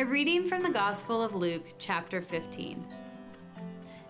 A 0.00 0.04
reading 0.06 0.48
from 0.48 0.62
the 0.62 0.70
Gospel 0.70 1.20
of 1.20 1.34
Luke, 1.34 1.74
chapter 1.78 2.22
15. 2.22 2.86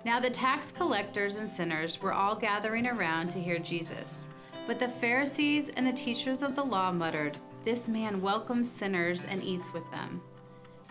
Now 0.05 0.21
the 0.21 0.31
tax 0.31 0.71
collectors 0.71 1.35
and 1.35 1.51
sinners 1.51 2.01
were 2.01 2.13
all 2.13 2.37
gathering 2.37 2.87
around 2.87 3.29
to 3.31 3.41
hear 3.41 3.59
Jesus. 3.59 4.29
But 4.69 4.79
the 4.79 4.89
Pharisees 4.89 5.69
and 5.71 5.85
the 5.85 5.93
teachers 5.93 6.45
of 6.45 6.55
the 6.55 6.63
law 6.63 6.93
muttered, 6.93 7.39
This 7.65 7.89
man 7.89 8.23
welcomes 8.23 8.71
sinners 8.71 9.25
and 9.25 9.43
eats 9.43 9.73
with 9.73 9.83
them. 9.91 10.23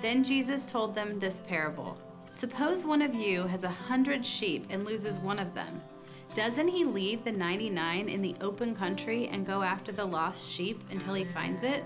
Then 0.01 0.21
Jesus 0.21 0.65
told 0.65 0.93
them 0.93 1.17
this 1.17 1.43
parable 1.47 1.97
Suppose 2.29 2.83
one 2.83 3.01
of 3.01 3.15
you 3.15 3.43
has 3.43 3.63
a 3.63 3.69
hundred 3.69 4.25
sheep 4.25 4.67
and 4.69 4.83
loses 4.83 5.21
one 5.21 5.39
of 5.39 5.53
them. 5.53 5.81
Doesn't 6.33 6.67
he 6.67 6.83
leave 6.83 7.23
the 7.23 7.31
99 7.31 8.09
in 8.09 8.21
the 8.21 8.35
open 8.41 8.75
country 8.75 9.29
and 9.29 9.45
go 9.45 9.61
after 9.61 9.93
the 9.93 10.03
lost 10.03 10.51
sheep 10.51 10.83
until 10.91 11.13
he 11.13 11.23
finds 11.23 11.63
it? 11.63 11.85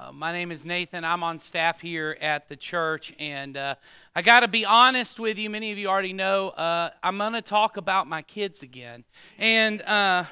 Uh, 0.00 0.10
my 0.12 0.32
name 0.32 0.50
is 0.50 0.64
Nathan. 0.64 1.04
I'm 1.04 1.22
on 1.22 1.38
staff 1.38 1.78
here 1.78 2.16
at 2.22 2.48
the 2.48 2.56
church, 2.56 3.12
and 3.18 3.54
uh, 3.54 3.74
I 4.16 4.22
got 4.22 4.40
to 4.40 4.48
be 4.48 4.64
honest 4.64 5.20
with 5.20 5.36
you. 5.36 5.50
Many 5.50 5.72
of 5.72 5.78
you 5.78 5.88
already 5.88 6.14
know 6.14 6.48
uh, 6.50 6.88
I'm 7.02 7.18
going 7.18 7.34
to 7.34 7.42
talk 7.42 7.76
about 7.76 8.06
my 8.06 8.22
kids 8.22 8.62
again, 8.62 9.04
and 9.36 9.82
uh, 9.82 10.24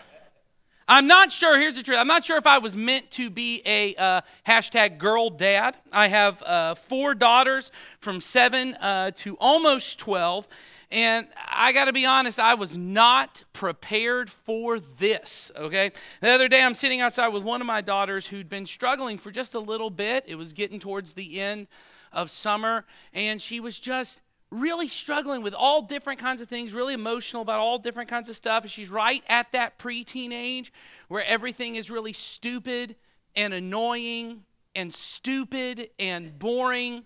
I'm 0.89 1.07
not 1.07 1.33
sure. 1.33 1.61
Here's 1.61 1.75
the 1.75 1.83
truth: 1.83 1.99
I'm 1.99 2.07
not 2.07 2.25
sure 2.25 2.39
if 2.39 2.47
I 2.47 2.57
was 2.57 2.79
meant 2.79 3.11
to 3.13 3.29
be 3.29 3.61
a 3.67 3.95
uh, 3.97 4.21
hashtag 4.47 4.97
girl 4.97 5.29
dad. 5.29 5.77
I 5.93 6.09
have 6.09 6.79
four 6.89 7.15
daughters 7.15 7.71
from 8.01 8.23
seven 8.23 8.73
to 8.73 9.37
almost 9.39 9.99
twelve. 9.99 10.49
And 10.91 11.27
I 11.47 11.73
got 11.73 11.85
to 11.85 11.93
be 11.93 12.07
honest, 12.07 12.41
I 12.41 12.55
was 12.55 12.75
not 12.75 13.45
prepared 13.59 14.31
for 14.31 14.79
this, 14.79 15.51
okay? 15.57 15.91
The 16.21 16.31
other 16.31 16.47
day, 16.47 16.63
I'm 16.63 16.75
sitting 16.75 17.01
outside 17.01 17.27
with 17.29 17.43
one 17.43 17.61
of 17.61 17.67
my 17.67 17.81
daughters 17.81 18.25
who'd 18.25 18.49
been 18.49 18.67
struggling 18.67 19.19
for 19.19 19.33
just 19.33 19.55
a 19.55 19.59
little 19.59 19.91
bit. 19.91 20.23
It 20.29 20.37
was 20.37 20.53
getting 20.53 20.79
towards 20.79 21.15
the 21.15 21.41
end 21.41 21.67
of 22.13 22.31
summer, 22.31 22.85
and 23.13 23.43
she 23.43 23.59
was 23.59 23.77
just 23.77 24.21
really 24.53 24.87
struggling 24.87 25.43
with 25.43 25.55
all 25.55 25.83
different 25.83 26.21
kinds 26.21 26.41
of 26.41 26.49
things, 26.49 26.73
really 26.73 26.95
emotional 26.95 27.43
about 27.43 27.59
all 27.59 27.81
different 27.81 28.09
kinds 28.09 28.29
of 28.29 28.37
stuff. 28.37 28.63
And 28.63 28.71
she's 28.71 28.91
right 28.91 29.25
at 29.29 29.51
that 29.51 29.77
preteen 29.77 30.33
age 30.33 30.73
where 31.09 31.25
everything 31.25 31.75
is 31.75 31.91
really 31.91 32.13
stupid 32.13 32.95
and 33.35 33.53
annoying 33.53 34.45
and 34.77 34.95
stupid 34.95 35.91
and 35.99 36.39
boring 36.39 37.03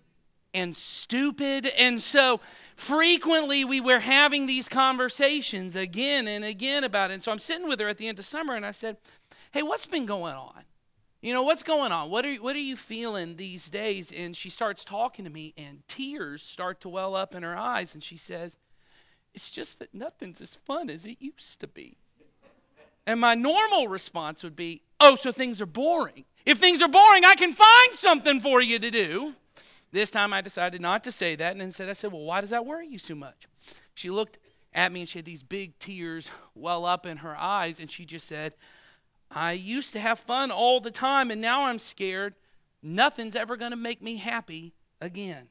and 0.55 0.75
stupid. 0.77 1.67
And 1.67 2.01
so 2.01 2.41
frequently 2.77 3.65
we 3.65 3.81
were 3.81 4.01
having 4.01 4.47
these 4.47 4.69
conversations 4.69 5.77
again 5.77 6.29
and 6.29 6.45
again 6.45 6.85
about 6.85 7.11
it. 7.11 7.15
And 7.15 7.23
so 7.23 7.33
I'm 7.33 7.39
sitting 7.39 7.69
with 7.69 7.81
her 7.81 7.89
at 7.89 7.99
the 7.99 8.09
end 8.09 8.19
of 8.19 8.25
summer 8.25 8.55
and 8.55 8.67
I 8.67 8.73
said, 8.73 8.97
Hey, 9.53 9.63
what's 9.63 9.87
been 9.87 10.07
going 10.07 10.35
on? 10.35 10.65
You 11.23 11.33
know, 11.33 11.43
what's 11.43 11.63
going 11.63 11.93
on? 11.93 12.11
What 12.11 12.27
are, 12.27 12.35
what 12.37 12.57
are 12.57 12.61
you 12.61 12.77
feeling 12.77 13.37
these 13.37 13.71
days? 13.71 14.11
And 14.11 14.37
she 14.37 14.51
starts 14.51 14.85
talking 14.85 15.25
to 15.25 15.31
me, 15.31 15.55
and 15.57 15.87
tears 15.87 16.43
start 16.43 16.81
to 16.81 16.89
well 16.89 17.15
up 17.15 17.33
in 17.33 17.45
her 17.45 17.57
eyes. 17.57 17.95
And 17.95 18.03
she 18.03 18.17
says, 18.17 18.57
It's 19.33 19.51
just 19.51 19.79
that 19.79 19.95
nothing's 19.95 20.41
as 20.41 20.57
fun 20.57 20.91
as 20.91 21.07
it 21.07 21.19
used 21.21 21.61
to 21.61 21.69
be. 21.69 21.97
And 23.07 23.21
my 23.21 23.35
normal 23.35 23.87
response 23.87 24.43
would 24.43 24.57
be, 24.57 24.83
Oh, 24.99 25.15
so 25.15 25.31
things 25.31 25.61
are 25.61 25.67
boring. 25.67 26.25
If 26.45 26.59
things 26.59 26.83
are 26.83 26.89
boring, 26.89 27.25
I 27.25 27.35
can 27.35 27.55
find 27.55 27.95
something 27.95 28.41
for 28.41 28.61
you 28.61 28.81
to 28.81 28.91
do. 28.91 29.35
This 29.93 30.11
time 30.11 30.33
I 30.33 30.41
decided 30.41 30.81
not 30.81 31.05
to 31.05 31.13
say 31.13 31.37
that, 31.37 31.53
and 31.53 31.63
instead 31.63 31.89
I 31.89 31.93
said, 31.93 32.13
Well, 32.13 32.23
why 32.23 32.41
does 32.41 32.51
that 32.51 32.67
worry 32.67 32.89
you 32.89 32.99
so 32.99 33.15
much? 33.15 33.47
She 33.95 34.11
looked 34.11 34.39
at 34.73 34.91
me 34.91 35.01
and 35.01 35.09
she 35.09 35.19
had 35.19 35.27
these 35.27 35.43
big 35.43 35.79
tears 35.79 36.31
well 36.55 36.87
up 36.87 37.05
in 37.05 37.19
her 37.19 37.37
eyes, 37.37 37.79
and 37.79 37.91
she 37.91 38.05
just 38.05 38.27
said, 38.27 38.55
I 39.31 39.53
used 39.53 39.93
to 39.93 40.01
have 40.01 40.19
fun 40.19 40.51
all 40.51 40.81
the 40.81 40.91
time, 40.91 41.31
and 41.31 41.41
now 41.41 41.65
I'm 41.65 41.79
scared 41.79 42.35
nothing's 42.83 43.37
ever 43.37 43.57
going 43.57 43.71
to 43.71 43.77
make 43.77 44.03
me 44.03 44.17
happy 44.17 44.75
again. 45.01 45.49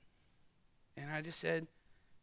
And 0.97 1.11
I 1.11 1.21
just 1.21 1.39
said, 1.39 1.67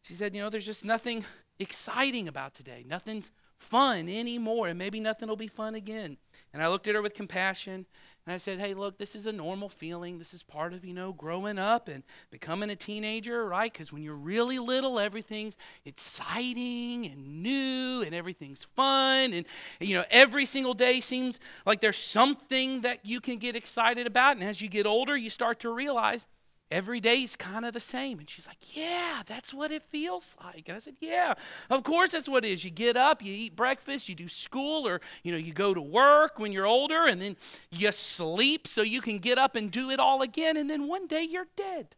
She 0.03 0.15
said, 0.15 0.35
You 0.35 0.43
know, 0.43 0.51
there's 0.51 0.67
just 0.67 0.85
nothing 0.85 1.25
exciting 1.59 2.27
about 2.27 2.55
today. 2.55 2.85
Nothing's 2.87 3.31
fun 3.59 4.09
anymore, 4.09 4.69
and 4.69 4.79
maybe 4.79 5.01
nothing 5.01 5.29
will 5.29 5.37
be 5.37 5.49
fun 5.49 5.75
again. 5.75 6.17
And 6.53 6.63
I 6.63 6.69
looked 6.69 6.89
at 6.89 6.95
her 6.95 7.03
with 7.03 7.15
compassion 7.15 7.87
and 8.29 8.35
I 8.35 8.37
said, 8.37 8.59
hey, 8.59 8.75
look, 8.75 8.99
this 8.99 9.15
is 9.15 9.25
a 9.25 9.33
normal 9.33 9.71
feeling. 9.71 10.19
This 10.19 10.35
is 10.35 10.43
part 10.43 10.75
of, 10.75 10.85
you 10.85 10.93
know, 10.93 11.13
growing 11.13 11.59
up 11.59 11.89
and 11.89 12.03
becoming 12.31 12.69
a 12.69 12.77
teenager, 12.77 13.47
right? 13.47 13.73
Because 13.73 13.91
when 13.91 14.03
you're 14.03 14.15
really 14.15 14.59
little, 14.59 14.99
everything's 14.99 15.57
exciting 15.87 17.07
and 17.07 17.43
new 17.43 18.03
and 18.03 18.15
everything's 18.15 18.65
fun. 18.77 19.33
And, 19.33 19.47
you 19.81 19.97
know, 19.97 20.05
every 20.11 20.45
single 20.45 20.75
day 20.75 21.01
seems 21.01 21.41
like 21.65 21.81
there's 21.81 21.97
something 21.97 22.83
that 22.83 23.05
you 23.05 23.21
can 23.21 23.39
get 23.39 23.57
excited 23.57 24.07
about. 24.07 24.37
And 24.37 24.45
as 24.45 24.61
you 24.61 24.69
get 24.69 24.85
older, 24.85 25.17
you 25.17 25.31
start 25.31 25.61
to 25.61 25.71
realize 25.71 26.27
every 26.71 27.01
day's 27.01 27.37
kind 27.37 27.65
of 27.65 27.73
the 27.73 27.81
same. 27.81 28.19
And 28.19 28.29
she's 28.29 28.47
like, 28.47 28.77
Yeah, 28.77 29.23
that's 29.27 29.53
what 29.53 29.71
it 29.71 29.83
feels 29.83 30.37
like. 30.43 30.69
And 30.69 30.77
I 30.77 30.79
said, 30.79 30.97
Yeah, 31.01 31.35
of 31.71 31.85
course 31.85 32.13
that's 32.13 32.29
what 32.29 32.45
it 32.45 32.53
is. 32.53 32.65
You 32.65 32.71
get 32.71 32.97
up, 32.97 33.23
you 33.23 33.33
eat 33.33 33.57
breakfast, 33.57 34.09
you 34.09 34.15
do 34.15 34.29
school, 34.29 34.87
or 34.87 35.01
you 35.23 35.33
know, 35.33 35.39
you 35.39 35.53
go 35.53 35.75
to 35.75 35.81
work 35.81 36.39
when 36.39 36.53
you're 36.53 36.67
older, 36.67 37.07
and 37.07 37.21
then 37.21 37.37
you 37.71 37.91
sleep 37.93 38.69
so 38.69 38.83
you 38.83 39.01
can 39.01 39.19
get 39.19 39.39
up 39.39 39.57
and 39.57 39.71
do 39.71 39.91
it 39.91 40.01
all 40.01 40.23
again, 40.23 40.57
and 40.57 40.69
then 40.69 40.87
one 40.89 41.07
day 41.07 41.23
you're 41.23 41.49
dead. 41.57 41.89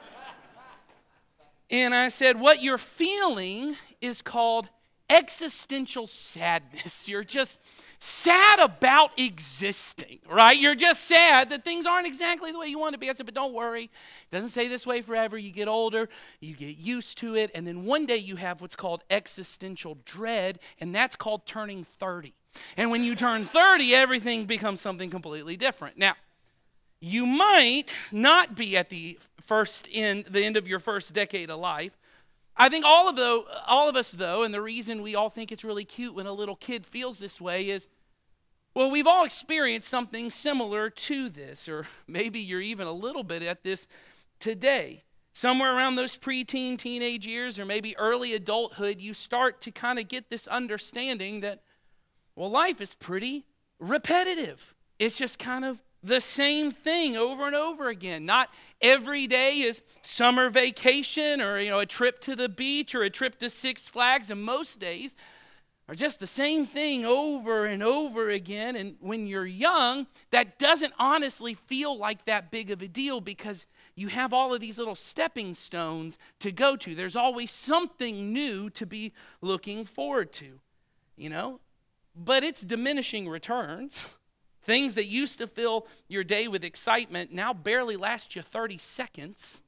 and 1.70 1.94
I 1.94 2.08
said, 2.08 2.38
What 2.38 2.62
you're 2.62 2.78
feeling 2.78 3.76
is 4.00 4.22
called 4.22 4.68
existential 5.12 6.06
sadness. 6.06 7.08
You're 7.12 7.24
just 7.24 7.58
sad 8.02 8.58
about 8.58 9.16
existing, 9.16 10.18
right? 10.28 10.58
You're 10.58 10.74
just 10.74 11.04
sad 11.04 11.50
that 11.50 11.64
things 11.64 11.86
aren't 11.86 12.08
exactly 12.08 12.50
the 12.50 12.58
way 12.58 12.66
you 12.66 12.76
want 12.76 12.94
to 12.94 12.98
be. 12.98 13.08
I 13.08 13.14
said, 13.14 13.26
but 13.26 13.34
don't 13.34 13.54
worry. 13.54 13.84
It 13.84 13.90
doesn't 14.32 14.50
stay 14.50 14.66
this 14.66 14.84
way 14.84 15.02
forever. 15.02 15.38
You 15.38 15.52
get 15.52 15.68
older, 15.68 16.08
you 16.40 16.56
get 16.56 16.76
used 16.76 17.18
to 17.18 17.36
it, 17.36 17.52
and 17.54 17.64
then 17.64 17.84
one 17.84 18.06
day 18.06 18.16
you 18.16 18.34
have 18.34 18.60
what's 18.60 18.74
called 18.74 19.04
existential 19.08 19.98
dread, 20.04 20.58
and 20.80 20.92
that's 20.92 21.14
called 21.14 21.46
turning 21.46 21.84
30. 22.00 22.34
And 22.76 22.90
when 22.90 23.04
you 23.04 23.14
turn 23.14 23.44
30, 23.44 23.94
everything 23.94 24.46
becomes 24.46 24.80
something 24.80 25.08
completely 25.08 25.56
different. 25.56 25.96
Now, 25.96 26.14
you 26.98 27.24
might 27.24 27.94
not 28.10 28.56
be 28.56 28.76
at 28.76 28.90
the 28.90 29.16
first 29.42 29.88
end, 29.92 30.24
the 30.28 30.42
end 30.42 30.56
of 30.56 30.66
your 30.66 30.80
first 30.80 31.12
decade 31.14 31.50
of 31.50 31.60
life, 31.60 31.96
I 32.56 32.68
think 32.68 32.84
all 32.84 33.08
of, 33.08 33.16
though, 33.16 33.46
all 33.66 33.88
of 33.88 33.96
us, 33.96 34.10
though, 34.10 34.42
and 34.42 34.52
the 34.52 34.60
reason 34.60 35.02
we 35.02 35.14
all 35.14 35.30
think 35.30 35.50
it's 35.50 35.64
really 35.64 35.84
cute 35.84 36.14
when 36.14 36.26
a 36.26 36.32
little 36.32 36.56
kid 36.56 36.86
feels 36.86 37.18
this 37.18 37.40
way 37.40 37.70
is 37.70 37.88
well, 38.74 38.90
we've 38.90 39.06
all 39.06 39.24
experienced 39.24 39.88
something 39.88 40.30
similar 40.30 40.88
to 40.88 41.28
this, 41.28 41.68
or 41.68 41.86
maybe 42.06 42.40
you're 42.40 42.60
even 42.60 42.86
a 42.86 42.92
little 42.92 43.22
bit 43.22 43.42
at 43.42 43.62
this 43.62 43.86
today. 44.40 45.04
Somewhere 45.34 45.74
around 45.74 45.94
those 45.94 46.16
preteen, 46.16 46.78
teenage 46.78 47.26
years, 47.26 47.58
or 47.58 47.64
maybe 47.64 47.96
early 47.96 48.34
adulthood, 48.34 49.00
you 49.00 49.14
start 49.14 49.60
to 49.62 49.70
kind 49.70 49.98
of 49.98 50.08
get 50.08 50.28
this 50.28 50.46
understanding 50.46 51.40
that, 51.40 51.62
well, 52.36 52.50
life 52.50 52.80
is 52.80 52.94
pretty 52.94 53.46
repetitive. 53.78 54.74
It's 54.98 55.16
just 55.16 55.38
kind 55.38 55.64
of 55.64 55.78
the 56.02 56.20
same 56.20 56.70
thing 56.70 57.16
over 57.16 57.46
and 57.46 57.54
over 57.54 57.88
again. 57.88 58.26
Not 58.26 58.50
every 58.80 59.26
day 59.26 59.58
is 59.60 59.82
summer 60.02 60.50
vacation 60.50 61.40
or 61.40 61.58
you 61.60 61.70
know 61.70 61.80
a 61.80 61.86
trip 61.86 62.20
to 62.22 62.36
the 62.36 62.48
beach 62.48 62.94
or 62.94 63.02
a 63.02 63.10
trip 63.10 63.38
to 63.38 63.50
Six 63.50 63.88
Flags 63.88 64.30
and 64.30 64.42
most 64.42 64.80
days 64.80 65.16
are 65.88 65.94
just 65.94 66.20
the 66.20 66.26
same 66.26 66.66
thing 66.66 67.04
over 67.04 67.66
and 67.66 67.82
over 67.82 68.30
again 68.30 68.76
and 68.76 68.96
when 69.00 69.26
you're 69.26 69.46
young 69.46 70.06
that 70.30 70.58
doesn't 70.58 70.92
honestly 70.98 71.54
feel 71.54 71.96
like 71.96 72.24
that 72.24 72.50
big 72.50 72.70
of 72.70 72.82
a 72.82 72.88
deal 72.88 73.20
because 73.20 73.66
you 73.94 74.08
have 74.08 74.32
all 74.32 74.54
of 74.54 74.60
these 74.60 74.78
little 74.78 74.94
stepping 74.94 75.54
stones 75.54 76.18
to 76.40 76.50
go 76.50 76.76
to. 76.76 76.94
There's 76.94 77.16
always 77.16 77.50
something 77.50 78.32
new 78.32 78.70
to 78.70 78.86
be 78.86 79.12
looking 79.40 79.84
forward 79.84 80.32
to, 80.34 80.60
you 81.16 81.28
know? 81.28 81.60
But 82.16 82.42
it's 82.42 82.62
diminishing 82.62 83.28
returns. 83.28 84.04
Things 84.64 84.94
that 84.94 85.06
used 85.06 85.38
to 85.38 85.46
fill 85.46 85.86
your 86.08 86.24
day 86.24 86.48
with 86.48 86.64
excitement 86.64 87.32
now 87.32 87.52
barely 87.52 87.96
last 87.96 88.36
you 88.36 88.42
30 88.42 88.78
seconds. 88.78 89.60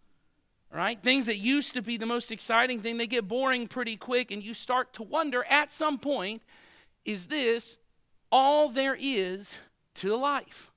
Right? 0.72 1.00
Things 1.00 1.26
that 1.26 1.38
used 1.38 1.74
to 1.74 1.82
be 1.82 1.96
the 1.96 2.06
most 2.06 2.32
exciting 2.32 2.80
thing, 2.80 2.96
they 2.96 3.06
get 3.06 3.28
boring 3.28 3.68
pretty 3.68 3.96
quick, 3.96 4.32
and 4.32 4.42
you 4.42 4.54
start 4.54 4.92
to 4.94 5.04
wonder 5.04 5.44
at 5.48 5.72
some 5.72 5.98
point 5.98 6.42
is 7.04 7.26
this 7.26 7.76
all 8.32 8.68
there 8.68 8.96
is 8.98 9.58
to 9.96 10.16
life? 10.16 10.72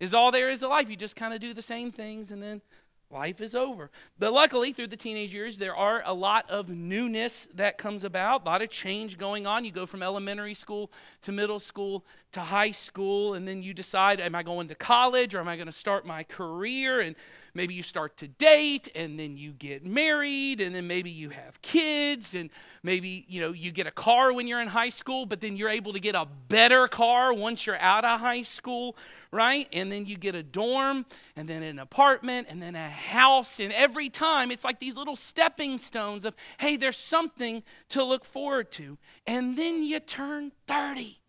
Is 0.00 0.14
all 0.14 0.32
there 0.32 0.50
is 0.50 0.60
to 0.60 0.68
life? 0.68 0.90
You 0.90 0.96
just 0.96 1.14
kind 1.14 1.32
of 1.32 1.40
do 1.40 1.54
the 1.54 1.62
same 1.62 1.92
things, 1.92 2.32
and 2.32 2.42
then 2.42 2.60
life 3.08 3.40
is 3.40 3.54
over. 3.54 3.90
But 4.18 4.32
luckily, 4.32 4.72
through 4.72 4.88
the 4.88 4.96
teenage 4.96 5.32
years, 5.32 5.58
there 5.58 5.76
are 5.76 6.02
a 6.04 6.12
lot 6.12 6.50
of 6.50 6.68
newness 6.68 7.46
that 7.54 7.78
comes 7.78 8.02
about, 8.02 8.42
a 8.42 8.44
lot 8.46 8.62
of 8.62 8.70
change 8.70 9.18
going 9.18 9.46
on. 9.46 9.64
You 9.64 9.70
go 9.70 9.86
from 9.86 10.02
elementary 10.02 10.54
school 10.54 10.90
to 11.22 11.30
middle 11.30 11.60
school 11.60 12.04
to 12.32 12.40
high 12.40 12.70
school, 12.70 13.34
and 13.34 13.46
then 13.46 13.62
you 13.62 13.74
decide, 13.74 14.20
am 14.20 14.34
I 14.34 14.42
going 14.42 14.68
to 14.68 14.74
college 14.74 15.34
or 15.34 15.40
am 15.40 15.48
I 15.48 15.56
going 15.56 15.66
to 15.66 15.72
start 15.72 16.06
my 16.06 16.22
career? 16.22 17.00
And 17.00 17.14
maybe 17.54 17.74
you 17.74 17.82
start 17.82 18.16
to 18.18 18.28
date, 18.28 18.88
and 18.94 19.18
then 19.18 19.36
you 19.36 19.52
get 19.52 19.84
married, 19.84 20.60
and 20.60 20.74
then 20.74 20.86
maybe 20.86 21.10
you 21.10 21.30
have 21.30 21.60
kids, 21.62 22.34
and 22.34 22.50
maybe 22.82 23.24
you 23.28 23.40
know 23.40 23.52
you 23.52 23.70
get 23.70 23.86
a 23.86 23.90
car 23.90 24.32
when 24.32 24.46
you're 24.46 24.60
in 24.60 24.68
high 24.68 24.88
school, 24.88 25.26
but 25.26 25.40
then 25.40 25.56
you're 25.56 25.68
able 25.68 25.92
to 25.92 26.00
get 26.00 26.14
a 26.14 26.26
better 26.48 26.88
car 26.88 27.32
once 27.32 27.66
you're 27.66 27.78
out 27.78 28.04
of 28.04 28.20
high 28.20 28.42
school 28.42 28.96
right? 29.32 29.66
And 29.72 29.90
then 29.90 30.04
you 30.06 30.16
get 30.16 30.34
a 30.34 30.42
dorm, 30.42 31.06
and 31.34 31.48
then 31.48 31.62
an 31.62 31.78
apartment, 31.78 32.46
and 32.50 32.62
then 32.62 32.76
a 32.76 32.88
house. 32.90 33.58
And 33.58 33.72
every 33.72 34.10
time 34.10 34.50
it's 34.50 34.62
like 34.62 34.78
these 34.78 34.94
little 34.94 35.16
stepping 35.16 35.78
stones 35.78 36.24
of, 36.24 36.34
hey, 36.58 36.76
there's 36.76 36.98
something 36.98 37.62
to 37.88 38.04
look 38.04 38.24
forward 38.24 38.70
to. 38.72 38.98
And 39.26 39.56
then 39.56 39.82
you 39.82 39.98
turn 40.00 40.52
30. 40.66 41.21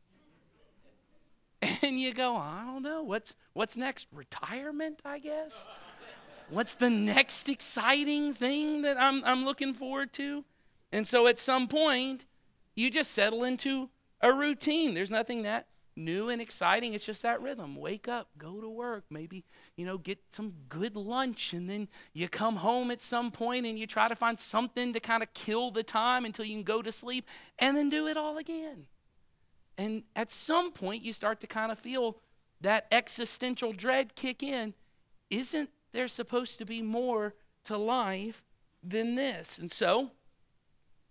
And 1.81 1.99
you 1.99 2.13
go, 2.13 2.35
I 2.35 2.63
don't 2.65 2.83
know, 2.83 3.03
what's, 3.03 3.35
what's 3.53 3.77
next? 3.77 4.07
Retirement, 4.11 5.01
I 5.05 5.19
guess? 5.19 5.67
What's 6.49 6.75
the 6.75 6.89
next 6.89 7.49
exciting 7.49 8.33
thing 8.33 8.81
that 8.83 8.97
I'm, 8.97 9.23
I'm 9.23 9.45
looking 9.45 9.73
forward 9.73 10.13
to? 10.13 10.43
And 10.91 11.07
so 11.07 11.27
at 11.27 11.39
some 11.39 11.67
point, 11.67 12.25
you 12.75 12.89
just 12.89 13.11
settle 13.11 13.43
into 13.43 13.89
a 14.21 14.33
routine. 14.33 14.93
There's 14.93 15.09
nothing 15.09 15.43
that 15.43 15.67
new 15.95 16.29
and 16.29 16.41
exciting. 16.41 16.93
It's 16.93 17.05
just 17.05 17.21
that 17.21 17.41
rhythm. 17.41 17.75
Wake 17.75 18.07
up, 18.07 18.29
go 18.37 18.61
to 18.61 18.69
work, 18.69 19.05
maybe, 19.09 19.43
you 19.75 19.85
know, 19.85 19.97
get 19.97 20.19
some 20.31 20.53
good 20.69 20.95
lunch, 20.95 21.53
and 21.53 21.69
then 21.69 21.87
you 22.13 22.27
come 22.27 22.57
home 22.57 22.91
at 22.91 23.01
some 23.01 23.31
point 23.31 23.65
and 23.65 23.77
you 23.77 23.87
try 23.87 24.07
to 24.07 24.15
find 24.15 24.39
something 24.39 24.93
to 24.93 24.99
kind 24.99 25.23
of 25.23 25.33
kill 25.33 25.71
the 25.71 25.83
time 25.83 26.25
until 26.25 26.45
you 26.45 26.55
can 26.55 26.63
go 26.63 26.81
to 26.81 26.91
sleep, 26.91 27.27
and 27.59 27.75
then 27.77 27.89
do 27.89 28.07
it 28.07 28.17
all 28.17 28.37
again. 28.37 28.85
And 29.77 30.03
at 30.15 30.31
some 30.31 30.71
point, 30.71 31.03
you 31.03 31.13
start 31.13 31.41
to 31.41 31.47
kind 31.47 31.71
of 31.71 31.79
feel 31.79 32.17
that 32.61 32.87
existential 32.91 33.73
dread 33.73 34.15
kick 34.15 34.43
in. 34.43 34.73
Isn't 35.29 35.69
there 35.91 36.07
supposed 36.07 36.57
to 36.59 36.65
be 36.65 36.81
more 36.81 37.33
to 37.65 37.77
life 37.77 38.43
than 38.83 39.15
this? 39.15 39.57
And 39.57 39.71
so, 39.71 40.11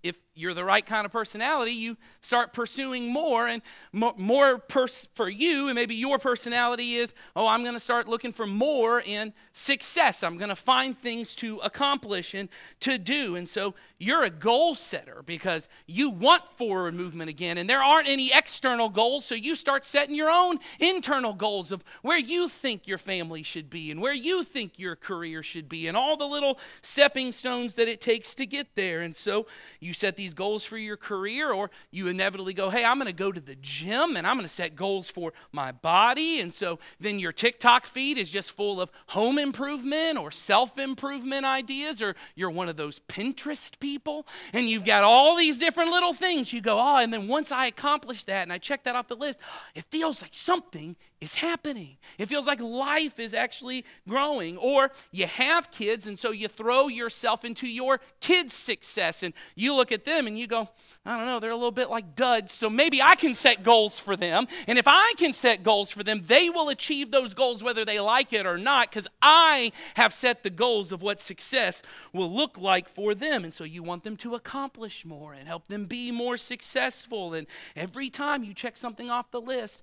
if 0.03 0.17
you're 0.34 0.55
the 0.55 0.64
right 0.64 0.84
kind 0.84 1.05
of 1.05 1.12
personality, 1.12 1.73
you 1.73 1.96
start 2.20 2.52
pursuing 2.52 3.08
more 3.08 3.46
and 3.49 3.61
more, 3.93 4.14
more 4.17 4.58
pers- 4.58 5.06
for 5.14 5.29
you. 5.29 5.69
And 5.69 5.75
maybe 5.75 5.94
your 5.94 6.19
personality 6.19 6.94
is, 6.94 7.12
oh, 7.37 7.46
I'm 7.46 7.62
going 7.62 7.75
to 7.75 7.81
start 7.81 8.08
looking 8.08 8.32
for 8.32 8.46
more 8.46 9.00
in 9.00 9.34
success. 9.52 10.23
I'm 10.23 10.38
going 10.38 10.49
to 10.49 10.56
find 10.56 10.99
things 10.99 11.34
to 11.37 11.58
accomplish 11.58 12.32
and 12.32 12.49
to 12.81 12.96
do. 12.96 13.37
And 13.37 13.46
so 13.46 13.75
you're 13.99 14.25
a 14.25 14.31
goal 14.31 14.75
setter 14.75 15.23
because 15.26 15.69
you 15.87 16.11
want 16.11 16.43
forward 16.56 16.94
movement 16.94 17.29
again. 17.29 17.58
And 17.58 17.69
there 17.69 17.82
aren't 17.82 18.08
any 18.08 18.32
external 18.32 18.88
goals. 18.88 19.26
So 19.26 19.34
you 19.34 19.55
start 19.55 19.84
setting 19.84 20.14
your 20.14 20.31
own 20.31 20.58
internal 20.81 21.34
goals 21.34 21.73
of 21.73 21.84
where 22.00 22.19
you 22.19 22.49
think 22.49 22.87
your 22.87 22.99
family 22.99 23.43
should 23.43 23.69
be 23.69 23.90
and 23.90 24.00
where 24.00 24.14
you 24.14 24.44
think 24.44 24.79
your 24.79 24.96
career 24.96 25.43
should 25.43 25.69
be 25.69 25.88
and 25.88 25.96
all 25.96 26.17
the 26.17 26.26
little 26.26 26.58
stepping 26.81 27.32
stones 27.32 27.75
that 27.75 27.88
it 27.88 28.00
takes 28.00 28.34
to 28.37 28.46
get 28.46 28.75
there. 28.76 29.02
And 29.02 29.14
so 29.14 29.46
you 29.79 29.93
set 29.93 30.17
the 30.17 30.21
these 30.22 30.34
goals 30.34 30.64
for 30.64 30.78
your 30.78 30.96
career, 30.96 31.52
or 31.52 31.69
you 31.90 32.06
inevitably 32.06 32.54
go, 32.54 32.70
hey, 32.70 32.84
I'm 32.84 32.96
going 32.96 33.06
to 33.06 33.12
go 33.12 33.32
to 33.32 33.40
the 33.40 33.56
gym 33.60 34.16
and 34.16 34.24
I'm 34.24 34.36
going 34.36 34.46
to 34.46 34.54
set 34.54 34.76
goals 34.76 35.08
for 35.10 35.32
my 35.50 35.72
body. 35.72 36.40
And 36.40 36.54
so 36.54 36.78
then 37.00 37.19
your 37.19 37.32
TikTok 37.32 37.86
feed 37.86 38.19
is 38.19 38.30
just 38.30 38.52
full 38.52 38.80
of 38.80 38.90
home 39.08 39.36
improvement 39.36 40.19
or 40.19 40.30
self 40.30 40.78
improvement 40.78 41.44
ideas, 41.44 42.00
or 42.00 42.14
you're 42.36 42.50
one 42.50 42.69
of 42.69 42.76
those 42.76 43.00
Pinterest 43.08 43.72
people 43.80 44.24
and 44.52 44.69
you've 44.70 44.84
got 44.84 45.02
all 45.02 45.36
these 45.36 45.56
different 45.56 45.90
little 45.90 46.14
things. 46.14 46.52
You 46.52 46.60
go, 46.60 46.78
oh, 46.78 46.98
and 46.98 47.12
then 47.12 47.26
once 47.26 47.50
I 47.50 47.66
accomplish 47.66 48.22
that 48.24 48.42
and 48.42 48.52
I 48.52 48.58
check 48.58 48.84
that 48.84 48.94
off 48.94 49.08
the 49.08 49.16
list, 49.16 49.40
it 49.74 49.84
feels 49.90 50.22
like 50.22 50.34
something 50.34 50.94
is 51.22 51.34
happening. 51.34 51.96
It 52.19 52.28
feels 52.28 52.48
like 52.48 52.60
life 52.60 53.20
is 53.20 53.32
actually 53.32 53.84
growing. 54.08 54.56
Or 54.56 54.90
you 55.12 55.26
have 55.28 55.70
kids, 55.70 56.08
and 56.08 56.19
so 56.19 56.32
you 56.32 56.48
throw 56.48 56.88
yourself 56.88 57.44
into 57.44 57.69
your 57.69 58.00
kids' 58.19 58.54
success, 58.54 59.22
and 59.22 59.32
you 59.54 59.72
look 59.72 59.92
at 59.92 60.04
them 60.04 60.26
and 60.26 60.36
you 60.36 60.48
go, 60.48 60.69
I 61.06 61.16
don't 61.16 61.26
know, 61.26 61.38
they're 61.38 61.52
a 61.52 61.56
little 61.56 61.70
bit 61.70 61.90
like 61.90 62.16
duds, 62.16 62.52
so 62.52 62.69
maybe 62.69 63.00
I 63.00 63.14
can 63.14 63.34
set 63.34 63.62
goals 63.62 64.00
for 64.00 64.16
them. 64.16 64.48
And 64.66 64.78
if 64.78 64.88
I 64.88 65.14
can 65.16 65.32
set 65.32 65.62
goals 65.62 65.90
for 65.90 66.02
them, 66.02 66.24
they 66.26 66.50
will 66.50 66.69
achieve 66.69 67.12
those 67.12 67.34
goals 67.34 67.62
whether 67.62 67.84
they 67.84 68.00
like 68.00 68.32
it 68.32 68.44
or 68.44 68.58
not, 68.58 68.90
because 68.90 69.06
I 69.22 69.70
have 69.94 70.12
set 70.12 70.42
the 70.42 70.50
goals 70.50 70.90
of 70.90 71.02
what 71.02 71.20
success 71.20 71.82
will 72.12 72.32
look 72.32 72.58
like 72.58 72.88
for 72.88 73.14
them. 73.14 73.44
And 73.44 73.54
so 73.54 73.62
you 73.62 73.84
want 73.84 74.02
them 74.02 74.16
to 74.19 74.34
accomplish 74.34 75.04
more 75.04 75.34
and 75.34 75.46
help 75.46 75.69
them 75.69 75.86
be 75.86 76.10
more 76.10 76.36
successful. 76.36 77.32
And 77.32 77.46
every 77.76 78.10
time 78.10 78.42
you 78.42 78.54
check 78.54 78.76
something 78.76 79.08
off 79.08 79.30
the 79.30 79.40
list, 79.40 79.82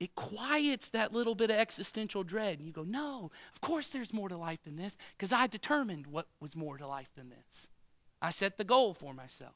it 0.00 0.14
quiets 0.14 0.88
that 0.90 1.12
little 1.12 1.34
bit 1.34 1.50
of 1.50 1.56
existential 1.56 2.24
dread. 2.24 2.58
And 2.58 2.66
you 2.66 2.72
go, 2.72 2.82
no, 2.82 3.30
of 3.54 3.60
course 3.60 3.88
there's 3.88 4.12
more 4.12 4.28
to 4.28 4.36
life 4.36 4.60
than 4.64 4.76
this 4.76 4.96
because 5.16 5.32
I 5.32 5.46
determined 5.46 6.06
what 6.06 6.26
was 6.40 6.56
more 6.56 6.76
to 6.78 6.86
life 6.86 7.10
than 7.16 7.30
this. 7.30 7.68
I 8.20 8.30
set 8.30 8.58
the 8.58 8.64
goal 8.64 8.94
for 8.94 9.14
myself. 9.14 9.54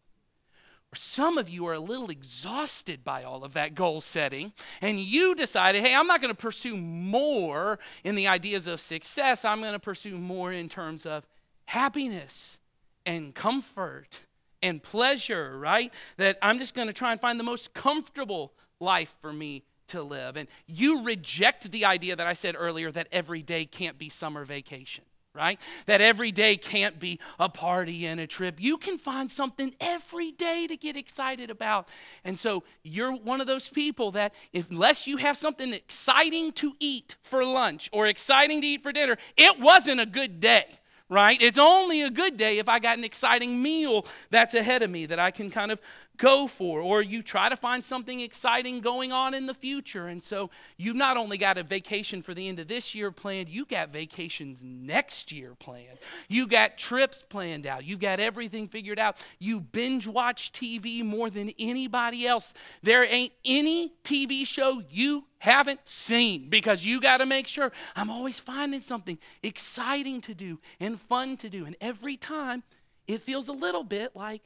Or 0.92 0.96
some 0.96 1.36
of 1.36 1.50
you 1.50 1.66
are 1.66 1.74
a 1.74 1.80
little 1.80 2.08
exhausted 2.08 3.04
by 3.04 3.22
all 3.22 3.44
of 3.44 3.52
that 3.52 3.74
goal 3.74 4.00
setting, 4.00 4.54
and 4.80 4.98
you 4.98 5.34
decided, 5.34 5.84
hey, 5.84 5.94
I'm 5.94 6.06
not 6.06 6.22
going 6.22 6.34
to 6.34 6.40
pursue 6.40 6.78
more 6.78 7.78
in 8.04 8.14
the 8.14 8.28
ideas 8.28 8.66
of 8.66 8.80
success. 8.80 9.44
I'm 9.44 9.60
going 9.60 9.74
to 9.74 9.78
pursue 9.78 10.16
more 10.16 10.50
in 10.50 10.70
terms 10.70 11.04
of 11.04 11.26
happiness 11.66 12.56
and 13.04 13.34
comfort 13.34 14.20
and 14.62 14.82
pleasure, 14.82 15.58
right? 15.58 15.92
That 16.16 16.38
I'm 16.40 16.58
just 16.58 16.74
going 16.74 16.88
to 16.88 16.94
try 16.94 17.12
and 17.12 17.20
find 17.20 17.38
the 17.38 17.44
most 17.44 17.74
comfortable 17.74 18.52
life 18.80 19.14
for 19.20 19.32
me 19.32 19.64
to 19.88 20.02
live. 20.02 20.36
And 20.36 20.48
you 20.66 21.02
reject 21.02 21.70
the 21.70 21.84
idea 21.84 22.16
that 22.16 22.26
I 22.26 22.34
said 22.34 22.54
earlier 22.58 22.90
that 22.92 23.08
every 23.12 23.42
day 23.42 23.64
can't 23.64 23.98
be 23.98 24.08
summer 24.08 24.44
vacation, 24.44 25.04
right? 25.34 25.58
That 25.86 26.00
every 26.00 26.32
day 26.32 26.56
can't 26.56 26.98
be 26.98 27.20
a 27.38 27.48
party 27.48 28.06
and 28.06 28.20
a 28.20 28.26
trip. 28.26 28.56
You 28.58 28.76
can 28.76 28.98
find 28.98 29.30
something 29.30 29.74
every 29.80 30.32
day 30.32 30.66
to 30.66 30.76
get 30.76 30.96
excited 30.96 31.50
about. 31.50 31.88
And 32.24 32.38
so 32.38 32.64
you're 32.82 33.12
one 33.12 33.40
of 33.40 33.46
those 33.46 33.68
people 33.68 34.12
that, 34.12 34.34
unless 34.54 35.06
you 35.06 35.16
have 35.18 35.36
something 35.36 35.72
exciting 35.72 36.52
to 36.52 36.74
eat 36.80 37.16
for 37.22 37.44
lunch 37.44 37.88
or 37.92 38.06
exciting 38.06 38.60
to 38.60 38.66
eat 38.66 38.82
for 38.82 38.92
dinner, 38.92 39.16
it 39.36 39.58
wasn't 39.60 40.00
a 40.00 40.06
good 40.06 40.40
day 40.40 40.66
right? 41.08 41.40
It's 41.40 41.58
only 41.58 42.02
a 42.02 42.10
good 42.10 42.36
day 42.36 42.58
if 42.58 42.68
I 42.68 42.78
got 42.78 42.98
an 42.98 43.04
exciting 43.04 43.62
meal 43.62 44.06
that's 44.30 44.54
ahead 44.54 44.82
of 44.82 44.90
me 44.90 45.06
that 45.06 45.18
I 45.18 45.30
can 45.30 45.50
kind 45.50 45.72
of 45.72 45.80
go 46.18 46.46
for, 46.46 46.80
or 46.80 47.00
you 47.00 47.22
try 47.22 47.48
to 47.48 47.56
find 47.56 47.84
something 47.84 48.20
exciting 48.20 48.80
going 48.80 49.12
on 49.12 49.32
in 49.34 49.46
the 49.46 49.54
future. 49.54 50.08
And 50.08 50.22
so 50.22 50.50
you've 50.76 50.96
not 50.96 51.16
only 51.16 51.38
got 51.38 51.56
a 51.56 51.62
vacation 51.62 52.22
for 52.22 52.34
the 52.34 52.48
end 52.48 52.58
of 52.58 52.68
this 52.68 52.94
year 52.94 53.10
planned, 53.10 53.48
you 53.48 53.64
got 53.64 53.90
vacations 53.90 54.60
next 54.62 55.32
year 55.32 55.54
planned. 55.58 55.98
You 56.28 56.46
got 56.46 56.76
trips 56.76 57.24
planned 57.28 57.66
out. 57.66 57.84
You've 57.84 58.00
got 58.00 58.20
everything 58.20 58.68
figured 58.68 58.98
out. 58.98 59.16
You 59.38 59.60
binge 59.60 60.06
watch 60.06 60.52
TV 60.52 61.02
more 61.04 61.30
than 61.30 61.52
anybody 61.58 62.26
else. 62.26 62.52
There 62.82 63.04
ain't 63.04 63.32
any 63.44 63.94
TV 64.04 64.46
show 64.46 64.82
you 64.90 65.24
haven't 65.38 65.86
seen 65.86 66.48
because 66.48 66.84
you 66.84 67.00
got 67.00 67.18
to 67.18 67.26
make 67.26 67.46
sure 67.46 67.70
I'm 67.94 68.10
always 68.10 68.40
finding 68.40 68.82
something 68.82 69.18
exciting 69.42 70.20
to 70.22 70.34
do 70.34 70.58
and 70.80 71.00
fun 71.00 71.36
to 71.38 71.48
do. 71.48 71.64
And 71.64 71.76
every 71.80 72.16
time 72.16 72.64
it 73.06 73.22
feels 73.22 73.48
a 73.48 73.52
little 73.52 73.84
bit 73.84 74.16
like 74.16 74.42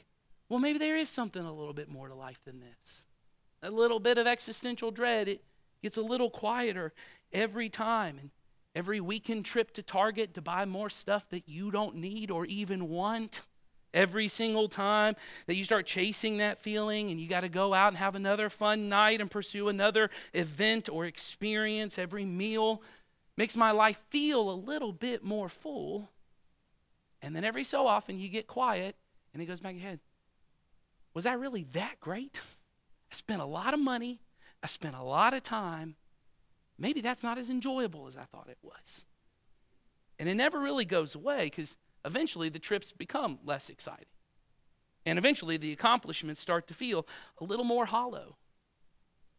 well, 0.53 0.61
maybe 0.61 0.79
there 0.79 0.99
is 0.99 1.09
something 1.09 1.43
a 1.43 1.51
little 1.51 1.73
bit 1.73 1.89
more 1.89 2.09
to 2.09 2.15
life 2.15 2.39
than 2.45 2.61
this. 2.61 3.05
A 3.63 3.71
little 3.71 3.99
bit 3.99 4.19
of 4.19 4.27
existential 4.27 4.91
dread, 4.91 5.27
it 5.27 5.43
gets 5.83 5.97
a 5.97 6.03
little 6.03 6.29
quieter 6.29 6.93
every 7.33 7.71
time. 7.71 8.19
And 8.21 8.31
every 8.75 9.01
weekend 9.01 9.47
trip 9.47 9.73
to 9.73 9.83
Target 9.83 10.35
to 10.35 10.43
buy 10.43 10.67
more 10.67 10.91
stuff 10.91 11.25
that 11.31 11.49
you 11.49 11.71
don't 11.71 11.97
need 11.97 12.31
or 12.31 12.45
even 12.45 12.91
want. 12.91 13.41
Every 13.95 14.29
single 14.29 14.69
time 14.69 15.17
that 15.47 15.55
you 15.55 15.65
start 15.65 15.87
chasing 15.87 16.37
that 16.37 16.61
feeling 16.61 17.11
and 17.11 17.19
you 17.19 17.31
got 17.31 17.41
to 17.41 17.49
go 17.49 17.73
out 17.73 17.89
and 17.89 17.97
have 17.97 18.15
another 18.15 18.51
fun 18.51 18.91
night 18.91 19.23
and 19.23 19.31
pursue 19.31 19.71
another 19.71 20.11
event 20.35 20.91
or 20.91 21.07
experience, 21.07 21.99
every 21.99 22.27
meal 22.27 22.83
makes 23.39 23.57
my 23.57 23.71
life 23.71 23.99
feel 24.11 24.51
a 24.51 24.53
little 24.53 24.93
bit 24.93 25.25
more 25.25 25.49
full. 25.49 26.11
And 27.23 27.35
then 27.35 27.43
every 27.43 27.65
so 27.65 27.87
often 27.87 28.19
you 28.19 28.29
get 28.29 28.47
quiet 28.47 28.97
and 29.33 29.43
it 29.43 29.47
goes 29.47 29.61
back 29.61 29.73
in 29.73 29.79
your 29.79 29.89
head. 29.89 30.01
Was 31.15 31.25
that 31.25 31.39
really 31.39 31.65
that 31.73 32.01
great? 32.01 32.41
I 33.11 33.15
spent 33.15 33.43
a 33.43 33.47
lot 33.47 33.75
of 33.75 33.81
money, 33.81 34.21
I 34.63 34.67
spent 34.67 34.97
a 34.97 35.03
lot 35.03 35.35
of 35.35 35.43
time. 35.43 35.97
Maybe 36.79 37.01
that's 37.01 37.23
not 37.23 37.39
as 37.39 37.51
enjoyable 37.51 38.09
as 38.09 38.17
I 38.17 38.25
thought 38.25 38.49
it 38.49 38.59
was. 38.63 39.05
And 40.19 40.29
it 40.29 40.35
never 40.35 40.59
really 40.59 40.85
goes 40.85 41.15
away 41.15 41.45
because 41.45 41.77
eventually 42.05 42.49
the 42.49 42.59
trips 42.59 42.93
become 42.93 43.39
less 43.45 43.69
exciting. 43.69 44.07
And 45.05 45.19
eventually 45.19 45.57
the 45.57 45.73
accomplishments 45.73 46.41
start 46.41 46.67
to 46.69 46.75
feel 46.75 47.07
a 47.39 47.45
little 47.45 47.65
more 47.65 47.87
hollow. 47.87 48.37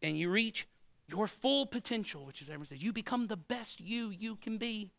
And 0.00 0.16
you 0.16 0.30
reach 0.30 0.68
your 1.08 1.26
full 1.26 1.66
potential, 1.66 2.24
which 2.24 2.40
is 2.40 2.48
everyone 2.48 2.68
says, 2.68 2.82
you 2.82 2.92
become 2.92 3.26
the 3.26 3.36
best 3.36 3.80
you 3.80 4.10
you 4.10 4.36
can 4.36 4.58
be. 4.58 4.92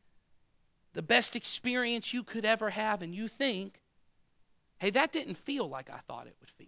the 0.96 1.02
best 1.02 1.36
experience 1.36 2.14
you 2.14 2.24
could 2.24 2.46
ever 2.46 2.72
have, 2.72 3.02
and 3.02 3.14
you 3.14 3.28
think, 3.28 3.82
hey, 4.80 4.90
that 4.92 5.12
didn't 5.12 5.38
feel 5.38 5.68
like 5.68 5.90
I 5.90 6.00
thought 6.08 6.28
it 6.28 6.36
would 6.40 6.50
feel. 6.50 6.68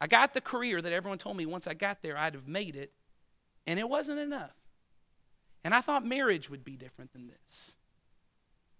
I 0.00 0.06
got 0.06 0.32
the 0.32 0.40
career 0.40 0.80
that 0.80 0.92
everyone 0.92 1.18
told 1.18 1.36
me 1.36 1.46
once 1.46 1.66
I 1.66 1.74
got 1.74 2.02
there 2.02 2.16
I'd 2.16 2.34
have 2.34 2.48
made 2.48 2.76
it, 2.76 2.92
and 3.66 3.78
it 3.78 3.88
wasn't 3.88 4.18
enough. 4.18 4.54
And 5.62 5.74
I 5.74 5.82
thought 5.82 6.06
marriage 6.06 6.48
would 6.48 6.64
be 6.64 6.76
different 6.76 7.12
than 7.12 7.28
this. 7.28 7.72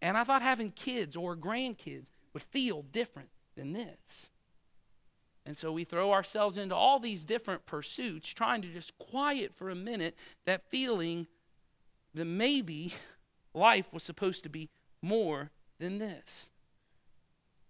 And 0.00 0.16
I 0.16 0.24
thought 0.24 0.40
having 0.40 0.70
kids 0.70 1.14
or 1.14 1.36
grandkids 1.36 2.06
would 2.32 2.42
feel 2.42 2.82
different 2.82 3.28
than 3.54 3.72
this. 3.72 4.30
And 5.44 5.56
so 5.56 5.72
we 5.72 5.84
throw 5.84 6.12
ourselves 6.12 6.58
into 6.58 6.74
all 6.74 6.98
these 6.98 7.24
different 7.24 7.66
pursuits, 7.66 8.28
trying 8.28 8.62
to 8.62 8.68
just 8.68 8.96
quiet 8.98 9.52
for 9.54 9.70
a 9.70 9.74
minute 9.74 10.16
that 10.46 10.70
feeling 10.70 11.26
that 12.14 12.24
maybe 12.24 12.94
life 13.54 13.86
was 13.92 14.02
supposed 14.02 14.42
to 14.44 14.48
be 14.48 14.68
more 15.02 15.50
than 15.78 15.98
this. 15.98 16.49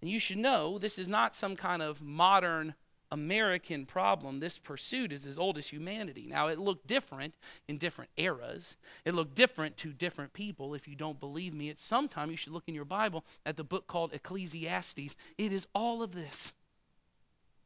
And 0.00 0.10
you 0.10 0.18
should 0.18 0.38
know 0.38 0.78
this 0.78 0.98
is 0.98 1.08
not 1.08 1.36
some 1.36 1.56
kind 1.56 1.82
of 1.82 2.00
modern 2.00 2.74
American 3.12 3.86
problem. 3.86 4.38
This 4.38 4.58
pursuit 4.58 5.12
is 5.12 5.26
as 5.26 5.36
old 5.36 5.58
as 5.58 5.66
humanity. 5.66 6.26
Now, 6.28 6.46
it 6.46 6.58
looked 6.58 6.86
different 6.86 7.34
in 7.68 7.76
different 7.76 8.10
eras. 8.16 8.76
It 9.04 9.14
looked 9.14 9.34
different 9.34 9.76
to 9.78 9.92
different 9.92 10.32
people. 10.32 10.74
If 10.74 10.86
you 10.86 10.94
don't 10.94 11.18
believe 11.18 11.52
me, 11.52 11.70
at 11.70 11.80
some 11.80 12.08
time 12.08 12.30
you 12.30 12.36
should 12.36 12.52
look 12.52 12.68
in 12.68 12.74
your 12.74 12.84
Bible 12.84 13.24
at 13.44 13.56
the 13.56 13.64
book 13.64 13.86
called 13.86 14.12
Ecclesiastes. 14.12 15.16
It 15.36 15.52
is 15.52 15.66
all 15.74 16.02
of 16.02 16.12
this. 16.12 16.52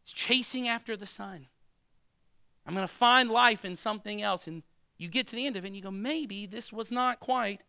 It's 0.02 0.12
chasing 0.12 0.66
after 0.66 0.96
the 0.96 1.06
sun. 1.06 1.46
I'm 2.66 2.74
going 2.74 2.86
to 2.86 2.92
find 2.92 3.30
life 3.30 3.64
in 3.64 3.76
something 3.76 4.22
else. 4.22 4.46
And 4.46 4.62
you 4.96 5.08
get 5.08 5.26
to 5.28 5.36
the 5.36 5.46
end 5.46 5.56
of 5.56 5.64
it 5.64 5.68
and 5.68 5.76
you 5.76 5.82
go, 5.82 5.90
maybe 5.90 6.46
this 6.46 6.72
was 6.72 6.90
not 6.90 7.20
quite 7.20 7.60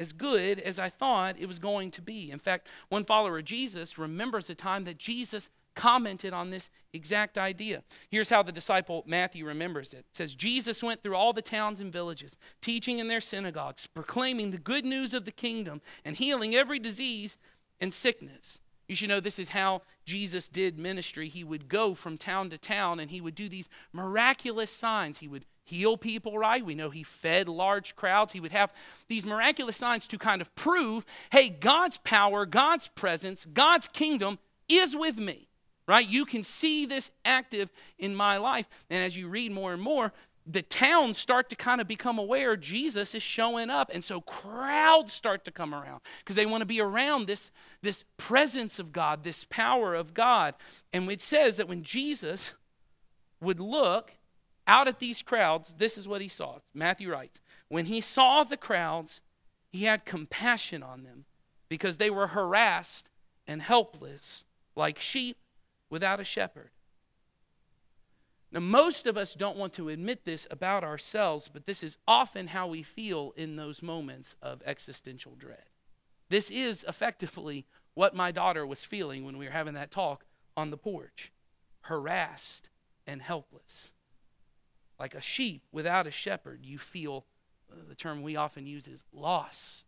as 0.00 0.12
good 0.12 0.58
as 0.58 0.78
I 0.78 0.88
thought 0.88 1.36
it 1.38 1.46
was 1.46 1.58
going 1.60 1.90
to 1.92 2.02
be. 2.02 2.30
In 2.32 2.38
fact, 2.40 2.66
one 2.88 3.04
follower 3.04 3.38
of 3.38 3.44
Jesus 3.44 3.98
remembers 3.98 4.50
a 4.50 4.54
time 4.54 4.84
that 4.84 4.98
Jesus 4.98 5.50
commented 5.76 6.32
on 6.32 6.50
this 6.50 6.68
exact 6.92 7.38
idea. 7.38 7.84
Here's 8.10 8.30
how 8.30 8.42
the 8.42 8.50
disciple 8.50 9.04
Matthew 9.06 9.46
remembers 9.46 9.92
it. 9.92 9.98
It 9.98 10.06
says 10.16 10.34
Jesus 10.34 10.82
went 10.82 11.02
through 11.02 11.14
all 11.14 11.32
the 11.32 11.42
towns 11.42 11.80
and 11.80 11.92
villages, 11.92 12.36
teaching 12.60 12.98
in 12.98 13.08
their 13.08 13.20
synagogues, 13.20 13.86
proclaiming 13.86 14.50
the 14.50 14.58
good 14.58 14.84
news 14.84 15.14
of 15.14 15.26
the 15.26 15.30
kingdom 15.30 15.80
and 16.04 16.16
healing 16.16 16.56
every 16.56 16.78
disease 16.78 17.38
and 17.80 17.92
sickness. 17.92 18.58
You 18.88 18.96
should 18.96 19.08
know 19.08 19.20
this 19.20 19.38
is 19.38 19.50
how 19.50 19.82
Jesus 20.04 20.48
did 20.48 20.76
ministry. 20.76 21.28
He 21.28 21.44
would 21.44 21.68
go 21.68 21.94
from 21.94 22.18
town 22.18 22.50
to 22.50 22.58
town 22.58 22.98
and 22.98 23.08
he 23.08 23.20
would 23.20 23.36
do 23.36 23.48
these 23.48 23.68
miraculous 23.92 24.72
signs. 24.72 25.18
He 25.18 25.28
would 25.28 25.44
heal 25.70 25.96
people, 25.96 26.36
right? 26.36 26.64
We 26.64 26.74
know 26.74 26.90
he 26.90 27.02
fed 27.02 27.48
large 27.48 27.96
crowds. 27.96 28.32
He 28.32 28.40
would 28.40 28.52
have 28.52 28.72
these 29.08 29.24
miraculous 29.24 29.76
signs 29.76 30.06
to 30.08 30.18
kind 30.18 30.40
of 30.42 30.54
prove 30.54 31.04
hey, 31.30 31.48
God's 31.48 31.98
power, 31.98 32.44
God's 32.44 32.88
presence, 32.88 33.46
God's 33.46 33.88
kingdom 33.88 34.38
is 34.68 34.94
with 34.94 35.16
me 35.16 35.46
right? 35.86 36.08
You 36.08 36.24
can 36.24 36.44
see 36.44 36.86
this 36.86 37.10
active 37.24 37.68
in 37.98 38.14
my 38.14 38.36
life. 38.36 38.66
And 38.90 39.02
as 39.02 39.16
you 39.16 39.26
read 39.26 39.50
more 39.50 39.72
and 39.72 39.82
more, 39.82 40.12
the 40.46 40.62
towns 40.62 41.18
start 41.18 41.50
to 41.50 41.56
kind 41.56 41.80
of 41.80 41.88
become 41.88 42.18
aware 42.18 42.56
Jesus 42.56 43.14
is 43.14 43.22
showing 43.22 43.70
up. 43.70 43.90
And 43.92 44.02
so 44.02 44.20
crowds 44.20 45.12
start 45.12 45.44
to 45.44 45.50
come 45.50 45.74
around 45.74 46.00
because 46.18 46.36
they 46.36 46.46
want 46.46 46.62
to 46.62 46.66
be 46.66 46.80
around 46.80 47.26
this, 47.26 47.50
this 47.82 48.04
presence 48.16 48.78
of 48.78 48.92
God, 48.92 49.22
this 49.22 49.44
power 49.44 49.94
of 49.94 50.14
God. 50.14 50.54
And 50.92 51.10
it 51.10 51.22
says 51.22 51.56
that 51.56 51.68
when 51.68 51.82
Jesus 51.82 52.52
would 53.40 53.60
look 53.60 54.12
out 54.70 54.86
at 54.86 55.00
these 55.00 55.20
crowds, 55.20 55.74
this 55.78 55.98
is 55.98 56.06
what 56.06 56.22
he 56.22 56.28
saw. 56.28 56.60
Matthew 56.72 57.10
writes 57.10 57.40
When 57.68 57.86
he 57.86 58.00
saw 58.00 58.44
the 58.44 58.56
crowds, 58.56 59.20
he 59.68 59.84
had 59.84 60.04
compassion 60.04 60.82
on 60.82 61.02
them 61.02 61.24
because 61.68 61.96
they 61.96 62.08
were 62.08 62.28
harassed 62.28 63.08
and 63.48 63.60
helpless 63.60 64.44
like 64.76 65.00
sheep 65.00 65.36
without 65.90 66.20
a 66.20 66.24
shepherd. 66.24 66.70
Now, 68.52 68.60
most 68.60 69.06
of 69.06 69.16
us 69.16 69.34
don't 69.34 69.56
want 69.56 69.72
to 69.74 69.88
admit 69.88 70.24
this 70.24 70.46
about 70.50 70.84
ourselves, 70.84 71.50
but 71.52 71.66
this 71.66 71.82
is 71.82 71.98
often 72.06 72.48
how 72.48 72.68
we 72.68 72.82
feel 72.84 73.32
in 73.36 73.56
those 73.56 73.82
moments 73.82 74.36
of 74.40 74.62
existential 74.64 75.34
dread. 75.36 75.68
This 76.28 76.48
is 76.48 76.84
effectively 76.86 77.66
what 77.94 78.14
my 78.14 78.30
daughter 78.30 78.64
was 78.64 78.84
feeling 78.84 79.24
when 79.24 79.36
we 79.36 79.46
were 79.46 79.52
having 79.52 79.74
that 79.74 79.90
talk 79.90 80.24
on 80.56 80.70
the 80.70 80.76
porch 80.76 81.32
harassed 81.82 82.68
and 83.06 83.20
helpless. 83.20 83.92
Like 85.00 85.14
a 85.14 85.20
sheep 85.22 85.62
without 85.72 86.06
a 86.06 86.10
shepherd, 86.10 86.60
you 86.62 86.78
feel 86.78 87.24
uh, 87.72 87.76
the 87.88 87.94
term 87.94 88.20
we 88.20 88.36
often 88.36 88.66
use 88.66 88.86
is 88.86 89.02
lost. 89.14 89.86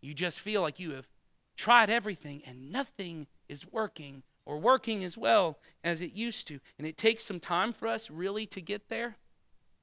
You 0.00 0.14
just 0.14 0.38
feel 0.38 0.62
like 0.62 0.78
you 0.78 0.92
have 0.92 1.08
tried 1.56 1.90
everything 1.90 2.42
and 2.46 2.70
nothing 2.70 3.26
is 3.48 3.66
working 3.70 4.22
or 4.44 4.58
working 4.58 5.02
as 5.02 5.18
well 5.18 5.58
as 5.82 6.00
it 6.00 6.12
used 6.12 6.46
to. 6.46 6.60
And 6.78 6.86
it 6.86 6.96
takes 6.96 7.24
some 7.24 7.40
time 7.40 7.72
for 7.72 7.88
us 7.88 8.08
really 8.08 8.46
to 8.46 8.60
get 8.60 8.88
there. 8.88 9.16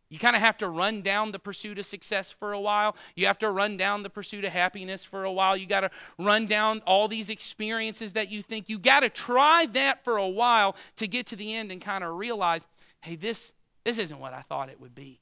You 0.09 0.19
kind 0.19 0.37
of 0.37 0.41
have 0.41 0.57
to 0.59 0.69
run 0.69 1.01
down 1.01 1.31
the 1.31 1.39
pursuit 1.39 1.77
of 1.77 1.85
success 1.85 2.31
for 2.31 2.53
a 2.53 2.61
while. 2.61 2.95
You 3.15 3.25
have 3.25 3.39
to 3.39 3.49
run 3.49 3.75
down 3.75 4.03
the 4.03 4.09
pursuit 4.09 4.45
of 4.45 4.53
happiness 4.53 5.03
for 5.03 5.25
a 5.25 5.31
while. 5.33 5.57
You 5.57 5.65
got 5.65 5.81
to 5.81 5.91
run 6.17 6.45
down 6.45 6.81
all 6.85 7.09
these 7.09 7.29
experiences 7.29 8.13
that 8.13 8.29
you 8.29 8.41
think. 8.41 8.69
You 8.69 8.79
got 8.79 9.01
to 9.01 9.09
try 9.09 9.65
that 9.73 10.05
for 10.05 10.15
a 10.15 10.27
while 10.27 10.77
to 10.97 11.07
get 11.07 11.25
to 11.27 11.35
the 11.35 11.53
end 11.53 11.73
and 11.73 11.81
kind 11.81 12.05
of 12.05 12.15
realize, 12.15 12.67
hey, 13.01 13.15
this 13.15 13.51
this 13.83 13.97
isn't 13.97 14.19
what 14.19 14.33
I 14.33 14.41
thought 14.41 14.69
it 14.69 14.79
would 14.79 14.95
be. 14.95 15.19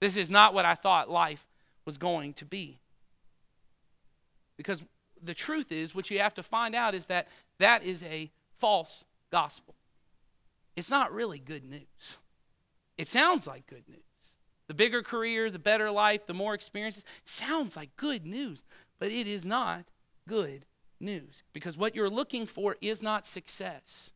This 0.00 0.16
is 0.16 0.30
not 0.30 0.54
what 0.54 0.64
I 0.64 0.74
thought 0.74 1.10
life 1.10 1.46
was 1.84 1.98
going 1.98 2.34
to 2.34 2.44
be. 2.44 2.80
Because 4.56 4.82
the 5.22 5.34
truth 5.34 5.70
is, 5.70 5.94
what 5.94 6.10
you 6.10 6.18
have 6.18 6.34
to 6.34 6.42
find 6.42 6.74
out 6.74 6.94
is 6.94 7.06
that 7.06 7.28
that 7.58 7.84
is 7.84 8.02
a 8.02 8.30
false 8.58 9.04
gospel. 9.30 9.74
It's 10.76 10.90
not 10.90 11.12
really 11.12 11.38
good 11.38 11.64
news. 11.64 12.16
It 12.98 13.08
sounds 13.08 13.46
like 13.46 13.66
good 13.66 13.88
news. 13.88 13.98
The 14.68 14.74
bigger 14.74 15.02
career, 15.02 15.50
the 15.50 15.58
better 15.58 15.90
life, 15.90 16.26
the 16.26 16.34
more 16.34 16.54
experiences 16.54 17.04
sounds 17.24 17.76
like 17.76 17.96
good 17.96 18.24
news, 18.24 18.62
but 18.98 19.10
it 19.10 19.26
is 19.26 19.44
not 19.44 19.84
good 20.28 20.64
news 21.00 21.42
because 21.52 21.76
what 21.76 21.94
you're 21.94 22.08
looking 22.08 22.46
for 22.46 22.76
is 22.80 23.02
not 23.02 23.26
success. 23.26 24.11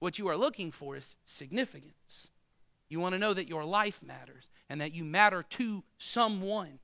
What 0.00 0.18
you 0.18 0.28
are 0.28 0.36
looking 0.36 0.72
for 0.72 0.96
is 0.96 1.14
significance. 1.24 2.28
You 2.88 2.98
want 2.98 3.14
to 3.14 3.18
know 3.18 3.34
that 3.34 3.48
your 3.48 3.64
life 3.64 4.00
matters 4.02 4.50
and 4.68 4.80
that 4.80 4.92
you 4.92 5.04
matter 5.04 5.44
to 5.44 5.84
someone, 5.98 6.80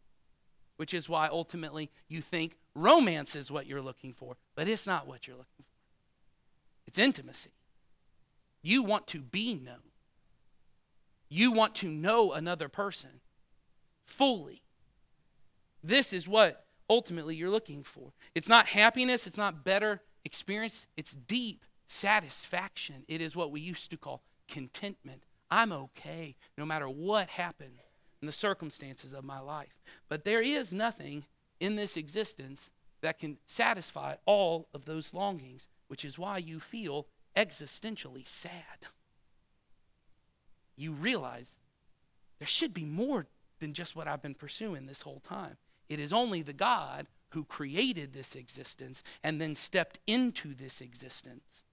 which 0.76 0.94
is 0.94 1.08
why 1.08 1.26
ultimately 1.26 1.90
you 2.08 2.20
think 2.20 2.56
Romance 2.74 3.34
is 3.34 3.50
what 3.50 3.66
you're 3.66 3.82
looking 3.82 4.12
for, 4.12 4.36
but 4.54 4.68
it's 4.68 4.86
not 4.86 5.06
what 5.06 5.26
you're 5.26 5.36
looking 5.36 5.64
for. 5.64 5.64
It's 6.86 6.98
intimacy. 6.98 7.50
You 8.62 8.82
want 8.82 9.06
to 9.08 9.20
be 9.20 9.54
known, 9.54 9.92
you 11.28 11.52
want 11.52 11.74
to 11.76 11.88
know 11.88 12.32
another 12.32 12.68
person 12.68 13.20
fully. 14.04 14.62
This 15.82 16.12
is 16.12 16.28
what 16.28 16.64
ultimately 16.88 17.34
you're 17.34 17.50
looking 17.50 17.82
for. 17.82 18.12
It's 18.34 18.48
not 18.48 18.66
happiness, 18.66 19.26
it's 19.26 19.36
not 19.36 19.64
better 19.64 20.02
experience, 20.24 20.86
it's 20.96 21.12
deep 21.12 21.64
satisfaction. 21.86 23.04
It 23.08 23.20
is 23.20 23.36
what 23.36 23.50
we 23.50 23.60
used 23.60 23.90
to 23.90 23.96
call 23.96 24.22
contentment. 24.48 25.22
I'm 25.50 25.72
okay 25.72 26.34
no 26.58 26.66
matter 26.66 26.88
what 26.88 27.28
happens 27.28 27.80
in 28.20 28.26
the 28.26 28.32
circumstances 28.32 29.12
of 29.12 29.24
my 29.24 29.38
life. 29.38 29.82
But 30.08 30.24
there 30.24 30.42
is 30.42 30.72
nothing 30.72 31.24
in 31.60 31.76
this 31.76 31.96
existence 31.96 32.70
that 33.00 33.18
can 33.18 33.38
satisfy 33.46 34.16
all 34.24 34.68
of 34.74 34.84
those 34.84 35.14
longings, 35.14 35.68
which 35.88 36.04
is 36.04 36.18
why 36.18 36.38
you 36.38 36.58
feel 36.58 37.06
existentially 37.36 38.26
sad. 38.26 38.88
You 40.76 40.92
realize 40.92 41.56
there 42.38 42.48
should 42.48 42.74
be 42.74 42.84
more 42.84 43.26
than 43.60 43.74
just 43.74 43.94
what 43.94 44.08
I've 44.08 44.22
been 44.22 44.34
pursuing 44.34 44.86
this 44.86 45.02
whole 45.02 45.22
time. 45.26 45.56
It 45.88 46.00
is 46.00 46.12
only 46.12 46.42
the 46.42 46.52
God 46.52 47.06
who 47.30 47.44
created 47.44 48.12
this 48.12 48.34
existence 48.34 49.02
and 49.22 49.40
then 49.40 49.54
stepped 49.54 49.98
into 50.06 50.54
this 50.54 50.80
existence 50.80 51.64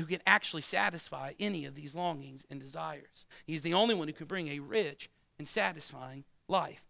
who 0.00 0.06
can 0.06 0.20
actually 0.26 0.62
satisfy 0.62 1.32
any 1.38 1.64
of 1.64 1.74
these 1.74 1.94
longings 1.94 2.44
and 2.50 2.60
desires. 2.60 3.26
He's 3.46 3.62
the 3.62 3.74
only 3.74 3.94
one 3.94 4.08
who 4.08 4.14
can 4.14 4.26
bring 4.26 4.48
a 4.48 4.60
rich 4.60 5.10
and 5.38 5.46
satisfying 5.46 6.24
life. 6.48 6.82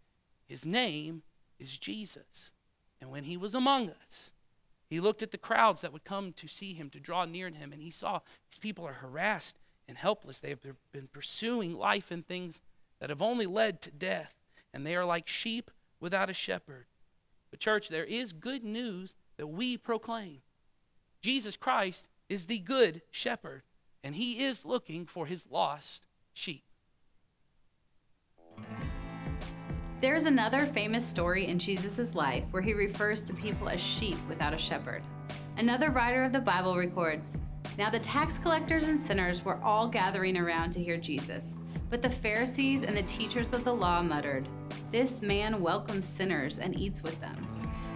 His 0.47 0.65
name 0.65 1.23
is 1.59 1.79
Jesus. 1.79 2.51
And 3.01 3.11
when 3.11 3.25
he 3.25 3.37
was 3.37 3.55
among 3.55 3.91
us, 3.91 4.31
he 4.89 5.01
looked 5.01 5.23
at 5.23 5.31
the 5.31 5.39
crowds 5.39 5.81
that 5.81 5.93
would 5.93 6.05
come 6.05 6.33
to 6.35 6.47
see 6.47 6.75
him, 6.75 6.91
to 6.91 7.01
draw 7.01 7.25
near 7.25 7.51
to 7.51 7.57
him, 7.57 7.73
and 7.73 7.83
he 7.83 7.91
saw 7.91 8.21
these 8.51 8.59
people 8.59 8.87
are 8.87 8.93
harassed 8.93 9.59
and 9.89 9.97
helpless. 9.97 10.39
They 10.39 10.51
have 10.51 10.61
been 10.93 11.09
pursuing 11.11 11.75
life 11.75 12.11
and 12.11 12.27
things 12.27 12.61
that 13.01 13.11
have 13.11 13.23
only 13.23 13.47
led 13.47 13.81
to 13.83 13.91
death, 13.91 14.35
and 14.73 14.87
they 14.87 14.95
are 14.95 15.05
like 15.05 15.27
sheep 15.27 15.71
without 15.99 16.31
a 16.31 16.35
shepherd. 16.35 16.87
But, 17.51 17.59
church, 17.59 17.89
there 17.89 18.05
is 18.05 18.33
good 18.33 18.65
news 18.65 19.15
that 19.39 19.47
we 19.47 19.77
proclaim. 19.77 20.43
Jesus 21.23 21.57
Christ 21.57 22.07
is 22.33 22.47
the 22.47 22.59
good 22.59 23.03
shepherd, 23.11 23.63
and 24.03 24.17
he 24.17 24.43
is 24.43 24.65
looking 24.65 25.05
for 25.05 25.27
his 25.27 25.47
lost 25.51 26.07
sheep. 26.33 26.65
There's 30.01 30.25
another 30.25 30.65
famous 30.65 31.07
story 31.07 31.47
in 31.47 31.59
Jesus' 31.59 32.15
life 32.15 32.45
where 32.51 32.63
he 32.63 32.73
refers 32.73 33.23
to 33.25 33.35
people 33.35 33.69
as 33.69 33.81
sheep 33.81 34.17
without 34.31 34.55
a 34.55 34.59
shepherd. 34.59 35.03
Another 35.59 35.91
writer 35.91 36.25
of 36.25 36.33
the 36.33 36.41
Bible 36.41 36.75
records 36.75 37.37
Now 37.77 37.91
the 37.91 38.01
tax 38.01 38.39
collectors 38.39 38.89
and 38.89 38.99
sinners 38.99 39.45
were 39.45 39.63
all 39.63 39.87
gathering 39.87 40.39
around 40.39 40.71
to 40.71 40.83
hear 40.83 40.97
Jesus. 40.97 41.57
But 41.91 42.01
the 42.01 42.09
Pharisees 42.09 42.83
and 42.83 42.97
the 42.97 43.03
teachers 43.03 43.53
of 43.53 43.63
the 43.63 43.75
law 43.75 44.03
muttered, 44.03 44.49
This 44.91 45.21
man 45.21 45.61
welcomes 45.61 46.07
sinners 46.07 46.59
and 46.59 46.75
eats 46.79 47.03
with 47.03 47.21
them. 47.21 47.52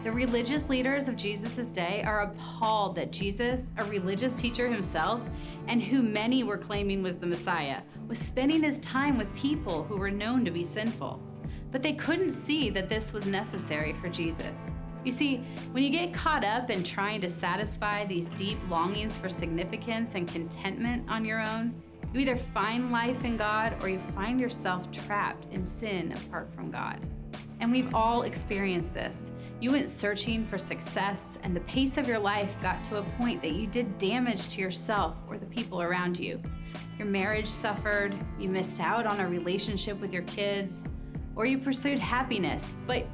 The 0.06 0.12
religious 0.12 0.68
leaders 0.68 1.08
of 1.08 1.16
Jesus' 1.16 1.72
day 1.72 2.04
are 2.06 2.20
appalled 2.20 2.94
that 2.94 3.10
Jesus, 3.10 3.72
a 3.76 3.84
religious 3.86 4.40
teacher 4.40 4.68
himself, 4.68 5.20
and 5.66 5.82
who 5.82 6.00
many 6.00 6.44
were 6.44 6.56
claiming 6.56 7.02
was 7.02 7.16
the 7.16 7.26
Messiah, 7.26 7.82
was 8.06 8.16
spending 8.16 8.62
his 8.62 8.78
time 8.78 9.18
with 9.18 9.34
people 9.34 9.82
who 9.82 9.96
were 9.96 10.12
known 10.12 10.44
to 10.44 10.52
be 10.52 10.62
sinful. 10.62 11.20
But 11.72 11.82
they 11.82 11.94
couldn't 11.94 12.30
see 12.30 12.70
that 12.70 12.88
this 12.88 13.12
was 13.12 13.26
necessary 13.26 13.94
for 13.94 14.08
Jesus. 14.08 14.72
You 15.04 15.10
see, 15.10 15.38
when 15.72 15.82
you 15.82 15.90
get 15.90 16.14
caught 16.14 16.44
up 16.44 16.70
in 16.70 16.84
trying 16.84 17.20
to 17.22 17.28
satisfy 17.28 18.04
these 18.04 18.28
deep 18.28 18.58
longings 18.70 19.16
for 19.16 19.28
significance 19.28 20.14
and 20.14 20.28
contentment 20.28 21.04
on 21.10 21.24
your 21.24 21.40
own, 21.40 21.74
you 22.14 22.20
either 22.20 22.36
find 22.36 22.92
life 22.92 23.24
in 23.24 23.36
God 23.36 23.82
or 23.82 23.88
you 23.88 23.98
find 24.14 24.40
yourself 24.40 24.88
trapped 24.92 25.52
in 25.52 25.66
sin 25.66 26.12
apart 26.12 26.54
from 26.54 26.70
God. 26.70 27.04
And 27.60 27.72
we've 27.72 27.94
all 27.94 28.22
experienced 28.22 28.94
this. 28.94 29.32
You 29.60 29.72
went 29.72 29.88
searching 29.88 30.44
for 30.46 30.58
success, 30.58 31.38
and 31.42 31.56
the 31.56 31.60
pace 31.60 31.96
of 31.96 32.06
your 32.06 32.18
life 32.18 32.60
got 32.60 32.84
to 32.84 32.98
a 32.98 33.02
point 33.18 33.40
that 33.42 33.52
you 33.52 33.66
did 33.66 33.98
damage 33.98 34.48
to 34.48 34.60
yourself 34.60 35.16
or 35.28 35.38
the 35.38 35.46
people 35.46 35.80
around 35.80 36.18
you. 36.18 36.40
Your 36.98 37.08
marriage 37.08 37.48
suffered, 37.48 38.14
you 38.38 38.48
missed 38.48 38.80
out 38.80 39.06
on 39.06 39.20
a 39.20 39.28
relationship 39.28 40.00
with 40.00 40.12
your 40.12 40.22
kids, 40.22 40.84
or 41.34 41.46
you 41.46 41.58
pursued 41.58 41.98
happiness, 41.98 42.74
but 42.86 43.06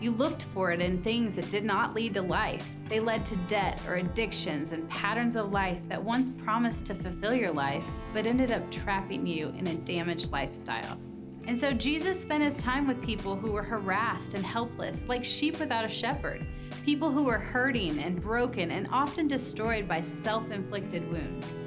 you 0.00 0.12
looked 0.12 0.42
for 0.42 0.72
it 0.72 0.80
in 0.80 1.02
things 1.02 1.34
that 1.34 1.50
did 1.50 1.64
not 1.64 1.94
lead 1.94 2.14
to 2.14 2.22
life. 2.22 2.66
They 2.88 3.00
led 3.00 3.24
to 3.26 3.36
debt 3.36 3.78
or 3.86 3.96
addictions 3.96 4.72
and 4.72 4.88
patterns 4.88 5.36
of 5.36 5.52
life 5.52 5.86
that 5.88 6.02
once 6.02 6.30
promised 6.30 6.86
to 6.86 6.94
fulfill 6.94 7.34
your 7.34 7.52
life, 7.52 7.84
but 8.14 8.26
ended 8.26 8.50
up 8.50 8.70
trapping 8.70 9.26
you 9.26 9.54
in 9.58 9.66
a 9.66 9.74
damaged 9.74 10.32
lifestyle. 10.32 10.98
And 11.46 11.58
so 11.58 11.72
Jesus 11.72 12.20
spent 12.20 12.42
his 12.42 12.58
time 12.58 12.86
with 12.86 13.02
people 13.02 13.34
who 13.34 13.52
were 13.52 13.62
harassed 13.62 14.34
and 14.34 14.44
helpless, 14.44 15.04
like 15.08 15.24
sheep 15.24 15.58
without 15.58 15.84
a 15.84 15.88
shepherd, 15.88 16.46
people 16.84 17.10
who 17.10 17.24
were 17.24 17.38
hurting 17.38 17.98
and 17.98 18.20
broken 18.20 18.70
and 18.70 18.88
often 18.92 19.26
destroyed 19.26 19.88
by 19.88 20.00
self 20.00 20.50
inflicted 20.50 21.10
wounds. 21.10 21.58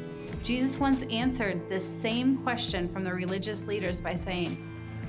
Jesus 0.43 0.79
once 0.79 1.03
answered 1.03 1.69
this 1.69 1.87
same 1.87 2.37
question 2.39 2.91
from 2.91 3.03
the 3.03 3.13
religious 3.13 3.65
leaders 3.65 4.01
by 4.01 4.13
saying, 4.13 4.57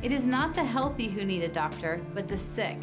It 0.02 0.12
is 0.12 0.26
not 0.26 0.54
the 0.54 0.64
healthy 0.64 1.08
who 1.08 1.24
need 1.24 1.42
a 1.42 1.48
doctor, 1.48 2.00
but 2.14 2.28
the 2.28 2.36
sick. 2.36 2.78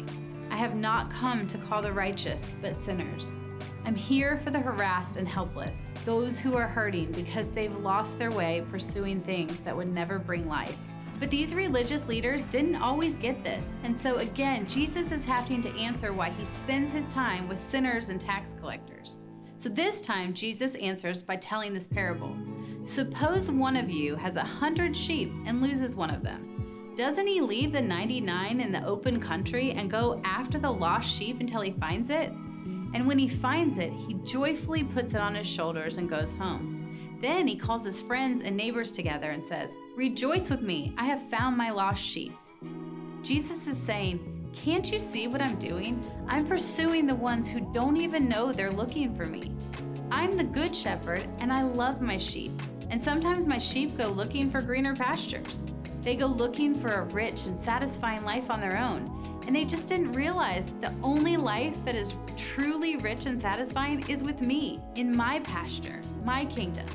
I 0.50 0.56
have 0.56 0.74
not 0.74 1.10
come 1.10 1.46
to 1.46 1.58
call 1.58 1.80
the 1.80 1.92
righteous, 1.92 2.54
but 2.60 2.76
sinners. 2.76 3.36
I'm 3.84 3.94
here 3.94 4.36
for 4.36 4.50
the 4.50 4.60
harassed 4.60 5.16
and 5.16 5.26
helpless, 5.26 5.92
those 6.04 6.38
who 6.38 6.56
are 6.56 6.68
hurting 6.68 7.10
because 7.12 7.48
they've 7.48 7.74
lost 7.78 8.18
their 8.18 8.30
way 8.30 8.64
pursuing 8.70 9.20
things 9.22 9.60
that 9.60 9.76
would 9.76 9.92
never 9.92 10.18
bring 10.18 10.46
life. 10.46 10.76
But 11.22 11.30
these 11.30 11.54
religious 11.54 12.04
leaders 12.08 12.42
didn't 12.42 12.74
always 12.74 13.16
get 13.16 13.44
this. 13.44 13.76
And 13.84 13.96
so 13.96 14.16
again, 14.16 14.66
Jesus 14.66 15.12
is 15.12 15.24
having 15.24 15.62
to 15.62 15.70
answer 15.78 16.12
why 16.12 16.30
he 16.30 16.44
spends 16.44 16.92
his 16.92 17.08
time 17.10 17.46
with 17.46 17.60
sinners 17.60 18.08
and 18.08 18.20
tax 18.20 18.56
collectors. 18.58 19.20
So 19.56 19.68
this 19.68 20.00
time, 20.00 20.34
Jesus 20.34 20.74
answers 20.74 21.22
by 21.22 21.36
telling 21.36 21.72
this 21.72 21.86
parable 21.86 22.36
Suppose 22.86 23.52
one 23.52 23.76
of 23.76 23.88
you 23.88 24.16
has 24.16 24.34
a 24.34 24.42
hundred 24.42 24.96
sheep 24.96 25.32
and 25.46 25.62
loses 25.62 25.94
one 25.94 26.10
of 26.10 26.24
them. 26.24 26.92
Doesn't 26.96 27.28
he 27.28 27.40
leave 27.40 27.70
the 27.70 27.80
99 27.80 28.60
in 28.60 28.72
the 28.72 28.84
open 28.84 29.20
country 29.20 29.70
and 29.70 29.88
go 29.88 30.20
after 30.24 30.58
the 30.58 30.72
lost 30.72 31.08
sheep 31.08 31.38
until 31.38 31.60
he 31.60 31.70
finds 31.70 32.10
it? 32.10 32.30
And 32.94 33.06
when 33.06 33.20
he 33.20 33.28
finds 33.28 33.78
it, 33.78 33.92
he 33.92 34.14
joyfully 34.24 34.82
puts 34.82 35.14
it 35.14 35.20
on 35.20 35.36
his 35.36 35.46
shoulders 35.46 35.98
and 35.98 36.10
goes 36.10 36.32
home. 36.32 36.81
Then 37.22 37.46
he 37.46 37.54
calls 37.54 37.84
his 37.84 38.00
friends 38.00 38.40
and 38.40 38.56
neighbors 38.56 38.90
together 38.90 39.30
and 39.30 39.42
says, 39.42 39.76
Rejoice 39.94 40.50
with 40.50 40.60
me, 40.60 40.92
I 40.98 41.04
have 41.04 41.30
found 41.30 41.56
my 41.56 41.70
lost 41.70 42.02
sheep. 42.02 42.36
Jesus 43.22 43.68
is 43.68 43.78
saying, 43.78 44.50
Can't 44.52 44.90
you 44.90 44.98
see 44.98 45.28
what 45.28 45.40
I'm 45.40 45.54
doing? 45.54 46.02
I'm 46.26 46.44
pursuing 46.44 47.06
the 47.06 47.14
ones 47.14 47.46
who 47.46 47.60
don't 47.72 47.96
even 47.96 48.28
know 48.28 48.50
they're 48.50 48.72
looking 48.72 49.14
for 49.14 49.24
me. 49.24 49.54
I'm 50.10 50.36
the 50.36 50.42
good 50.42 50.74
shepherd, 50.74 51.24
and 51.38 51.52
I 51.52 51.62
love 51.62 52.00
my 52.00 52.18
sheep. 52.18 52.60
And 52.90 53.00
sometimes 53.00 53.46
my 53.46 53.58
sheep 53.58 53.96
go 53.96 54.08
looking 54.08 54.50
for 54.50 54.60
greener 54.60 54.96
pastures. 54.96 55.64
They 56.02 56.16
go 56.16 56.26
looking 56.26 56.74
for 56.74 56.88
a 56.88 57.04
rich 57.04 57.46
and 57.46 57.56
satisfying 57.56 58.24
life 58.24 58.50
on 58.50 58.60
their 58.60 58.76
own. 58.76 59.06
And 59.46 59.54
they 59.54 59.64
just 59.64 59.86
didn't 59.86 60.12
realize 60.12 60.66
the 60.80 60.92
only 61.04 61.36
life 61.36 61.76
that 61.84 61.94
is 61.94 62.16
truly 62.36 62.96
rich 62.96 63.26
and 63.26 63.38
satisfying 63.38 64.04
is 64.08 64.24
with 64.24 64.40
me, 64.40 64.80
in 64.96 65.16
my 65.16 65.38
pasture, 65.38 66.00
my 66.24 66.44
kingdom. 66.46 66.86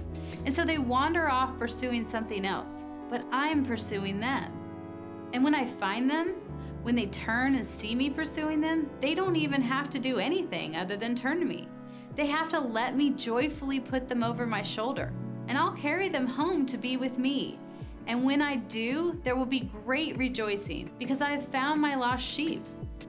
And 0.45 0.53
so 0.53 0.63
they 0.63 0.77
wander 0.77 1.29
off 1.29 1.57
pursuing 1.57 2.03
something 2.03 2.45
else, 2.45 2.85
but 3.09 3.23
I'm 3.31 3.65
pursuing 3.65 4.19
them. 4.19 4.51
And 5.33 5.43
when 5.43 5.55
I 5.55 5.65
find 5.65 6.09
them, 6.09 6.35
when 6.83 6.95
they 6.95 7.07
turn 7.07 7.55
and 7.55 7.65
see 7.65 7.95
me 7.95 8.09
pursuing 8.09 8.61
them, 8.61 8.89
they 9.01 9.13
don't 9.13 9.35
even 9.35 9.61
have 9.61 9.89
to 9.89 9.99
do 9.99 10.19
anything 10.19 10.75
other 10.75 10.95
than 10.95 11.15
turn 11.15 11.39
to 11.39 11.45
me. 11.45 11.67
They 12.15 12.27
have 12.27 12.49
to 12.49 12.59
let 12.59 12.95
me 12.95 13.11
joyfully 13.11 13.79
put 13.79 14.07
them 14.07 14.23
over 14.23 14.45
my 14.45 14.61
shoulder, 14.61 15.11
and 15.47 15.57
I'll 15.57 15.73
carry 15.73 16.09
them 16.09 16.25
home 16.25 16.65
to 16.67 16.77
be 16.77 16.97
with 16.97 17.17
me. 17.17 17.59
And 18.07 18.23
when 18.23 18.41
I 18.41 18.55
do, 18.55 19.19
there 19.25 19.35
will 19.35 19.45
be 19.45 19.69
great 19.85 20.17
rejoicing 20.17 20.89
because 20.97 21.19
I 21.19 21.31
have 21.31 21.47
found 21.49 21.81
my 21.81 21.95
lost 21.95 22.25
sheep. 22.25 22.65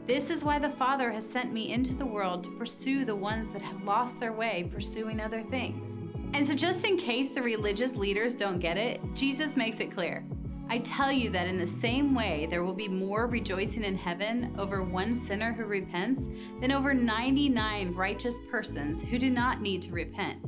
This 0.08 0.28
is 0.28 0.42
why 0.42 0.58
the 0.58 0.70
Father 0.70 1.12
has 1.12 1.28
sent 1.28 1.52
me 1.52 1.72
into 1.72 1.94
the 1.94 2.04
world 2.04 2.42
to 2.44 2.58
pursue 2.58 3.04
the 3.04 3.14
ones 3.14 3.50
that 3.50 3.62
have 3.62 3.84
lost 3.84 4.18
their 4.18 4.32
way 4.32 4.68
pursuing 4.72 5.20
other 5.20 5.42
things. 5.44 5.98
And 6.34 6.46
so, 6.46 6.54
just 6.54 6.84
in 6.84 6.96
case 6.96 7.30
the 7.30 7.42
religious 7.42 7.96
leaders 7.96 8.34
don't 8.34 8.58
get 8.58 8.76
it, 8.76 9.00
Jesus 9.14 9.56
makes 9.56 9.80
it 9.80 9.90
clear. 9.90 10.24
I 10.70 10.78
tell 10.78 11.10
you 11.10 11.30
that 11.30 11.46
in 11.46 11.56
the 11.56 11.66
same 11.66 12.14
way, 12.14 12.46
there 12.50 12.62
will 12.62 12.74
be 12.74 12.88
more 12.88 13.26
rejoicing 13.26 13.84
in 13.84 13.96
heaven 13.96 14.54
over 14.58 14.82
one 14.82 15.14
sinner 15.14 15.52
who 15.54 15.64
repents 15.64 16.28
than 16.60 16.72
over 16.72 16.92
99 16.92 17.94
righteous 17.94 18.38
persons 18.50 19.02
who 19.02 19.18
do 19.18 19.30
not 19.30 19.62
need 19.62 19.80
to 19.82 19.92
repent. 19.92 20.38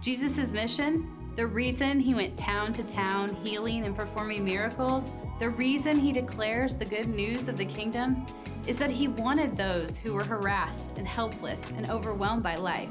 Jesus' 0.00 0.52
mission, 0.52 1.06
the 1.36 1.46
reason 1.46 2.00
he 2.00 2.14
went 2.14 2.38
town 2.38 2.72
to 2.72 2.82
town 2.82 3.34
healing 3.44 3.84
and 3.84 3.94
performing 3.94 4.42
miracles, 4.42 5.10
the 5.38 5.50
reason 5.50 5.98
he 5.98 6.10
declares 6.10 6.74
the 6.74 6.84
good 6.86 7.08
news 7.08 7.46
of 7.46 7.58
the 7.58 7.66
kingdom, 7.66 8.24
is 8.66 8.78
that 8.78 8.90
he 8.90 9.08
wanted 9.08 9.54
those 9.54 9.98
who 9.98 10.14
were 10.14 10.24
harassed 10.24 10.96
and 10.96 11.06
helpless 11.06 11.70
and 11.76 11.90
overwhelmed 11.90 12.42
by 12.42 12.54
life 12.54 12.88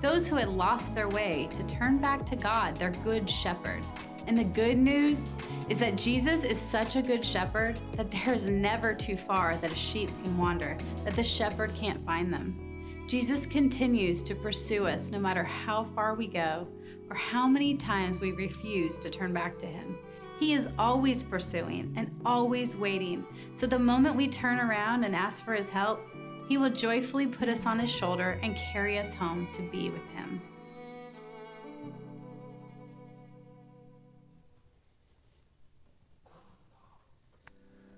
those 0.00 0.28
who 0.28 0.36
had 0.36 0.48
lost 0.48 0.94
their 0.94 1.08
way 1.08 1.48
to 1.52 1.62
turn 1.64 1.98
back 1.98 2.24
to 2.26 2.36
God, 2.36 2.76
their 2.76 2.90
good 2.90 3.28
shepherd. 3.28 3.82
And 4.26 4.38
the 4.38 4.44
good 4.44 4.78
news 4.78 5.30
is 5.68 5.78
that 5.78 5.96
Jesus 5.96 6.44
is 6.44 6.58
such 6.58 6.96
a 6.96 7.02
good 7.02 7.24
shepherd 7.24 7.80
that 7.96 8.10
there 8.10 8.34
is 8.34 8.48
never 8.48 8.94
too 8.94 9.16
far 9.16 9.56
that 9.56 9.72
a 9.72 9.76
sheep 9.76 10.10
can 10.22 10.36
wander, 10.36 10.76
that 11.04 11.14
the 11.14 11.24
shepherd 11.24 11.74
can't 11.74 12.04
find 12.04 12.32
them. 12.32 13.04
Jesus 13.08 13.46
continues 13.46 14.22
to 14.22 14.34
pursue 14.34 14.86
us 14.86 15.10
no 15.10 15.18
matter 15.18 15.42
how 15.42 15.82
far 15.82 16.14
we 16.14 16.26
go 16.26 16.68
or 17.08 17.16
how 17.16 17.48
many 17.48 17.74
times 17.74 18.20
we 18.20 18.32
refuse 18.32 18.98
to 18.98 19.08
turn 19.08 19.32
back 19.32 19.58
to 19.60 19.66
him. 19.66 19.96
He 20.38 20.52
is 20.52 20.68
always 20.78 21.24
pursuing 21.24 21.92
and 21.96 22.10
always 22.24 22.76
waiting. 22.76 23.26
So 23.54 23.66
the 23.66 23.78
moment 23.78 24.14
we 24.14 24.28
turn 24.28 24.60
around 24.60 25.04
and 25.04 25.16
ask 25.16 25.44
for 25.44 25.54
his 25.54 25.70
help, 25.70 26.00
he 26.48 26.56
will 26.56 26.70
joyfully 26.70 27.26
put 27.26 27.48
us 27.48 27.66
on 27.66 27.78
his 27.78 27.90
shoulder 27.90 28.40
and 28.42 28.56
carry 28.56 28.98
us 28.98 29.12
home 29.12 29.46
to 29.52 29.62
be 29.70 29.90
with 29.90 30.06
him. 30.14 30.40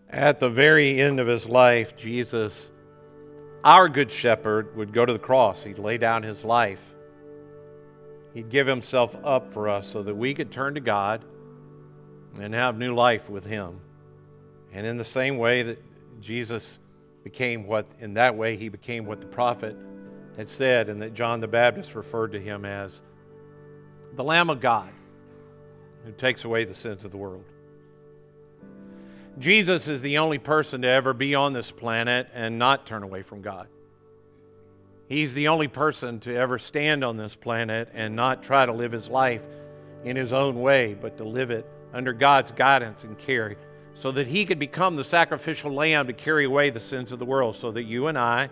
At 0.09 0.41
the 0.41 0.51
very 0.51 1.01
end 1.01 1.21
of 1.21 1.29
his 1.29 1.49
life, 1.49 1.97
Jesus, 1.97 2.73
our 3.63 3.89
good 3.89 4.11
shepherd, 4.11 4.77
would 4.77 4.93
go 4.93 5.07
to 5.07 5.13
the 5.13 5.21
cross. 5.21 5.63
He'd 5.63 5.79
lay 5.79 5.99
down 5.99 6.25
his 6.25 6.45
life. 6.45 6.95
He'd 8.35 8.49
give 8.49 8.67
himself 8.67 9.17
up 9.23 9.53
for 9.53 9.69
us 9.69 9.87
so 9.87 10.03
that 10.03 10.15
we 10.15 10.35
could 10.35 10.51
turn 10.51 10.75
to 10.75 10.81
God 10.81 11.25
and 12.41 12.53
have 12.55 12.77
new 12.77 12.95
life 12.97 13.31
with 13.31 13.45
him. 13.45 13.81
And 14.73 14.85
in 14.85 14.97
the 14.97 15.05
same 15.05 15.39
way 15.39 15.63
that 15.63 15.79
Jesus 16.21 16.81
became 17.25 17.67
what, 17.67 17.87
in 17.99 18.15
that 18.15 18.37
way, 18.37 18.57
he 18.57 18.69
became 18.69 19.05
what 19.07 19.21
the 19.21 19.27
prophet 19.27 19.77
had 20.37 20.49
said, 20.49 20.89
and 20.89 21.03
that 21.03 21.15
John 21.15 21.41
the 21.41 21.49
Baptist 21.49 21.95
referred 21.95 22.33
to 22.33 22.41
him 22.41 22.65
as 22.65 23.03
the 24.15 24.25
Lamb 24.25 24.51
of 24.51 24.61
God 24.61 24.91
who 26.05 26.13
takes 26.13 26.45
away 26.45 26.65
the 26.65 26.75
sins 26.75 27.05
of 27.05 27.11
the 27.11 27.17
world. 27.17 27.45
Jesus 29.39 29.87
is 29.87 30.03
the 30.03 30.19
only 30.19 30.39
person 30.39 30.83
to 30.83 30.89
ever 30.89 31.13
be 31.13 31.35
on 31.35 31.53
this 31.53 31.71
planet 31.71 32.29
and 32.35 32.59
not 32.59 32.87
turn 32.87 33.03
away 33.03 33.23
from 33.23 33.43
God. 33.43 33.69
He's 35.09 35.35
the 35.35 35.49
only 35.49 35.69
person 35.69 36.21
to 36.21 36.35
ever 36.35 36.59
stand 36.59 37.05
on 37.05 37.17
this 37.17 37.35
planet 37.35 37.89
and 37.93 38.15
not 38.15 38.43
try 38.43 38.65
to 38.65 38.73
live 38.73 38.93
his 38.93 39.09
life 39.09 39.43
in 40.05 40.17
his 40.17 40.33
own 40.33 40.61
way, 40.61 40.95
but 40.95 41.17
to 41.19 41.25
live 41.25 41.51
it 41.51 41.67
under 41.93 42.13
God's 42.13 42.53
guidance 42.53 43.05
and 43.05 43.19
care 43.19 43.57
so 44.01 44.11
that 44.11 44.27
he 44.27 44.47
could 44.47 44.59
become 44.59 44.97
the 44.97 45.05
sacrificial 45.05 45.71
lamb 45.71 46.07
to 46.07 46.15
carry 46.15 46.47
away 46.47 46.71
the 46.71 46.81
sins 46.81 47.13
of 47.13 47.19
the 47.19 47.27
world, 47.27 47.55
so 47.55 47.71
that 47.71 47.83
you 47.83 48.07
and 48.07 48.17
I, 48.17 48.49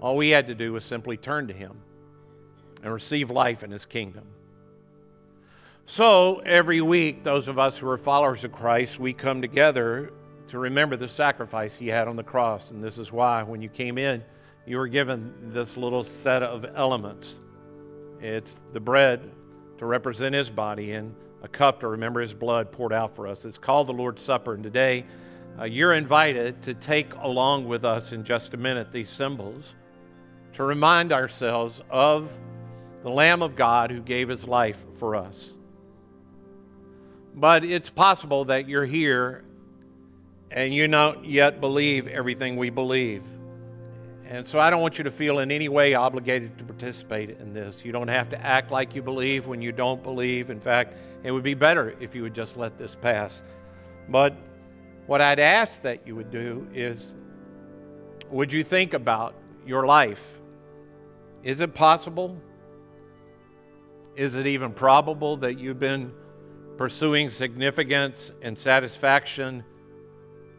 all 0.00 0.18
we 0.18 0.28
had 0.28 0.48
to 0.48 0.54
do 0.54 0.74
was 0.74 0.84
simply 0.84 1.16
turn 1.16 1.48
to 1.48 1.54
him 1.54 1.80
and 2.82 2.92
receive 2.92 3.30
life 3.30 3.62
in 3.62 3.70
his 3.70 3.86
kingdom. 3.86 4.24
So 5.86 6.40
every 6.40 6.82
week, 6.82 7.24
those 7.24 7.48
of 7.48 7.58
us 7.58 7.78
who 7.78 7.88
are 7.88 7.96
followers 7.96 8.44
of 8.44 8.52
Christ, 8.52 9.00
we 9.00 9.14
come 9.14 9.40
together 9.40 10.12
to 10.48 10.58
remember 10.58 10.94
the 10.94 11.08
sacrifice 11.08 11.74
he 11.74 11.88
had 11.88 12.06
on 12.06 12.16
the 12.16 12.22
cross. 12.22 12.70
And 12.70 12.84
this 12.84 12.98
is 12.98 13.10
why, 13.10 13.42
when 13.42 13.62
you 13.62 13.70
came 13.70 13.96
in, 13.96 14.22
you 14.66 14.76
were 14.76 14.88
given 14.88 15.52
this 15.54 15.78
little 15.78 16.04
set 16.04 16.42
of 16.42 16.66
elements. 16.74 17.40
It's 18.20 18.60
the 18.74 18.80
bread 18.80 19.30
to 19.78 19.86
represent 19.86 20.34
his 20.34 20.50
body 20.50 20.92
and 20.92 21.14
a 21.42 21.48
cup 21.48 21.80
to 21.80 21.88
remember 21.88 22.20
his 22.20 22.34
blood 22.34 22.70
poured 22.70 22.92
out 22.92 23.14
for 23.14 23.26
us. 23.26 23.44
It's 23.44 23.58
called 23.58 23.86
the 23.86 23.92
Lord's 23.92 24.22
Supper. 24.22 24.54
And 24.54 24.62
today, 24.62 25.06
uh, 25.58 25.64
you're 25.64 25.94
invited 25.94 26.62
to 26.62 26.74
take 26.74 27.14
along 27.16 27.66
with 27.66 27.84
us 27.84 28.12
in 28.12 28.24
just 28.24 28.54
a 28.54 28.56
minute 28.56 28.92
these 28.92 29.08
symbols 29.08 29.74
to 30.54 30.64
remind 30.64 31.12
ourselves 31.12 31.80
of 31.90 32.30
the 33.02 33.10
Lamb 33.10 33.42
of 33.42 33.56
God 33.56 33.90
who 33.90 34.00
gave 34.00 34.28
his 34.28 34.46
life 34.46 34.78
for 34.94 35.16
us. 35.16 35.54
But 37.34 37.64
it's 37.64 37.90
possible 37.90 38.46
that 38.46 38.68
you're 38.68 38.84
here 38.84 39.44
and 40.50 40.74
you 40.74 40.88
don't 40.88 41.24
yet 41.24 41.60
believe 41.60 42.08
everything 42.08 42.56
we 42.56 42.70
believe. 42.70 43.22
And 44.30 44.46
so 44.46 44.60
I 44.60 44.70
don't 44.70 44.80
want 44.80 44.96
you 44.96 45.02
to 45.04 45.10
feel 45.10 45.40
in 45.40 45.50
any 45.50 45.68
way 45.68 45.94
obligated 45.94 46.56
to 46.58 46.64
participate 46.64 47.30
in 47.40 47.52
this. 47.52 47.84
You 47.84 47.90
don't 47.90 48.06
have 48.06 48.30
to 48.30 48.40
act 48.40 48.70
like 48.70 48.94
you 48.94 49.02
believe 49.02 49.48
when 49.48 49.60
you 49.60 49.72
don't 49.72 50.04
believe. 50.04 50.50
In 50.50 50.60
fact, 50.60 50.94
it 51.24 51.32
would 51.32 51.42
be 51.42 51.54
better 51.54 51.96
if 51.98 52.14
you 52.14 52.22
would 52.22 52.32
just 52.32 52.56
let 52.56 52.78
this 52.78 52.94
pass. 52.94 53.42
But 54.08 54.36
what 55.06 55.20
I'd 55.20 55.40
ask 55.40 55.82
that 55.82 56.06
you 56.06 56.14
would 56.14 56.30
do 56.30 56.68
is 56.72 57.12
would 58.30 58.52
you 58.52 58.62
think 58.62 58.94
about 58.94 59.34
your 59.66 59.84
life? 59.84 60.40
Is 61.42 61.60
it 61.60 61.74
possible? 61.74 62.40
Is 64.14 64.36
it 64.36 64.46
even 64.46 64.72
probable 64.72 65.38
that 65.38 65.58
you've 65.58 65.80
been 65.80 66.12
pursuing 66.76 67.30
significance 67.30 68.30
and 68.42 68.56
satisfaction 68.56 69.64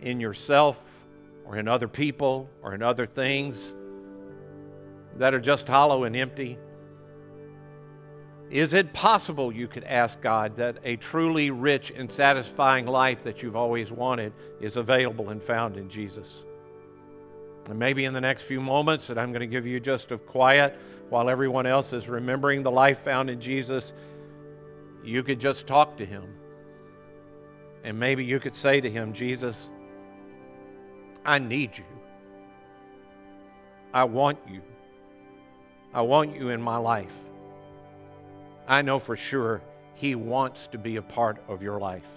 in 0.01 0.19
yourself 0.19 0.90
or 1.51 1.57
in 1.57 1.67
other 1.67 1.89
people 1.89 2.49
or 2.61 2.73
in 2.73 2.81
other 2.81 3.05
things 3.05 3.73
that 5.17 5.33
are 5.33 5.39
just 5.39 5.67
hollow 5.67 6.05
and 6.05 6.15
empty? 6.15 6.57
Is 8.49 8.73
it 8.73 8.93
possible, 8.93 9.51
you 9.51 9.67
could 9.67 9.83
ask 9.83 10.21
God, 10.21 10.55
that 10.55 10.77
a 10.85 10.95
truly 10.95 11.51
rich 11.51 11.91
and 11.91 12.09
satisfying 12.09 12.85
life 12.85 13.23
that 13.23 13.43
you've 13.43 13.57
always 13.57 13.91
wanted 13.91 14.31
is 14.61 14.77
available 14.77 15.29
and 15.29 15.43
found 15.43 15.75
in 15.75 15.89
Jesus? 15.89 16.45
And 17.69 17.77
maybe 17.77 18.05
in 18.05 18.13
the 18.13 18.21
next 18.21 18.43
few 18.43 18.61
moments 18.61 19.07
that 19.07 19.17
I'm 19.17 19.31
going 19.31 19.41
to 19.41 19.47
give 19.47 19.67
you 19.67 19.81
just 19.81 20.11
of 20.13 20.25
quiet 20.25 20.79
while 21.09 21.29
everyone 21.29 21.65
else 21.65 21.91
is 21.91 22.07
remembering 22.07 22.63
the 22.63 22.71
life 22.71 22.99
found 22.99 23.29
in 23.29 23.41
Jesus, 23.41 23.91
you 25.03 25.21
could 25.21 25.39
just 25.39 25.67
talk 25.67 25.97
to 25.97 26.05
him. 26.05 26.23
And 27.83 27.99
maybe 27.99 28.23
you 28.23 28.39
could 28.39 28.55
say 28.55 28.79
to 28.79 28.89
him, 28.89 29.11
Jesus, 29.11 29.69
I 31.25 31.39
need 31.39 31.77
you. 31.77 31.83
I 33.93 34.05
want 34.05 34.39
you. 34.49 34.61
I 35.93 36.01
want 36.01 36.35
you 36.35 36.49
in 36.49 36.61
my 36.61 36.77
life. 36.77 37.13
I 38.67 38.81
know 38.81 38.99
for 38.99 39.15
sure 39.15 39.61
He 39.93 40.15
wants 40.15 40.67
to 40.67 40.77
be 40.77 40.95
a 40.95 41.01
part 41.01 41.43
of 41.47 41.61
your 41.61 41.79
life. 41.79 42.07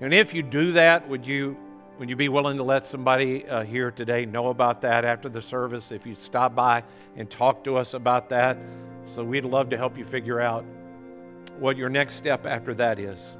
And 0.00 0.14
if 0.14 0.34
you 0.34 0.42
do 0.42 0.72
that, 0.72 1.08
would 1.08 1.26
you, 1.26 1.56
would 1.98 2.08
you 2.08 2.16
be 2.16 2.28
willing 2.28 2.56
to 2.56 2.62
let 2.62 2.86
somebody 2.86 3.46
uh, 3.46 3.64
here 3.64 3.90
today 3.90 4.26
know 4.26 4.48
about 4.48 4.82
that 4.82 5.04
after 5.04 5.28
the 5.28 5.42
service? 5.42 5.92
If 5.92 6.06
you 6.06 6.14
stop 6.14 6.54
by 6.54 6.84
and 7.16 7.28
talk 7.28 7.64
to 7.64 7.76
us 7.76 7.94
about 7.94 8.28
that, 8.30 8.58
so 9.06 9.24
we'd 9.24 9.44
love 9.44 9.70
to 9.70 9.76
help 9.76 9.98
you 9.98 10.04
figure 10.04 10.40
out 10.40 10.64
what 11.58 11.76
your 11.76 11.88
next 11.88 12.14
step 12.14 12.46
after 12.46 12.74
that 12.74 12.98
is. 12.98 13.36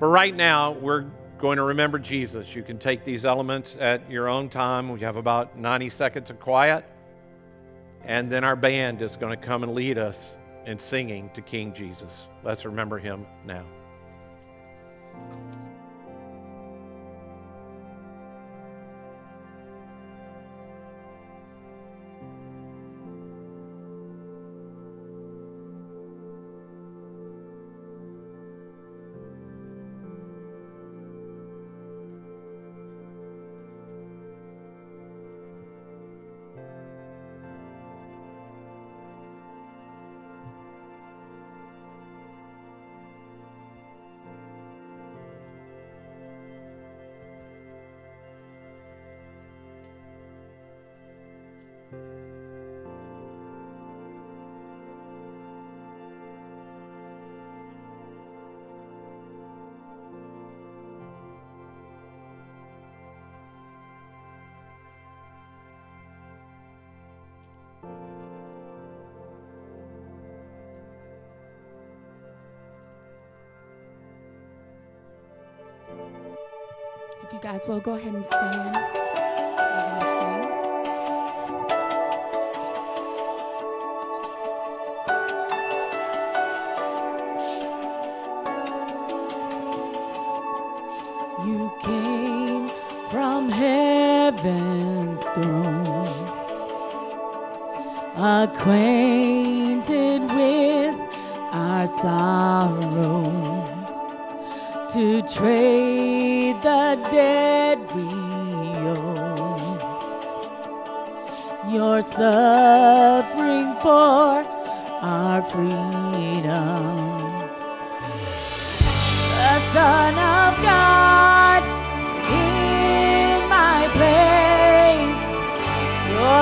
But 0.00 0.08
right 0.08 0.34
now, 0.34 0.72
we're 0.72 1.06
going 1.38 1.56
to 1.56 1.62
remember 1.62 1.98
Jesus. 1.98 2.54
You 2.54 2.62
can 2.62 2.78
take 2.78 3.04
these 3.04 3.24
elements 3.24 3.76
at 3.80 4.10
your 4.10 4.28
own 4.28 4.48
time. 4.48 4.88
We 4.90 5.00
have 5.00 5.16
about 5.16 5.56
90 5.56 5.88
seconds 5.88 6.30
of 6.30 6.40
quiet. 6.40 6.84
And 8.04 8.30
then 8.30 8.44
our 8.44 8.56
band 8.56 9.02
is 9.02 9.16
going 9.16 9.38
to 9.38 9.46
come 9.46 9.62
and 9.62 9.74
lead 9.74 9.98
us 9.98 10.36
in 10.66 10.78
singing 10.78 11.30
to 11.34 11.40
King 11.40 11.72
Jesus. 11.72 12.28
Let's 12.42 12.64
remember 12.64 12.98
him 12.98 13.26
now. 13.44 13.64
If 77.22 77.32
you 77.32 77.40
guys 77.40 77.66
will 77.66 77.80
go 77.80 77.92
ahead 77.92 78.14
and 78.14 78.24
stand. 78.24 79.07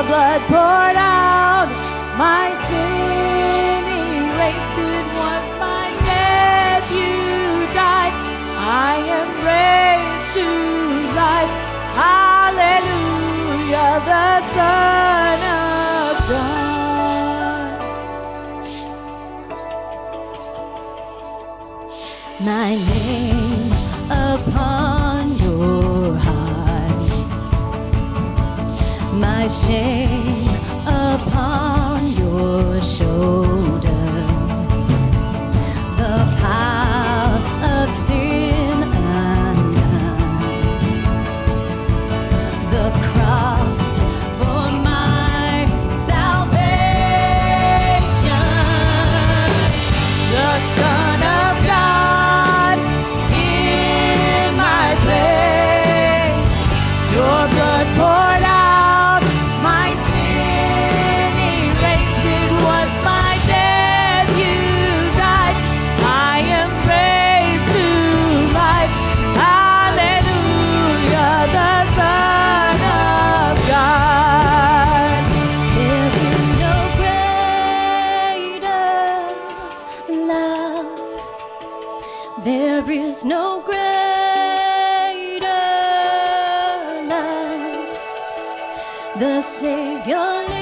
Blood 0.05 0.41
poured 0.53 0.97
out, 0.97 1.69
my 2.19 2.53
sin 2.69 3.85
erased. 3.87 4.79
It 4.79 5.07
was 5.21 5.45
my 5.59 5.89
death 6.11 6.87
you 7.01 7.17
died. 7.73 8.15
I 8.59 8.95
am 9.19 9.29
raised 9.51 10.29
to 10.37 10.49
life. 11.23 11.53
Hallelujah, 12.05 13.95
the 14.11 14.29
Son 14.55 15.39
of 15.65 16.15
God. 16.29 17.77
My 22.41 22.71
name 22.75 23.36
shame 29.67 30.47
upon 30.87 32.07
your 32.13 32.81
shoulders, 32.81 33.36
is 82.49 83.25
no 83.25 83.61
greater 83.61 83.77
love. 87.09 87.99
The 89.19 89.41
Savior 89.41 90.56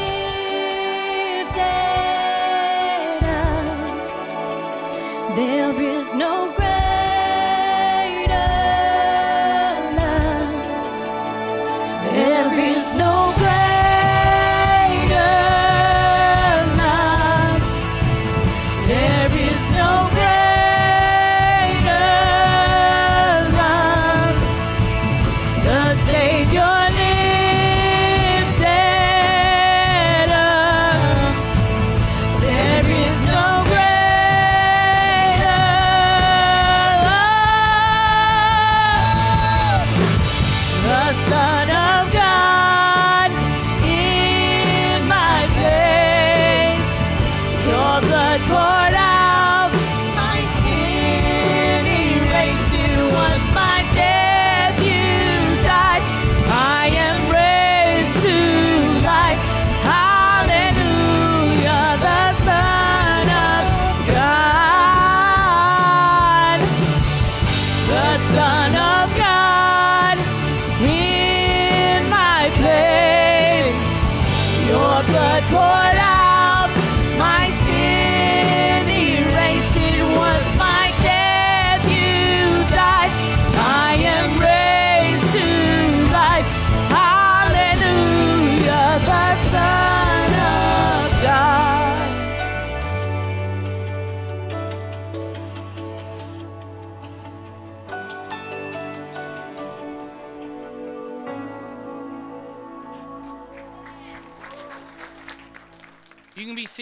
blood 75.15 75.43
poured 75.45 75.99
out, 76.11 76.24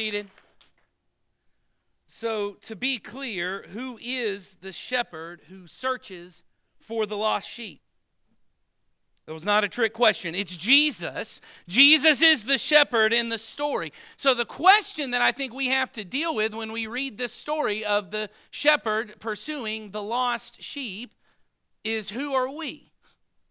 seated. 0.02 0.26
So, 2.06 2.56
to 2.62 2.74
be 2.74 2.98
clear, 2.98 3.66
who 3.72 4.00
is 4.02 4.56
the 4.60 4.72
shepherd 4.72 5.42
who 5.48 5.68
searches 5.68 6.42
for 6.80 7.06
the 7.06 7.16
lost 7.16 7.48
sheep? 7.48 7.82
That 9.26 9.32
was 9.32 9.44
not 9.44 9.62
a 9.62 9.68
trick 9.68 9.92
question. 9.92 10.34
It's 10.34 10.56
Jesus. 10.56 11.40
Jesus 11.68 12.20
is 12.20 12.42
the 12.42 12.58
shepherd 12.58 13.12
in 13.12 13.28
the 13.28 13.38
story. 13.38 13.92
So, 14.16 14.34
the 14.34 14.44
question 14.44 15.12
that 15.12 15.22
I 15.22 15.30
think 15.30 15.54
we 15.54 15.68
have 15.68 15.92
to 15.92 16.02
deal 16.02 16.34
with 16.34 16.52
when 16.52 16.72
we 16.72 16.88
read 16.88 17.16
this 17.16 17.32
story 17.32 17.84
of 17.84 18.10
the 18.10 18.28
shepherd 18.50 19.14
pursuing 19.20 19.92
the 19.92 20.02
lost 20.02 20.60
sheep 20.60 21.14
is 21.84 22.10
who 22.10 22.34
are 22.34 22.50
we? 22.50 22.90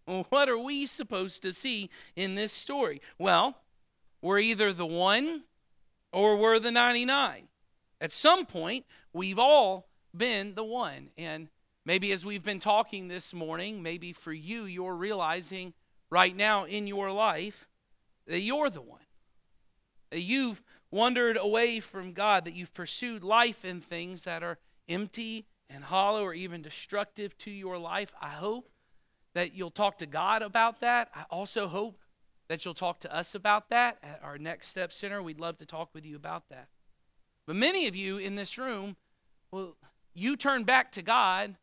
What 0.05 0.49
are 0.49 0.59
we 0.59 0.85
supposed 0.85 1.43
to 1.43 1.53
see 1.53 1.89
in 2.17 2.35
this 2.35 2.51
story? 2.51 3.01
Well, 3.17 3.55
we're 4.21 4.39
either 4.39 4.73
the 4.73 4.85
one 4.85 5.43
or 6.11 6.35
we're 6.37 6.59
the 6.59 6.71
99. 6.71 7.47
At 7.99 8.11
some 8.11 8.45
point, 8.45 8.85
we've 9.13 9.39
all 9.39 9.87
been 10.15 10.55
the 10.55 10.63
one. 10.63 11.09
And 11.17 11.49
maybe 11.85 12.11
as 12.11 12.25
we've 12.25 12.43
been 12.43 12.59
talking 12.59 13.07
this 13.07 13.33
morning, 13.33 13.81
maybe 13.81 14.13
for 14.13 14.33
you, 14.33 14.65
you're 14.65 14.95
realizing 14.95 15.73
right 16.09 16.35
now 16.35 16.65
in 16.65 16.87
your 16.87 17.11
life 17.11 17.67
that 18.27 18.41
you're 18.41 18.69
the 18.69 18.81
one. 18.81 18.99
That 20.11 20.21
you've 20.21 20.61
wandered 20.89 21.37
away 21.37 21.79
from 21.79 22.13
God, 22.13 22.45
that 22.45 22.53
you've 22.53 22.73
pursued 22.73 23.23
life 23.23 23.63
in 23.63 23.81
things 23.81 24.23
that 24.23 24.43
are 24.43 24.57
empty 24.89 25.45
and 25.69 25.85
hollow 25.85 26.23
or 26.23 26.33
even 26.33 26.61
destructive 26.61 27.37
to 27.39 27.51
your 27.51 27.77
life. 27.77 28.11
I 28.21 28.29
hope 28.29 28.69
that 29.33 29.53
you'll 29.53 29.71
talk 29.71 29.99
to 29.99 30.05
God 30.05 30.41
about 30.41 30.81
that. 30.81 31.09
I 31.15 31.23
also 31.29 31.67
hope 31.67 31.97
that 32.51 32.65
you'll 32.65 32.73
talk 32.73 32.99
to 32.99 33.15
us 33.15 33.33
about 33.33 33.69
that 33.69 33.97
at 34.03 34.19
our 34.21 34.37
Next 34.37 34.67
Step 34.67 34.91
Center. 34.91 35.23
We'd 35.23 35.39
love 35.39 35.57
to 35.59 35.65
talk 35.65 35.87
with 35.93 36.05
you 36.05 36.17
about 36.17 36.49
that. 36.49 36.67
But 37.47 37.55
many 37.55 37.87
of 37.87 37.95
you 37.95 38.17
in 38.17 38.35
this 38.35 38.57
room, 38.57 38.97
well, 39.53 39.77
you 40.13 40.35
turned 40.35 40.65
back 40.65 40.91
to 40.91 41.01
God 41.01 41.55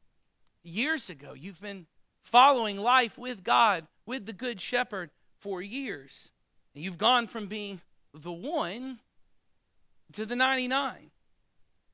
years 0.65 1.11
ago. 1.11 1.35
You've 1.35 1.61
been 1.61 1.85
following 2.23 2.79
life 2.79 3.19
with 3.19 3.45
God, 3.45 3.87
with 4.07 4.25
the 4.25 4.33
Good 4.33 4.63
Shepherd 4.63 5.11
for 5.39 5.61
years. 5.61 6.31
And 6.75 6.83
you've 6.83 6.97
gone 6.97 7.27
from 7.27 7.49
being 7.49 7.83
the 8.15 8.33
one 8.33 9.01
to 10.15 10.25
the 10.25 10.37
99. 10.37 11.11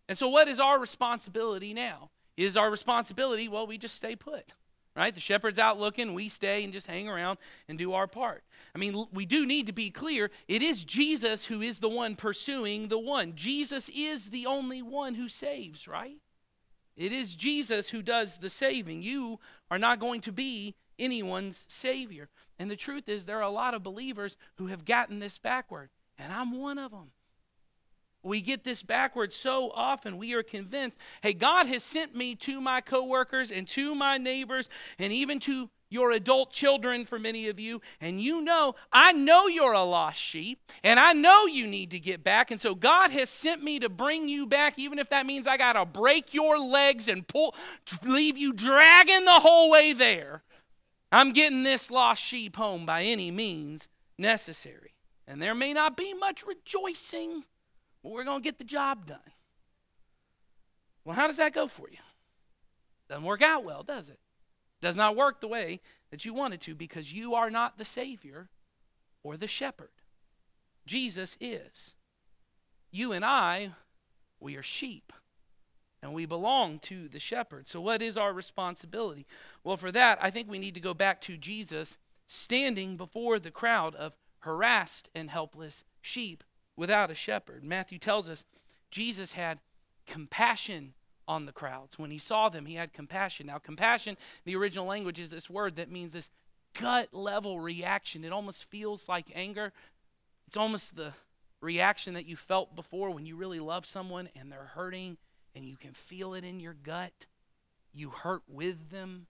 And 0.09 0.17
so, 0.17 0.29
what 0.29 0.47
is 0.47 0.61
our 0.61 0.79
responsibility 0.79 1.75
now? 1.75 2.11
Is 2.37 2.57
our 2.57 2.71
responsibility, 2.71 3.49
well, 3.49 3.67
we 3.67 3.77
just 3.77 3.97
stay 3.97 4.15
put 4.15 4.53
right? 4.97 5.15
The 5.15 5.21
shepherd's 5.21 5.59
out 5.59 5.79
looking, 5.79 6.15
we 6.15 6.29
stay 6.29 6.65
and 6.65 6.73
just 6.73 6.87
hang 6.87 7.09
around 7.09 7.39
and 7.69 7.79
do 7.79 7.93
our 7.93 8.07
part. 8.07 8.45
I 8.75 8.79
mean, 8.79 9.07
we 9.13 9.25
do 9.25 9.47
need 9.47 9.67
to 9.67 9.73
be 9.73 9.91
clear. 9.91 10.31
It 10.49 10.61
is 10.61 10.83
Jesus 10.83 11.45
who 11.45 11.63
is 11.63 11.79
the 11.79 11.89
one 11.89 12.17
pursuing 12.17 12.89
the 12.89 12.99
one. 12.99 13.35
Jesus 13.37 13.89
is 13.89 14.31
the 14.31 14.47
only 14.47 14.83
one 14.83 15.15
who 15.15 15.29
saves, 15.29 15.87
right? 15.87 16.17
It 16.97 17.13
is 17.13 17.35
Jesus 17.35 17.89
who 17.89 18.03
does 18.03 18.39
the 18.39 18.51
saving. 18.51 19.03
You 19.03 19.39
are 19.71 19.79
not 19.79 20.01
going 20.01 20.21
to 20.23 20.33
be 20.33 20.75
anyone's 20.99 21.65
savior. 21.69 22.29
And 22.59 22.71
the 22.71 22.77
truth 22.77 23.09
is, 23.09 23.25
there 23.25 23.39
are 23.39 23.43
a 23.43 23.51
lot 23.51 23.75
of 23.75 23.83
believers 23.83 24.37
who 24.57 24.69
have 24.69 24.85
gotten 24.85 25.19
this 25.19 25.39
backward, 25.39 25.91
and 26.19 26.33
I'm 26.33 26.59
one 26.59 26.79
of 26.79 26.91
them. 26.93 27.11
We 28.23 28.41
get 28.41 28.65
this 28.65 28.83
backwards 28.83 29.37
so 29.37 29.71
often. 29.75 30.17
We 30.17 30.33
are 30.33 30.43
convinced, 30.43 30.99
hey, 31.21 31.35
God 31.35 31.67
has 31.67 31.85
sent 31.85 32.17
me 32.17 32.35
to 32.37 32.61
my 32.61 32.81
coworkers 32.81 33.51
and 33.51 33.69
to 33.69 33.95
my 33.95 34.17
neighbors 34.17 34.71
and 34.99 35.13
even 35.13 35.41
to 35.41 35.69
your 35.95 36.11
adult 36.11 36.53
children 36.53 37.07
for 37.07 37.19
many 37.19 37.49
of 37.49 37.59
you. 37.59 37.81
And 38.01 38.21
you 38.21 38.43
know, 38.43 38.75
I 38.93 39.13
know 39.13 39.47
you're 39.47 39.73
a 39.73 39.83
lost 39.83 40.21
sheep 40.21 40.61
and 40.83 41.01
I 41.01 41.15
know 41.15 41.47
you 41.47 41.67
need 41.67 41.93
to 41.93 41.99
get 41.99 42.23
back. 42.23 42.51
And 42.51 42.61
so 42.61 42.75
God 42.75 43.11
has 43.13 43.31
sent 43.31 43.63
me 43.63 43.79
to 43.79 43.89
bring 43.89 44.29
you 44.29 44.47
back, 44.47 44.79
even 44.79 44.99
if 44.99 45.09
that 45.09 45.25
means 45.25 45.47
I 45.47 45.57
got 45.57 45.73
to 45.75 45.87
break 45.87 46.35
your 46.35 46.59
legs 46.59 47.09
and 47.09 47.27
pull, 47.27 47.55
leave 48.03 48.37
you 48.37 48.53
dragging 48.53 49.25
the 49.25 49.41
whole 49.41 49.71
way 49.71 49.95
there. 49.95 50.43
I'm 51.11 51.33
getting 51.33 51.63
this 51.63 51.91
lost 51.91 52.23
sheep 52.23 52.57
home 52.57 52.85
by 52.85 53.05
any 53.05 53.31
means 53.31 53.89
necessary. 54.19 54.93
And 55.27 55.41
there 55.41 55.55
may 55.55 55.73
not 55.73 55.97
be 55.97 56.13
much 56.13 56.45
rejoicing 56.45 57.45
but 58.05 58.13
we're 58.13 58.25
going 58.25 58.43
to 58.43 58.45
get 58.45 58.59
the 58.59 58.65
job 58.65 59.07
done. 59.07 59.19
Well, 61.05 61.17
how 61.17 61.27
does 61.27 61.39
that 61.39 61.55
go 61.55 61.67
for 61.67 61.89
you? 61.91 61.97
Doesn't 63.09 63.25
work 63.25 63.43
out 63.43 63.65
well, 63.65 63.83
does 63.83 64.11
it? 64.11 64.19
Does 64.85 64.97
not 64.97 65.17
work 65.17 65.41
the 65.41 65.49
way 65.49 65.81
that 66.11 66.27
you 66.27 66.35
want 66.35 66.53
it 66.53 66.61
to 66.61 66.75
because 66.75 67.11
you 67.11 67.35
are 67.35 67.49
not 67.49 67.79
the 67.79 67.87
Savior 67.87 68.51
or 69.23 69.39
the 69.39 69.47
shepherd. 69.47 69.89
Jesus 70.85 71.39
is. 71.41 71.95
You 72.91 73.13
and 73.13 73.25
I, 73.25 73.71
we 74.41 74.57
are 74.57 74.63
sheep 74.63 75.11
and 76.03 76.13
we 76.13 76.27
belong 76.27 76.81
to 76.81 77.09
the 77.09 77.19
shepherd. 77.19 77.67
So, 77.67 77.81
what 77.81 78.03
is 78.03 78.19
our 78.19 78.35
responsibility? 78.35 79.25
Well, 79.65 79.79
for 79.79 79.91
that, 79.91 80.19
I 80.21 80.31
think 80.31 80.51
we 80.51 80.59
need 80.59 80.75
to 80.75 80.81
go 80.81 80.93
back 80.93 81.23
to 81.23 81.39
Jesus 81.39 81.97
standing 82.27 82.99
before 82.99 83.39
the 83.39 83.51
crowd 83.51 83.95
of 83.95 84.13
harassed 84.41 85.09
and 85.15 85.31
helpless 85.31 85.83
sheep 86.03 86.45
without 86.77 87.11
a 87.11 87.15
shepherd. 87.15 87.65
Matthew 87.65 87.99
tells 87.99 88.29
us 88.29 88.45
Jesus 88.91 89.33
had 89.33 89.61
compassion 90.05 90.93
on 91.27 91.47
the 91.47 91.53
crowds. 91.53 91.99
When 91.99 92.11
he 92.11 92.19
saw 92.19 92.49
them, 92.49 92.67
he 92.67 92.75
had 92.75 92.93
compassion. 92.93 93.47
Now, 93.47 93.59
compassion, 93.59 94.17
the 94.45 94.57
original 94.57 94.87
language 94.87 95.19
is 95.19 95.31
this 95.31 95.49
word 95.49 95.77
that 95.77 95.91
means 95.91 96.13
this 96.13 96.31
gut 96.79 97.09
level 97.13 97.61
reaction. 97.61 98.25
It 98.25 98.33
almost 98.33 98.65
feels 98.65 99.09
like 99.09 99.27
anger. 99.35 99.73
It's 100.47 100.57
almost 100.57 100.97
the 100.97 101.13
reaction 101.61 102.15
that 102.15 102.27
you 102.27 102.37
felt 102.37 102.77
before 102.77 103.11
when 103.11 103.27
you 103.27 103.37
really 103.37 103.61
love 103.61 103.87
someone 103.87 104.29
and 104.37 104.53
they're 104.53 104.71
hurting 104.75 105.17
and 105.55 105.65
you 105.65 105.77
can 105.77 105.93
feel 105.93 106.35
it 106.35 106.45
in 106.45 106.61
your 106.61 106.75
gut. 106.75 107.27
you 107.93 108.11
hurt 108.11 108.43
with 108.49 108.91
them, 108.91 109.27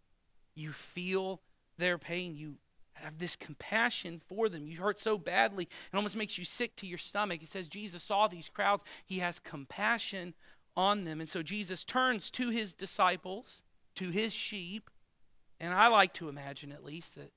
you 0.54 0.72
feel 0.72 1.42
their 1.76 1.98
pain, 1.98 2.34
you 2.34 2.54
have 2.94 3.18
this 3.18 3.36
compassion 3.36 4.22
for 4.26 4.48
them. 4.48 4.66
You 4.66 4.78
hurt 4.78 4.98
so 4.98 5.18
badly, 5.18 5.64
it 5.64 5.96
almost 5.96 6.16
makes 6.16 6.38
you 6.38 6.44
sick 6.44 6.74
to 6.76 6.86
your 6.86 6.98
stomach. 6.98 7.40
He 7.40 7.46
says 7.46 7.68
Jesus 7.68 8.02
saw 8.02 8.26
these 8.26 8.48
crowds, 8.48 8.82
he 9.04 9.18
has 9.18 9.38
compassion 9.38 10.32
on 10.76 11.04
them. 11.04 11.20
And 11.20 11.28
so 11.28 11.42
Jesus 11.42 11.84
turns 11.84 12.30
to 12.32 12.50
his 12.50 12.74
disciples, 12.74 13.62
to 13.96 14.10
his 14.10 14.32
sheep, 14.32 14.90
and 15.60 15.72
I 15.72 15.88
like 15.88 16.12
to 16.14 16.28
imagine 16.28 16.72
at 16.72 16.84
least 16.84 17.14
that 17.14 17.32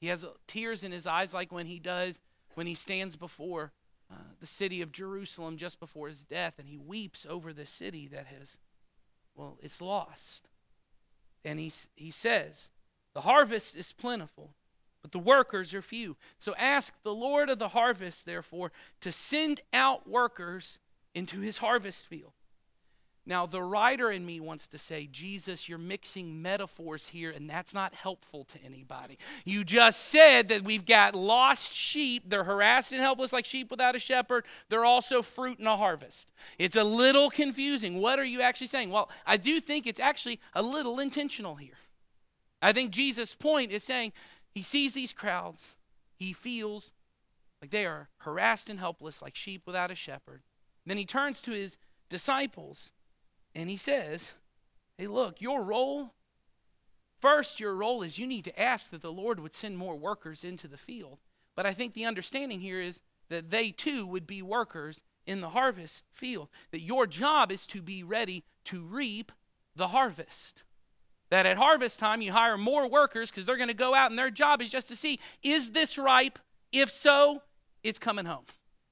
he 0.00 0.06
has 0.06 0.24
tears 0.46 0.82
in 0.82 0.92
his 0.92 1.06
eyes 1.06 1.34
like 1.34 1.52
when 1.52 1.66
he 1.66 1.78
does 1.78 2.20
when 2.54 2.66
he 2.66 2.74
stands 2.74 3.16
before 3.16 3.72
uh, 4.10 4.16
the 4.40 4.46
city 4.46 4.80
of 4.80 4.92
Jerusalem 4.92 5.56
just 5.56 5.78
before 5.78 6.08
his 6.08 6.24
death 6.24 6.54
and 6.58 6.68
he 6.68 6.78
weeps 6.78 7.26
over 7.28 7.52
the 7.52 7.66
city 7.66 8.08
that 8.08 8.26
has 8.26 8.56
well 9.34 9.58
it's 9.62 9.80
lost. 9.80 10.48
And 11.44 11.58
he 11.58 11.72
he 11.96 12.10
says, 12.10 12.68
"The 13.14 13.22
harvest 13.22 13.76
is 13.76 13.92
plentiful, 13.92 14.54
but 15.02 15.12
the 15.12 15.18
workers 15.18 15.72
are 15.74 15.82
few. 15.82 16.16
So 16.38 16.54
ask 16.56 16.94
the 17.02 17.14
Lord 17.14 17.48
of 17.48 17.58
the 17.58 17.68
harvest, 17.68 18.26
therefore, 18.26 18.72
to 19.00 19.12
send 19.12 19.60
out 19.72 20.08
workers 20.08 20.78
into 21.14 21.40
his 21.40 21.58
harvest 21.58 22.06
field. 22.06 22.32
Now, 23.30 23.46
the 23.46 23.62
writer 23.62 24.10
in 24.10 24.26
me 24.26 24.40
wants 24.40 24.66
to 24.66 24.76
say, 24.76 25.08
Jesus, 25.12 25.68
you're 25.68 25.78
mixing 25.78 26.42
metaphors 26.42 27.06
here, 27.06 27.30
and 27.30 27.48
that's 27.48 27.72
not 27.72 27.94
helpful 27.94 28.42
to 28.46 28.58
anybody. 28.64 29.18
You 29.44 29.62
just 29.62 30.06
said 30.06 30.48
that 30.48 30.64
we've 30.64 30.84
got 30.84 31.14
lost 31.14 31.72
sheep. 31.72 32.24
They're 32.26 32.42
harassed 32.42 32.90
and 32.90 33.00
helpless 33.00 33.32
like 33.32 33.44
sheep 33.44 33.70
without 33.70 33.94
a 33.94 34.00
shepherd. 34.00 34.46
They're 34.68 34.84
also 34.84 35.22
fruit 35.22 35.60
in 35.60 35.68
a 35.68 35.76
harvest. 35.76 36.28
It's 36.58 36.74
a 36.74 36.82
little 36.82 37.30
confusing. 37.30 38.00
What 38.00 38.18
are 38.18 38.24
you 38.24 38.40
actually 38.40 38.66
saying? 38.66 38.90
Well, 38.90 39.08
I 39.24 39.36
do 39.36 39.60
think 39.60 39.86
it's 39.86 40.00
actually 40.00 40.40
a 40.52 40.60
little 40.60 40.98
intentional 40.98 41.54
here. 41.54 41.78
I 42.60 42.72
think 42.72 42.90
Jesus' 42.90 43.32
point 43.32 43.70
is 43.70 43.84
saying 43.84 44.12
he 44.50 44.62
sees 44.62 44.92
these 44.92 45.12
crowds, 45.12 45.76
he 46.16 46.32
feels 46.32 46.90
like 47.62 47.70
they 47.70 47.86
are 47.86 48.08
harassed 48.18 48.68
and 48.68 48.80
helpless 48.80 49.22
like 49.22 49.36
sheep 49.36 49.62
without 49.66 49.92
a 49.92 49.94
shepherd. 49.94 50.42
Then 50.84 50.96
he 50.96 51.04
turns 51.04 51.40
to 51.42 51.52
his 51.52 51.78
disciples 52.08 52.90
and 53.54 53.70
he 53.70 53.76
says, 53.76 54.32
Hey, 54.96 55.06
look, 55.06 55.40
your 55.40 55.62
role, 55.62 56.12
first, 57.20 57.58
your 57.58 57.74
role 57.74 58.02
is 58.02 58.18
you 58.18 58.26
need 58.26 58.44
to 58.44 58.60
ask 58.60 58.90
that 58.90 59.02
the 59.02 59.12
Lord 59.12 59.40
would 59.40 59.54
send 59.54 59.78
more 59.78 59.96
workers 59.96 60.44
into 60.44 60.68
the 60.68 60.76
field. 60.76 61.18
But 61.56 61.66
I 61.66 61.72
think 61.72 61.94
the 61.94 62.04
understanding 62.04 62.60
here 62.60 62.80
is 62.80 63.00
that 63.28 63.50
they 63.50 63.70
too 63.70 64.06
would 64.06 64.26
be 64.26 64.42
workers 64.42 65.00
in 65.26 65.40
the 65.40 65.50
harvest 65.50 66.04
field. 66.12 66.48
That 66.70 66.82
your 66.82 67.06
job 67.06 67.50
is 67.50 67.66
to 67.68 67.80
be 67.80 68.02
ready 68.02 68.44
to 68.64 68.82
reap 68.82 69.32
the 69.74 69.88
harvest. 69.88 70.62
That 71.30 71.46
at 71.46 71.56
harvest 71.56 71.98
time 71.98 72.22
you 72.22 72.32
hire 72.32 72.58
more 72.58 72.88
workers 72.88 73.30
because 73.30 73.46
they're 73.46 73.56
going 73.56 73.68
to 73.68 73.74
go 73.74 73.94
out 73.94 74.10
and 74.10 74.18
their 74.18 74.30
job 74.30 74.60
is 74.60 74.68
just 74.68 74.88
to 74.88 74.96
see 74.96 75.18
is 75.42 75.70
this 75.70 75.96
ripe? 75.96 76.38
If 76.72 76.90
so, 76.90 77.42
it's 77.82 77.98
coming 77.98 78.26
home. 78.26 78.44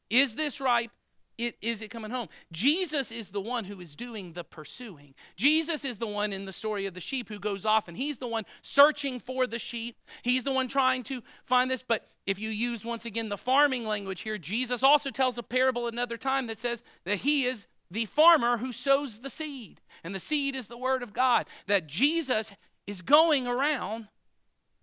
Is 0.09 0.37
this 0.37 0.61
ripe? 0.61 0.91
It, 1.39 1.57
is 1.63 1.81
it 1.81 1.91
coming 1.91 2.11
home? 2.11 2.29
Jesus 2.51 3.13
is 3.13 3.31
the 3.31 3.41
one 3.41 3.65
who 3.65 3.81
is 3.81 3.95
doing 3.95 4.33
the 4.33 4.45
pursuing. 4.45 5.15
Jesus 5.37 5.85
is 5.85 5.97
the 5.99 6.07
one 6.07 6.33
in 6.33 6.45
the 6.45 6.53
story 6.53 6.87
of 6.87 6.95
the 6.95 7.01
sheep 7.01 7.29
who 7.29 7.39
goes 7.39 7.65
off 7.65 7.87
and 7.87 7.97
he's 7.97 8.19
the 8.19 8.27
one 8.27 8.45
searching 8.61 9.21
for 9.21 9.47
the 9.47 9.59
sheep. 9.59 9.97
He's 10.23 10.45
the 10.45 10.53
one 10.53 10.67
trying 10.67 11.05
to 11.05 11.23
find 11.47 11.71
this. 11.71 11.83
But 11.83 12.07
if 12.27 12.39
you 12.39 12.51
use 12.51 12.85
once 12.85 13.05
again 13.05 13.29
the 13.29 13.39
farming 13.39 13.87
language 13.87 14.23
here, 14.23 14.37
Jesus 14.37 14.83
also 14.83 15.11
tells 15.11 15.39
a 15.39 15.43
parable 15.43 15.87
another 15.87 16.17
time 16.17 16.49
that 16.49 16.59
says 16.59 16.83
that 17.05 17.19
he 17.19 17.45
is 17.45 17.69
the 17.91 18.07
farmer 18.07 18.59
who 18.59 18.73
sows 18.73 19.21
the 19.21 19.31
seed. 19.31 19.81
And 20.03 20.15
the 20.15 20.21
seed 20.21 20.57
is 20.57 20.67
the 20.67 20.77
word 20.77 21.03
of 21.03 21.13
God. 21.13 21.47
That 21.69 21.87
Jesus 21.87 22.53
is 22.87 23.01
going 23.01 23.47
around 23.47 24.09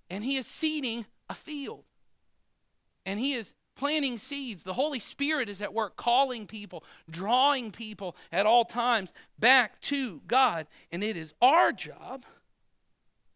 and 0.09 0.23
he 0.23 0.37
is 0.37 0.47
seeding 0.47 1.05
a 1.29 1.33
field. 1.33 1.83
And 3.05 3.19
he 3.19 3.33
is 3.33 3.53
planting 3.75 4.17
seeds. 4.17 4.63
The 4.63 4.73
Holy 4.73 4.99
Spirit 4.99 5.49
is 5.49 5.61
at 5.61 5.73
work 5.73 5.95
calling 5.95 6.47
people, 6.47 6.83
drawing 7.09 7.71
people 7.71 8.15
at 8.31 8.45
all 8.45 8.65
times 8.65 9.13
back 9.37 9.79
to 9.81 10.21
God. 10.27 10.67
And 10.91 11.03
it 11.03 11.17
is 11.17 11.33
our 11.41 11.71
job 11.71 12.25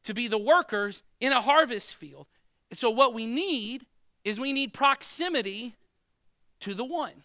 to 0.03 0.13
be 0.13 0.27
the 0.27 0.37
workers 0.37 1.03
in 1.19 1.31
a 1.31 1.41
harvest 1.41 1.95
field. 1.95 2.27
so, 2.73 2.89
what 2.89 3.13
we 3.13 3.25
need 3.25 3.85
is 4.23 4.39
we 4.39 4.53
need 4.53 4.73
proximity 4.73 5.75
to 6.61 6.73
the 6.73 6.85
one. 6.85 7.23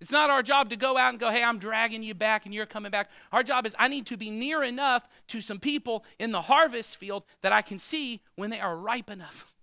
It's 0.00 0.12
not 0.12 0.30
our 0.30 0.44
job 0.44 0.70
to 0.70 0.76
go 0.76 0.96
out 0.96 1.10
and 1.10 1.18
go, 1.18 1.28
hey, 1.30 1.42
I'm 1.42 1.58
dragging 1.58 2.04
you 2.04 2.14
back 2.14 2.44
and 2.44 2.54
you're 2.54 2.66
coming 2.66 2.92
back. 2.92 3.10
Our 3.32 3.42
job 3.42 3.66
is 3.66 3.74
I 3.78 3.88
need 3.88 4.06
to 4.06 4.16
be 4.16 4.30
near 4.30 4.62
enough 4.62 5.08
to 5.28 5.40
some 5.40 5.58
people 5.58 6.04
in 6.20 6.30
the 6.30 6.42
harvest 6.42 6.96
field 6.96 7.24
that 7.42 7.52
I 7.52 7.62
can 7.62 7.78
see 7.78 8.20
when 8.36 8.50
they 8.50 8.60
are 8.60 8.76
ripe 8.76 9.10
enough 9.10 9.57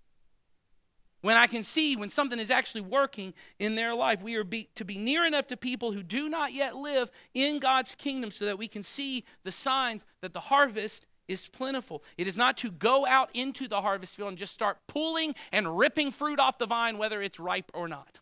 when 1.26 1.36
I 1.36 1.48
can 1.48 1.64
see 1.64 1.96
when 1.96 2.08
something 2.08 2.38
is 2.38 2.52
actually 2.52 2.82
working 2.82 3.34
in 3.58 3.74
their 3.74 3.96
life. 3.96 4.22
We 4.22 4.36
are 4.36 4.44
be, 4.44 4.68
to 4.76 4.84
be 4.84 4.96
near 4.96 5.26
enough 5.26 5.48
to 5.48 5.56
people 5.56 5.90
who 5.90 6.04
do 6.04 6.28
not 6.28 6.52
yet 6.52 6.76
live 6.76 7.10
in 7.34 7.58
God's 7.58 7.96
kingdom 7.96 8.30
so 8.30 8.44
that 8.44 8.58
we 8.58 8.68
can 8.68 8.84
see 8.84 9.24
the 9.42 9.50
signs 9.50 10.04
that 10.20 10.32
the 10.32 10.38
harvest 10.38 11.04
is 11.26 11.48
plentiful. 11.48 12.04
It 12.16 12.28
is 12.28 12.36
not 12.36 12.56
to 12.58 12.70
go 12.70 13.04
out 13.04 13.30
into 13.34 13.66
the 13.66 13.80
harvest 13.80 14.14
field 14.14 14.28
and 14.28 14.38
just 14.38 14.54
start 14.54 14.78
pulling 14.86 15.34
and 15.50 15.76
ripping 15.76 16.12
fruit 16.12 16.38
off 16.38 16.58
the 16.58 16.66
vine, 16.66 16.96
whether 16.96 17.20
it's 17.20 17.40
ripe 17.40 17.72
or 17.74 17.88
not. 17.88 18.20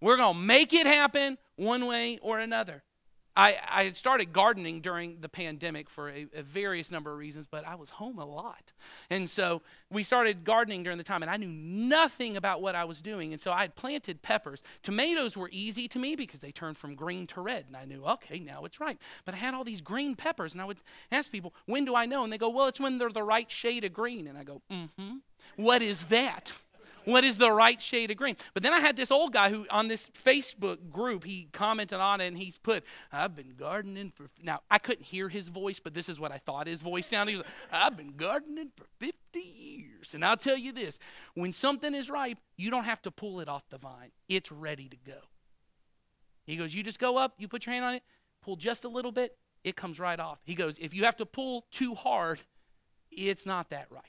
We're 0.00 0.18
going 0.18 0.36
to 0.36 0.40
make 0.40 0.72
it 0.72 0.86
happen 0.86 1.36
one 1.56 1.86
way 1.86 2.20
or 2.22 2.38
another. 2.38 2.84
I, 3.38 3.56
I 3.70 3.84
had 3.84 3.96
started 3.96 4.32
gardening 4.32 4.80
during 4.80 5.20
the 5.20 5.28
pandemic 5.28 5.88
for 5.88 6.10
a, 6.10 6.26
a, 6.34 6.42
various 6.42 6.90
number 6.90 7.12
of 7.12 7.18
reasons, 7.18 7.46
but 7.48 7.64
I 7.64 7.76
was 7.76 7.88
home 7.88 8.18
a 8.18 8.24
lot. 8.24 8.72
And 9.10 9.30
so 9.30 9.62
we 9.90 10.02
started 10.02 10.42
gardening 10.42 10.82
during 10.82 10.98
the 10.98 11.04
time, 11.04 11.22
and 11.22 11.30
I 11.30 11.36
knew 11.36 11.46
nothing 11.46 12.36
about 12.36 12.60
what 12.60 12.74
I 12.74 12.84
was 12.84 13.00
doing. 13.00 13.32
And 13.32 13.40
so 13.40 13.52
I 13.52 13.60
had 13.60 13.76
planted 13.76 14.22
peppers. 14.22 14.60
Tomatoes 14.82 15.36
were 15.36 15.48
easy 15.52 15.86
to 15.86 16.00
me 16.00 16.16
because 16.16 16.40
they 16.40 16.50
turned 16.50 16.76
from 16.76 16.96
green 16.96 17.28
to 17.28 17.40
red. 17.40 17.66
And 17.68 17.76
I 17.76 17.84
knew, 17.84 18.04
okay, 18.04 18.40
now 18.40 18.64
it's 18.64 18.80
ripe. 18.80 19.00
But 19.24 19.34
I 19.34 19.36
had 19.36 19.54
all 19.54 19.62
these 19.62 19.80
green 19.80 20.16
peppers, 20.16 20.52
and 20.52 20.60
I 20.60 20.64
would 20.64 20.78
ask 21.12 21.30
people, 21.30 21.54
when 21.66 21.84
do 21.84 21.94
I 21.94 22.06
know? 22.06 22.24
And 22.24 22.32
they 22.32 22.38
go, 22.38 22.48
well, 22.48 22.66
it's 22.66 22.80
when 22.80 22.98
they're 22.98 23.08
the 23.08 23.22
right 23.22 23.48
shade 23.48 23.84
of 23.84 23.92
green. 23.92 24.26
And 24.26 24.36
I 24.36 24.42
go, 24.42 24.62
mm 24.68 24.88
hmm. 24.98 25.16
What 25.54 25.80
is 25.80 26.04
that? 26.04 26.52
What 27.08 27.24
is 27.24 27.38
the 27.38 27.50
right 27.50 27.80
shade 27.80 28.10
of 28.10 28.18
green. 28.18 28.36
But 28.52 28.62
then 28.62 28.74
I 28.74 28.80
had 28.80 28.94
this 28.94 29.10
old 29.10 29.32
guy 29.32 29.48
who, 29.48 29.66
on 29.70 29.88
this 29.88 30.10
Facebook 30.24 30.90
group, 30.90 31.24
he 31.24 31.48
commented 31.52 32.00
on 32.00 32.20
it 32.20 32.26
and 32.26 32.36
he's 32.36 32.58
put, 32.58 32.84
I've 33.10 33.34
been 33.34 33.54
gardening 33.56 34.12
for. 34.14 34.28
Now, 34.42 34.60
I 34.70 34.78
couldn't 34.78 35.04
hear 35.04 35.30
his 35.30 35.48
voice, 35.48 35.80
but 35.80 35.94
this 35.94 36.10
is 36.10 36.20
what 36.20 36.32
I 36.32 36.38
thought 36.38 36.66
his 36.66 36.82
voice 36.82 37.06
sounded. 37.06 37.32
He 37.32 37.36
was 37.38 37.46
like, 37.46 37.82
I've 37.82 37.96
been 37.96 38.14
gardening 38.16 38.72
for 38.76 38.84
50 38.98 39.40
years. 39.40 40.12
And 40.12 40.22
I'll 40.22 40.36
tell 40.36 40.56
you 40.56 40.70
this 40.72 40.98
when 41.32 41.52
something 41.52 41.94
is 41.94 42.10
ripe, 42.10 42.38
you 42.56 42.70
don't 42.70 42.84
have 42.84 43.00
to 43.02 43.10
pull 43.10 43.40
it 43.40 43.48
off 43.48 43.62
the 43.70 43.78
vine, 43.78 44.10
it's 44.28 44.52
ready 44.52 44.88
to 44.90 44.96
go. 44.96 45.18
He 46.46 46.56
goes, 46.56 46.74
You 46.74 46.82
just 46.82 46.98
go 46.98 47.16
up, 47.16 47.34
you 47.38 47.48
put 47.48 47.64
your 47.64 47.72
hand 47.72 47.86
on 47.86 47.94
it, 47.94 48.02
pull 48.42 48.56
just 48.56 48.84
a 48.84 48.88
little 48.88 49.12
bit, 49.12 49.36
it 49.64 49.76
comes 49.76 49.98
right 49.98 50.20
off. 50.20 50.40
He 50.44 50.54
goes, 50.54 50.78
If 50.78 50.92
you 50.92 51.04
have 51.04 51.16
to 51.16 51.26
pull 51.26 51.64
too 51.70 51.94
hard, 51.94 52.40
it's 53.10 53.46
not 53.46 53.70
that 53.70 53.86
ripe. 53.90 54.04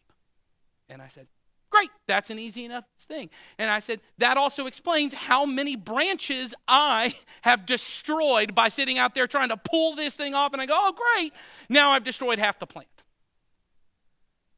And 0.90 1.02
I 1.02 1.08
said, 1.08 1.28
Great, 1.72 1.92
that's 2.08 2.30
an 2.30 2.40
easy 2.40 2.66
enough 2.66 2.86
thing. 3.02 3.30
And 3.60 3.70
I 3.70 3.80
said, 3.80 4.02
that 4.18 4.38
also 4.38 4.66
explains 4.66 5.14
how 5.14 5.46
many 5.46 5.76
branches 5.76 6.56
I 6.68 7.16
have 7.42 7.66
destroyed 7.66 8.56
by 8.56 8.70
sitting 8.70 8.98
out 8.98 9.14
there 9.14 9.28
trying 9.28 9.50
to 9.50 9.58
pull 9.58 9.96
this 9.96 10.16
thing 10.16 10.34
off. 10.34 10.54
And 10.54 10.62
I 10.62 10.66
go, 10.66 10.74
oh, 10.76 10.94
great, 10.94 11.34
now 11.70 11.92
I've 11.92 12.04
destroyed 12.04 12.40
half 12.40 12.60
the 12.60 12.66
plant. 12.66 12.88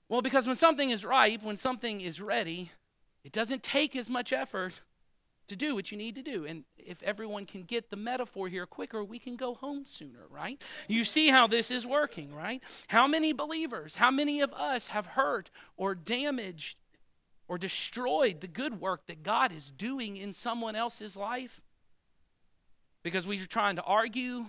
Well, 0.07 0.21
because 0.21 0.47
when 0.47 0.55
something 0.57 0.89
is 0.89 1.05
ripe, 1.05 1.43
when 1.43 1.57
something 1.57 2.01
is 2.01 2.21
ready, 2.21 2.71
it 3.23 3.31
doesn't 3.31 3.63
take 3.63 3.95
as 3.95 4.09
much 4.09 4.33
effort 4.33 4.79
to 5.47 5.55
do 5.55 5.75
what 5.75 5.91
you 5.91 5.97
need 5.97 6.15
to 6.15 6.21
do. 6.21 6.45
And 6.45 6.63
if 6.77 7.03
everyone 7.03 7.45
can 7.45 7.63
get 7.63 7.89
the 7.89 7.97
metaphor 7.97 8.47
here 8.47 8.65
quicker, 8.65 9.03
we 9.03 9.19
can 9.19 9.35
go 9.35 9.53
home 9.53 9.83
sooner, 9.85 10.27
right? 10.29 10.61
You 10.87 11.03
see 11.03 11.27
how 11.27 11.47
this 11.47 11.69
is 11.69 11.85
working, 11.85 12.33
right? 12.33 12.61
How 12.87 13.05
many 13.05 13.33
believers, 13.33 13.95
how 13.95 14.11
many 14.11 14.39
of 14.39 14.53
us 14.53 14.87
have 14.87 15.07
hurt 15.07 15.49
or 15.75 15.93
damaged 15.93 16.77
or 17.51 17.57
destroyed 17.57 18.39
the 18.39 18.47
good 18.47 18.79
work 18.79 19.05
that 19.07 19.23
God 19.23 19.51
is 19.51 19.69
doing 19.71 20.15
in 20.15 20.31
someone 20.31 20.73
else's 20.73 21.17
life 21.17 21.59
because 23.03 23.27
we're 23.27 23.45
trying 23.45 23.75
to 23.75 23.83
argue 23.83 24.45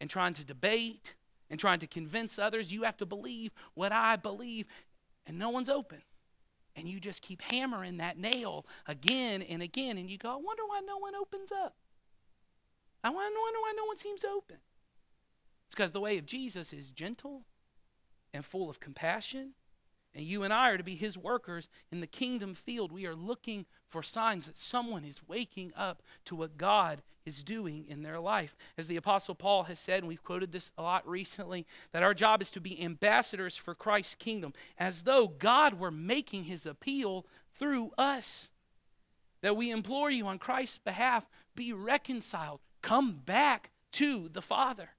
and 0.00 0.10
trying 0.10 0.34
to 0.34 0.44
debate 0.44 1.14
and 1.50 1.60
trying 1.60 1.78
to 1.78 1.86
convince 1.86 2.40
others 2.40 2.72
you 2.72 2.82
have 2.82 2.96
to 2.96 3.06
believe 3.06 3.52
what 3.74 3.92
I 3.92 4.16
believe, 4.16 4.66
and 5.24 5.38
no 5.38 5.50
one's 5.50 5.68
open. 5.68 6.02
And 6.74 6.88
you 6.88 6.98
just 6.98 7.22
keep 7.22 7.42
hammering 7.42 7.98
that 7.98 8.18
nail 8.18 8.66
again 8.88 9.42
and 9.42 9.62
again, 9.62 9.96
and 9.96 10.10
you 10.10 10.18
go, 10.18 10.30
I 10.30 10.34
wonder 10.34 10.64
why 10.66 10.80
no 10.84 10.98
one 10.98 11.14
opens 11.14 11.52
up. 11.52 11.76
I 13.04 13.10
wonder 13.10 13.38
why 13.38 13.72
no 13.76 13.84
one 13.84 13.98
seems 13.98 14.24
open. 14.24 14.56
It's 15.66 15.76
because 15.76 15.92
the 15.92 16.00
way 16.00 16.18
of 16.18 16.26
Jesus 16.26 16.72
is 16.72 16.90
gentle 16.90 17.42
and 18.34 18.44
full 18.44 18.68
of 18.68 18.80
compassion 18.80 19.52
And 20.14 20.24
you 20.24 20.42
and 20.42 20.52
I 20.52 20.70
are 20.70 20.76
to 20.76 20.84
be 20.84 20.94
his 20.94 21.16
workers 21.16 21.68
in 21.90 22.00
the 22.00 22.06
kingdom 22.06 22.54
field. 22.54 22.92
We 22.92 23.06
are 23.06 23.14
looking 23.14 23.64
for 23.88 24.02
signs 24.02 24.46
that 24.46 24.58
someone 24.58 25.04
is 25.04 25.26
waking 25.26 25.72
up 25.74 26.02
to 26.26 26.36
what 26.36 26.58
God 26.58 27.02
is 27.24 27.42
doing 27.42 27.86
in 27.88 28.02
their 28.02 28.20
life. 28.20 28.54
As 28.76 28.86
the 28.86 28.96
Apostle 28.96 29.34
Paul 29.34 29.64
has 29.64 29.78
said, 29.78 30.00
and 30.00 30.08
we've 30.08 30.22
quoted 30.22 30.52
this 30.52 30.70
a 30.76 30.82
lot 30.82 31.08
recently, 31.08 31.66
that 31.92 32.02
our 32.02 32.14
job 32.14 32.42
is 32.42 32.50
to 32.50 32.60
be 32.60 32.82
ambassadors 32.82 33.56
for 33.56 33.74
Christ's 33.74 34.14
kingdom, 34.16 34.52
as 34.78 35.02
though 35.02 35.28
God 35.28 35.74
were 35.74 35.90
making 35.90 36.44
his 36.44 36.66
appeal 36.66 37.26
through 37.58 37.92
us. 37.96 38.48
That 39.40 39.56
we 39.56 39.70
implore 39.70 40.10
you 40.10 40.26
on 40.26 40.38
Christ's 40.38 40.78
behalf, 40.78 41.26
be 41.54 41.72
reconciled, 41.72 42.60
come 42.82 43.12
back 43.24 43.70
to 43.92 44.28
the 44.28 44.42
Father. 44.42 44.90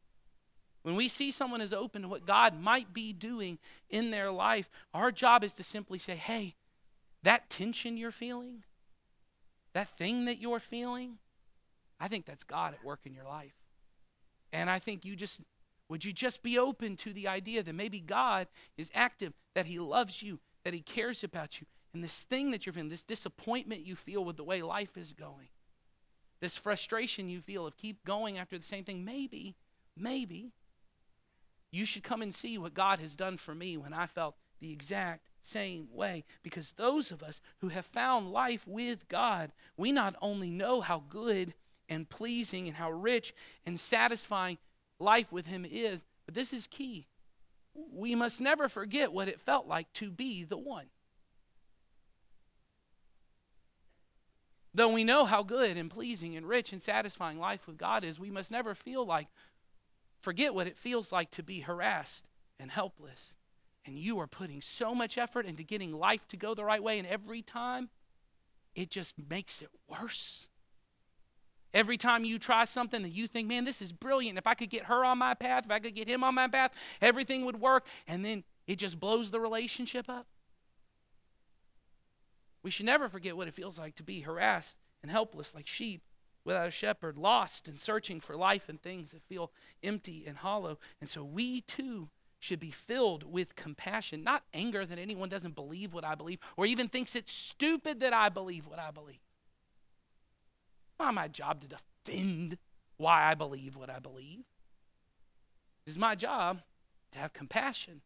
When 0.84 0.96
we 0.96 1.08
see 1.08 1.32
someone 1.32 1.62
is 1.62 1.74
open 1.74 2.02
to 2.02 2.08
what 2.08 2.26
God 2.26 2.60
might 2.60 2.94
be 2.94 3.14
doing 3.14 3.58
in 3.90 4.12
their 4.12 4.30
life, 4.32 4.70
our 4.94 5.12
job 5.12 5.44
is 5.44 5.54
to 5.54 5.64
simply 5.64 5.98
say, 5.98 6.16
hey, 6.16 6.56
that 7.24 7.50
tension 7.50 7.96
you're 7.96 8.12
feeling, 8.12 8.64
that 9.74 9.98
thing 9.98 10.26
that 10.26 10.40
you're 10.40 10.60
feeling, 10.60 11.18
I 12.00 12.10
think 12.10 12.26
that's 12.26 12.44
God 12.44 12.74
at 12.74 12.84
work 12.84 13.00
in 13.06 13.14
your 13.14 13.24
life. 13.24 13.56
And 14.52 14.70
I 14.70 14.80
think 14.80 15.06
you 15.06 15.16
just, 15.16 15.40
would 15.88 16.04
you 16.04 16.12
just 16.12 16.44
be 16.44 16.60
open 16.60 16.98
to 16.98 17.14
the 17.14 17.30
idea 17.30 17.64
that 17.64 17.74
maybe 17.74 18.02
God 18.02 18.48
is 18.78 18.92
active, 18.94 19.32
that 19.56 19.66
He 19.66 19.80
loves 19.80 20.22
you, 20.22 20.40
that 20.66 20.74
He 20.74 20.82
cares 20.82 21.24
about 21.24 21.62
you, 21.62 21.68
and 21.94 22.04
this 22.04 22.24
thing 22.24 22.52
that 22.52 22.66
you're 22.66 22.74
feeling, 22.74 22.90
this 22.90 23.04
disappointment 23.04 23.86
you 23.86 23.96
feel 23.96 24.26
with 24.26 24.36
the 24.36 24.44
way 24.44 24.62
life 24.62 24.98
is 24.98 25.14
going, 25.14 25.48
this 26.42 26.58
frustration 26.58 27.30
you 27.30 27.40
feel 27.40 27.66
of 27.66 27.78
keep 27.78 28.04
going 28.04 28.38
after 28.38 28.58
the 28.58 28.66
same 28.66 28.84
thing, 28.84 29.06
maybe, 29.06 29.56
maybe 29.96 30.52
you 31.74 31.86
should 31.86 32.04
come 32.04 32.22
and 32.22 32.34
see 32.34 32.60
what 32.60 32.76
God 32.76 33.00
has 33.00 33.16
done 33.16 33.38
for 33.38 33.56
me 33.56 33.78
when 33.78 33.94
I 33.94 34.06
felt 34.06 34.36
the 34.62 34.72
exact 34.72 35.26
same 35.42 35.88
way. 35.92 36.24
Because 36.44 36.72
those 36.74 37.12
of 37.12 37.24
us 37.24 37.42
who 37.62 37.70
have 37.70 37.88
found 37.88 38.32
life 38.32 38.62
with 38.68 39.08
God, 39.08 39.52
we 39.76 39.92
not 39.92 40.16
only 40.22 40.52
know 40.52 40.82
how 40.82 41.04
good 41.10 41.56
and 41.90 42.08
pleasing 42.08 42.68
and 42.68 42.78
how 42.78 42.92
rich 42.92 43.34
and 43.66 43.80
satisfying 43.80 44.60
life 45.00 45.32
with 45.32 45.48
Him 45.48 45.66
is, 45.70 46.06
but 46.28 46.36
this 46.36 46.54
is 46.54 46.68
key. 46.68 47.08
We 47.74 48.14
must 48.14 48.40
never 48.40 48.70
forget 48.70 49.12
what 49.12 49.28
it 49.28 49.42
felt 49.42 49.68
like 49.68 49.92
to 49.94 50.12
be 50.12 50.44
the 50.44 50.58
one. 50.58 50.86
Though 54.76 54.90
we 54.90 55.04
know 55.04 55.26
how 55.26 55.42
good 55.42 55.76
and 55.76 55.90
pleasing 55.90 56.36
and 56.36 56.48
rich 56.48 56.72
and 56.72 56.82
satisfying 56.82 57.40
life 57.40 57.66
with 57.66 57.78
God 57.78 58.04
is, 58.04 58.20
we 58.20 58.30
must 58.30 58.52
never 58.52 58.76
feel 58.76 59.06
like 59.06 59.28
Forget 60.24 60.56
what 60.56 60.68
it 60.68 60.78
feels 60.78 61.12
like 61.12 61.30
to 61.32 61.44
be 61.44 61.60
harassed 61.60 62.24
and 62.58 62.72
helpless. 62.72 63.34
And 63.86 64.00
you 64.00 64.20
are 64.22 64.28
putting 64.28 64.62
so 64.62 64.96
much 64.96 65.18
effort 65.18 65.46
into 65.46 65.64
getting 65.64 65.92
life 65.92 66.26
to 66.30 66.38
go 66.38 66.56
the 66.56 66.64
right 66.64 66.82
way, 66.82 66.98
and 66.98 67.06
every 67.06 67.42
time 67.42 67.90
it 68.74 68.90
just 68.90 69.16
makes 69.30 69.62
it 69.62 69.68
worse. 69.90 70.48
Every 71.74 71.98
time 71.98 72.24
you 72.24 72.40
try 72.40 72.64
something 72.64 73.02
that 73.02 73.12
you 73.12 73.28
think, 73.28 73.50
man, 73.50 73.66
this 73.66 73.82
is 73.82 73.92
brilliant. 73.92 74.38
If 74.38 74.48
I 74.48 74.54
could 74.54 74.70
get 74.70 74.86
her 74.86 75.04
on 75.04 75.18
my 75.18 75.34
path, 75.34 75.66
if 75.66 75.72
I 75.72 75.80
could 75.80 75.94
get 75.94 76.08
him 76.08 76.24
on 76.24 76.36
my 76.36 76.48
path, 76.48 76.72
everything 77.02 77.44
would 77.44 77.60
work. 77.60 77.86
And 78.08 78.24
then 78.24 78.46
it 78.66 78.78
just 78.78 79.02
blows 79.02 79.30
the 79.30 79.42
relationship 79.42 80.08
up. 80.08 80.26
We 82.64 82.72
should 82.72 82.86
never 82.86 83.10
forget 83.10 83.36
what 83.36 83.50
it 83.50 83.54
feels 83.54 83.78
like 83.78 83.96
to 83.96 84.04
be 84.04 84.22
harassed 84.22 84.78
and 85.02 85.12
helpless 85.12 85.54
like 85.54 85.68
sheep 85.68 86.02
without 86.46 86.68
a 86.68 86.72
shepherd, 86.72 87.18
lost 87.18 87.68
and 87.68 87.80
searching 87.80 88.20
for 88.20 88.36
life 88.36 88.70
and 88.70 88.82
things 88.82 89.12
that 89.12 89.24
feel 89.24 89.52
empty 89.82 90.24
and 90.28 90.38
hollow. 90.38 90.78
And 91.00 91.10
so 91.10 91.24
we 91.24 91.62
too 91.62 92.10
should 92.40 92.60
be 92.60 92.72
filled 92.72 93.24
with 93.24 93.56
compassion, 93.56 94.24
not 94.24 94.44
anger 94.54 94.86
that 94.86 95.00
anyone 95.00 95.30
doesn't 95.30 95.56
believe 95.56 95.94
what 95.94 96.04
I 96.04 96.16
believe 96.16 96.40
or 96.58 96.66
even 96.66 96.90
thinks 96.90 97.16
it's 97.16 97.32
stupid 97.32 98.02
that 98.02 98.14
I 98.14 98.30
believe 98.30 98.68
what 98.68 98.80
I 98.80 98.92
believe. 98.92 99.22
It's 100.90 101.00
not 101.00 101.14
my 101.14 101.30
job 101.30 101.62
to 101.62 101.68
defend 102.06 102.58
why 102.98 103.32
I 103.32 103.34
believe 103.34 103.76
what 103.76 103.90
I 103.90 104.00
believe. 104.00 104.44
It's 105.88 105.98
my 105.98 106.16
job 106.16 106.62
to 107.12 107.20
have 107.20 107.34
compassion, 107.34 108.02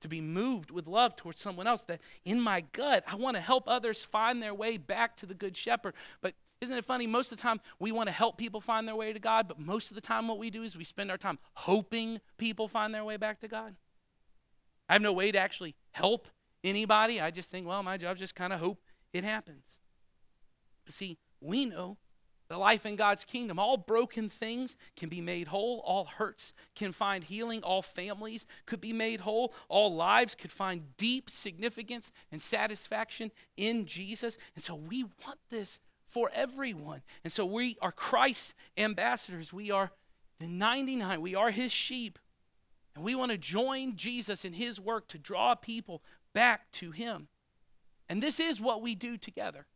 to 0.00 0.08
be 0.08 0.20
moved 0.20 0.70
with 0.70 0.86
love 0.86 1.14
towards 1.14 1.40
someone 1.40 1.66
else. 1.66 1.82
That 1.82 2.00
in 2.24 2.40
my 2.40 2.62
gut, 2.72 3.04
I 3.06 3.14
want 3.14 3.36
to 3.36 3.40
help 3.40 3.64
others 3.68 4.02
find 4.02 4.42
their 4.42 4.54
way 4.54 4.76
back 4.76 5.16
to 5.18 5.26
the 5.26 5.34
Good 5.34 5.56
Shepherd. 5.56 5.94
But 6.20 6.34
isn't 6.60 6.74
it 6.74 6.84
funny? 6.84 7.06
Most 7.06 7.32
of 7.32 7.38
the 7.38 7.42
time, 7.42 7.60
we 7.78 7.92
want 7.92 8.08
to 8.08 8.12
help 8.12 8.36
people 8.36 8.60
find 8.60 8.86
their 8.86 8.96
way 8.96 9.12
to 9.12 9.18
God, 9.18 9.48
but 9.48 9.58
most 9.58 9.90
of 9.90 9.94
the 9.94 10.00
time, 10.00 10.28
what 10.28 10.38
we 10.38 10.50
do 10.50 10.62
is 10.62 10.76
we 10.76 10.84
spend 10.84 11.10
our 11.10 11.18
time 11.18 11.38
hoping 11.54 12.20
people 12.38 12.68
find 12.68 12.94
their 12.94 13.04
way 13.04 13.16
back 13.16 13.40
to 13.40 13.48
God. 13.48 13.74
I 14.88 14.94
have 14.94 15.02
no 15.02 15.12
way 15.12 15.32
to 15.32 15.38
actually 15.38 15.74
help 15.92 16.28
anybody. 16.62 17.20
I 17.20 17.30
just 17.30 17.50
think, 17.50 17.66
well, 17.66 17.82
my 17.82 17.96
job 17.96 18.16
is 18.16 18.20
just 18.20 18.34
kind 18.34 18.52
of 18.52 18.60
hope 18.60 18.82
it 19.12 19.24
happens. 19.24 19.64
But 20.84 20.94
see, 20.94 21.18
we 21.40 21.64
know 21.64 21.96
the 22.50 22.58
life 22.58 22.84
in 22.84 22.96
God's 22.96 23.24
kingdom, 23.24 23.60
all 23.60 23.76
broken 23.76 24.28
things 24.28 24.76
can 24.96 25.08
be 25.08 25.20
made 25.20 25.46
whole. 25.46 25.80
All 25.86 26.04
hurts 26.04 26.52
can 26.74 26.90
find 26.90 27.22
healing. 27.22 27.62
All 27.62 27.80
families 27.80 28.44
could 28.66 28.80
be 28.80 28.92
made 28.92 29.20
whole. 29.20 29.54
All 29.68 29.94
lives 29.94 30.34
could 30.34 30.50
find 30.50 30.96
deep 30.96 31.30
significance 31.30 32.10
and 32.32 32.42
satisfaction 32.42 33.30
in 33.56 33.86
Jesus. 33.86 34.36
And 34.56 34.64
so 34.64 34.74
we 34.74 35.04
want 35.24 35.38
this 35.48 35.78
for 36.10 36.30
everyone. 36.34 37.02
And 37.24 37.32
so 37.32 37.44
we 37.44 37.76
are 37.80 37.92
Christ's 37.92 38.54
ambassadors. 38.76 39.52
We 39.52 39.70
are 39.70 39.90
the 40.38 40.46
99. 40.46 41.20
We 41.20 41.34
are 41.34 41.50
his 41.50 41.72
sheep. 41.72 42.18
And 42.94 43.04
we 43.04 43.14
want 43.14 43.30
to 43.30 43.38
join 43.38 43.96
Jesus 43.96 44.44
in 44.44 44.52
his 44.52 44.80
work 44.80 45.08
to 45.08 45.18
draw 45.18 45.54
people 45.54 46.02
back 46.34 46.70
to 46.72 46.90
him. 46.90 47.28
And 48.08 48.22
this 48.22 48.40
is 48.40 48.60
what 48.60 48.82
we 48.82 48.94
do 48.94 49.16
together. 49.16 49.66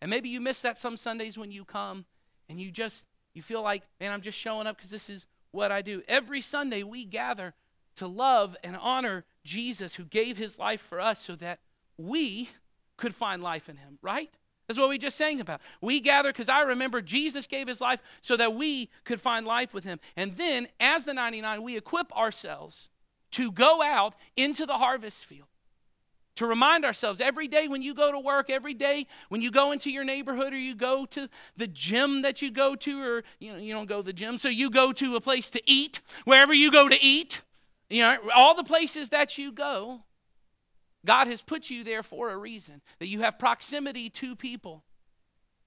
And 0.00 0.10
maybe 0.10 0.30
you 0.30 0.40
miss 0.40 0.62
that 0.62 0.78
some 0.78 0.96
Sundays 0.96 1.36
when 1.36 1.52
you 1.52 1.64
come 1.64 2.06
and 2.48 2.60
you 2.60 2.70
just 2.70 3.04
you 3.34 3.42
feel 3.42 3.62
like, 3.62 3.82
man, 4.00 4.12
I'm 4.12 4.22
just 4.22 4.38
showing 4.38 4.66
up 4.66 4.76
because 4.76 4.90
this 4.90 5.08
is 5.08 5.26
what 5.52 5.72
I 5.72 5.82
do. 5.82 6.02
Every 6.08 6.40
Sunday 6.40 6.82
we 6.82 7.04
gather 7.04 7.54
to 7.96 8.06
love 8.06 8.56
and 8.62 8.76
honor 8.76 9.24
Jesus 9.44 9.94
who 9.94 10.04
gave 10.04 10.36
his 10.36 10.58
life 10.58 10.80
for 10.80 11.00
us 11.00 11.22
so 11.22 11.36
that 11.36 11.60
we 11.96 12.50
could 12.96 13.14
find 13.14 13.42
life 13.42 13.68
in 13.68 13.76
him, 13.76 13.98
right? 14.02 14.30
That's 14.72 14.80
what 14.80 14.88
we 14.88 14.96
just 14.96 15.18
sang 15.18 15.38
about. 15.38 15.60
We 15.82 16.00
gather 16.00 16.30
because 16.30 16.48
I 16.48 16.62
remember 16.62 17.02
Jesus 17.02 17.46
gave 17.46 17.68
his 17.68 17.82
life 17.82 18.00
so 18.22 18.38
that 18.38 18.54
we 18.54 18.88
could 19.04 19.20
find 19.20 19.44
life 19.44 19.74
with 19.74 19.84
him. 19.84 20.00
And 20.16 20.34
then, 20.38 20.66
as 20.80 21.04
the 21.04 21.12
99, 21.12 21.62
we 21.62 21.76
equip 21.76 22.10
ourselves 22.16 22.88
to 23.32 23.52
go 23.52 23.82
out 23.82 24.14
into 24.34 24.64
the 24.64 24.78
harvest 24.78 25.26
field. 25.26 25.48
To 26.36 26.46
remind 26.46 26.86
ourselves 26.86 27.20
every 27.20 27.48
day 27.48 27.68
when 27.68 27.82
you 27.82 27.94
go 27.94 28.10
to 28.10 28.18
work, 28.18 28.48
every 28.48 28.72
day 28.72 29.08
when 29.28 29.42
you 29.42 29.50
go 29.50 29.72
into 29.72 29.90
your 29.90 30.04
neighborhood 30.04 30.54
or 30.54 30.58
you 30.58 30.74
go 30.74 31.04
to 31.04 31.28
the 31.58 31.66
gym 31.66 32.22
that 32.22 32.40
you 32.40 32.50
go 32.50 32.74
to, 32.74 33.02
or 33.02 33.24
you 33.40 33.52
know, 33.52 33.58
you 33.58 33.74
don't 33.74 33.90
go 33.90 33.98
to 33.98 34.06
the 34.06 34.14
gym, 34.14 34.38
so 34.38 34.48
you 34.48 34.70
go 34.70 34.90
to 34.94 35.16
a 35.16 35.20
place 35.20 35.50
to 35.50 35.60
eat, 35.66 36.00
wherever 36.24 36.54
you 36.54 36.72
go 36.72 36.88
to 36.88 36.98
eat, 36.98 37.42
you 37.90 38.00
know, 38.00 38.16
all 38.34 38.54
the 38.54 38.64
places 38.64 39.10
that 39.10 39.36
you 39.36 39.52
go, 39.52 40.00
God 41.04 41.26
has 41.26 41.42
put 41.42 41.70
you 41.70 41.84
there 41.84 42.02
for 42.02 42.30
a 42.30 42.36
reason, 42.36 42.80
that 42.98 43.08
you 43.08 43.20
have 43.20 43.38
proximity 43.38 44.08
to 44.10 44.36
people 44.36 44.84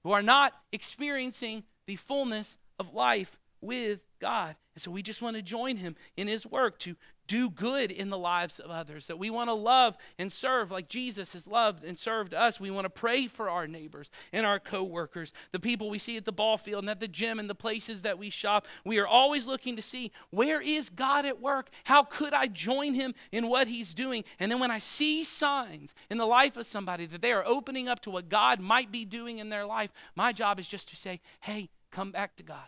who 0.04 0.12
are 0.12 0.24
not 0.24 0.54
experiencing 0.72 1.64
the 1.88 1.96
fullness 1.96 2.58
of 2.80 2.94
life 2.94 3.38
with 3.62 4.00
God. 4.20 4.56
And 4.76 4.82
so 4.82 4.92
we 4.92 5.02
just 5.02 5.22
want 5.22 5.36
to 5.36 5.42
join 5.42 5.78
him 5.78 5.96
in 6.16 6.28
his 6.28 6.46
work 6.46 6.80
to 6.80 6.96
do 7.28 7.50
good 7.50 7.92
in 7.92 8.10
the 8.10 8.18
lives 8.18 8.60
of 8.60 8.72
others, 8.72 9.08
that 9.08 9.20
we 9.20 9.30
want 9.30 9.50
to 9.50 9.54
love 9.54 9.98
and 10.18 10.32
serve 10.32 10.72
like 10.72 10.88
Jesus 10.88 11.34
has 11.34 11.48
loved 11.48 11.84
and 11.84 11.98
served 11.98 12.34
us. 12.34 12.60
We 12.60 12.72
want 12.72 12.86
to 12.86 12.90
pray 12.90 13.28
for 13.28 13.50
our 13.50 13.68
neighbors 13.68 14.10
and 14.32 14.46
our 14.46 14.60
coworkers, 14.60 15.34
the 15.52 15.60
people 15.60 15.90
we 15.90 16.00
see 16.00 16.18
at 16.18 16.26
the 16.26 16.32
ball 16.32 16.58
field 16.58 16.84
and 16.84 16.90
at 16.90 17.00
the 17.00 17.08
gym 17.08 17.40
and 17.40 17.50
the 17.50 17.56
places 17.56 18.02
that 18.04 18.20
we 18.20 18.30
shop. 18.30 18.68
We 18.84 19.00
are 19.00 19.08
always 19.08 19.48
looking 19.48 19.76
to 19.76 19.82
see 19.82 20.12
where 20.30 20.62
is 20.62 20.90
God 20.90 21.26
at 21.26 21.42
work? 21.42 21.70
How 21.86 22.04
could 22.04 22.34
I 22.34 22.48
join 22.48 22.94
him 22.94 23.14
in 23.32 23.48
what 23.48 23.68
he's 23.68 23.94
doing? 23.94 24.24
And 24.40 24.52
then 24.52 24.60
when 24.60 24.72
I 24.72 24.80
see 24.80 25.24
signs 25.24 25.96
in 26.10 26.18
the 26.18 26.28
life 26.28 26.58
of 26.58 26.66
somebody 26.66 27.06
that 27.08 27.22
they 27.22 27.32
are 27.32 27.46
opening 27.46 27.88
up 27.88 28.02
to 28.02 28.10
what 28.10 28.30
God 28.30 28.60
might 28.60 28.92
be 28.92 29.06
doing 29.06 29.40
in 29.40 29.50
their 29.50 29.66
life, 29.66 29.92
my 30.16 30.32
job 30.32 30.60
is 30.60 30.68
just 30.68 30.90
to 30.90 30.96
say, 30.96 31.22
hey, 31.42 31.70
come 31.92 32.12
back 32.12 32.36
to 32.38 32.44
God. 32.44 32.68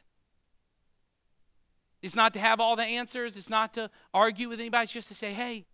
It's 2.02 2.16
not 2.16 2.34
to 2.34 2.40
have 2.40 2.60
all 2.60 2.76
the 2.76 2.84
answers, 2.84 3.38
it's 3.38 3.50
not 3.50 3.74
to 3.74 3.90
argue 4.14 4.50
with 4.50 4.60
anybody, 4.60 4.84
it's 4.84 4.94
just 4.94 5.08
to 5.08 5.16
say, 5.16 5.34
hey, 5.34 5.66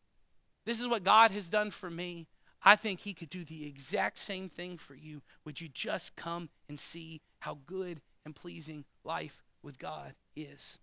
this 0.65 0.79
is 0.79 0.87
what 0.87 1.03
God 1.03 1.31
has 1.31 1.49
done 1.49 1.71
for 1.71 1.89
me. 1.89 2.27
I 2.63 2.75
think 2.75 3.01
He 3.01 3.13
could 3.13 3.29
do 3.29 3.43
the 3.43 3.65
exact 3.65 4.17
same 4.17 4.49
thing 4.49 4.77
for 4.77 4.95
you. 4.95 5.21
Would 5.43 5.59
you 5.59 5.67
just 5.67 6.15
come 6.15 6.49
and 6.69 6.79
see 6.79 7.21
how 7.39 7.57
good 7.65 8.01
and 8.25 8.33
pleasing 8.33 8.85
life 9.03 9.43
with 9.61 9.77
God 9.77 10.13
is? 10.35 10.79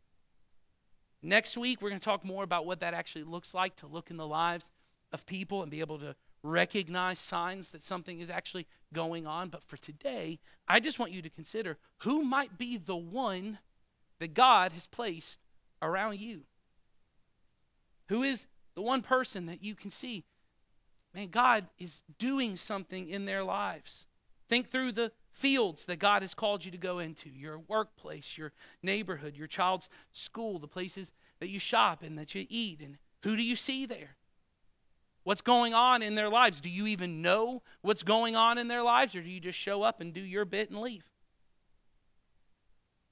Next 1.22 1.56
week, 1.56 1.80
we're 1.80 1.90
going 1.90 2.00
to 2.00 2.04
talk 2.04 2.24
more 2.24 2.44
about 2.44 2.66
what 2.66 2.80
that 2.80 2.94
actually 2.94 3.24
looks 3.24 3.54
like 3.54 3.76
to 3.76 3.86
look 3.86 4.10
in 4.10 4.16
the 4.16 4.26
lives 4.26 4.70
of 5.12 5.26
people 5.26 5.62
and 5.62 5.70
be 5.70 5.80
able 5.80 5.98
to 5.98 6.14
recognize 6.42 7.18
signs 7.18 7.68
that 7.68 7.82
something 7.82 8.20
is 8.20 8.30
actually 8.30 8.66
going 8.92 9.26
on. 9.26 9.48
But 9.48 9.62
for 9.62 9.76
today, 9.76 10.38
I 10.68 10.80
just 10.80 10.98
want 10.98 11.12
you 11.12 11.20
to 11.22 11.30
consider 11.30 11.76
who 11.98 12.24
might 12.24 12.56
be 12.56 12.78
the 12.78 12.96
one 12.96 13.58
that 14.20 14.34
God 14.34 14.72
has 14.72 14.86
placed 14.86 15.38
around 15.82 16.20
you? 16.20 16.42
Who 18.08 18.22
is 18.22 18.46
the 18.74 18.82
one 18.82 19.02
person 19.02 19.46
that 19.46 19.62
you 19.62 19.74
can 19.74 19.90
see 19.90 20.24
man, 21.14 21.28
God 21.28 21.66
is 21.78 22.02
doing 22.18 22.56
something 22.56 23.08
in 23.08 23.24
their 23.24 23.42
lives. 23.42 24.04
Think 24.48 24.70
through 24.70 24.92
the 24.92 25.12
fields 25.32 25.84
that 25.84 25.98
God 25.98 26.22
has 26.22 26.34
called 26.34 26.64
you 26.64 26.70
to 26.70 26.78
go 26.78 26.98
into 26.98 27.28
your 27.28 27.58
workplace, 27.58 28.36
your 28.36 28.52
neighborhood, 28.82 29.36
your 29.36 29.46
child's 29.46 29.88
school, 30.12 30.58
the 30.58 30.68
places 30.68 31.12
that 31.38 31.48
you 31.48 31.58
shop 31.58 32.02
and 32.02 32.18
that 32.18 32.34
you 32.34 32.46
eat. 32.48 32.80
And 32.80 32.98
who 33.22 33.36
do 33.36 33.42
you 33.42 33.56
see 33.56 33.86
there? 33.86 34.16
What's 35.22 35.42
going 35.42 35.74
on 35.74 36.02
in 36.02 36.14
their 36.14 36.28
lives? 36.28 36.60
Do 36.60 36.70
you 36.70 36.86
even 36.86 37.22
know 37.22 37.62
what's 37.82 38.02
going 38.02 38.36
on 38.36 38.58
in 38.58 38.68
their 38.68 38.82
lives, 38.82 39.14
or 39.14 39.22
do 39.22 39.28
you 39.28 39.40
just 39.40 39.58
show 39.58 39.82
up 39.82 40.00
and 40.00 40.14
do 40.14 40.20
your 40.20 40.44
bit 40.44 40.70
and 40.70 40.80
leave? 40.80 41.09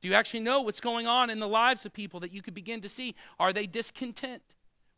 Do 0.01 0.09
you 0.09 0.15
actually 0.15 0.41
know 0.41 0.63
what's 0.63 0.81
going 0.81 1.07
on 1.07 1.31
in 1.31 1.41
the 1.41 1.49
lives 1.49 1.85
of 1.85 1.93
people 1.93 2.21
that 2.21 2.33
you 2.33 2.43
could 2.43 2.55
begin 2.55 2.81
to 2.83 2.89
see? 2.89 3.15
Are 3.39 3.53
they 3.53 3.67
discontent? 3.67 4.43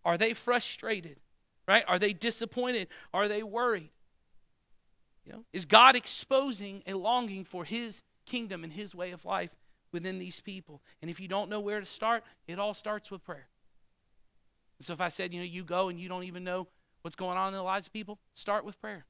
Are 0.05 0.19
they 0.19 0.35
frustrated? 0.35 1.17
Right? 1.67 1.85
Are 1.87 1.99
they 1.99 2.13
disappointed? 2.13 2.89
Are 3.15 3.29
they 3.29 3.43
worried? 3.43 3.91
You 5.25 5.33
know, 5.33 5.45
is 5.53 5.65
God 5.65 5.97
exposing 5.97 6.83
a 6.87 6.95
longing 6.95 7.45
for 7.45 7.65
his 7.65 8.03
kingdom 8.27 8.65
and 8.65 8.73
his 8.73 8.95
way 8.95 9.13
of 9.13 9.25
life 9.25 9.51
within 9.93 10.19
these 10.19 10.41
people? 10.41 10.83
And 11.01 11.11
if 11.11 11.21
you 11.21 11.29
don't 11.29 11.49
know 11.49 11.61
where 11.61 11.81
to 11.81 11.87
start, 11.87 12.25
it 12.49 12.59
all 12.59 12.75
starts 12.75 13.11
with 13.11 13.25
prayer. 13.25 13.47
And 14.79 14.87
so 14.87 14.93
if 14.93 15.01
I 15.01 15.09
said, 15.09 15.33
you 15.33 15.41
know, 15.41 15.47
you 15.47 15.63
go 15.63 15.89
and 15.89 16.01
you 16.01 16.09
don't 16.09 16.25
even 16.25 16.43
know 16.43 16.67
what's 17.03 17.17
going 17.17 17.37
on 17.37 17.49
in 17.49 17.55
the 17.55 17.63
lives 17.63 17.87
of 17.87 17.93
people, 17.93 18.19
start 18.35 18.65
with 18.65 18.81
prayer. 18.81 19.05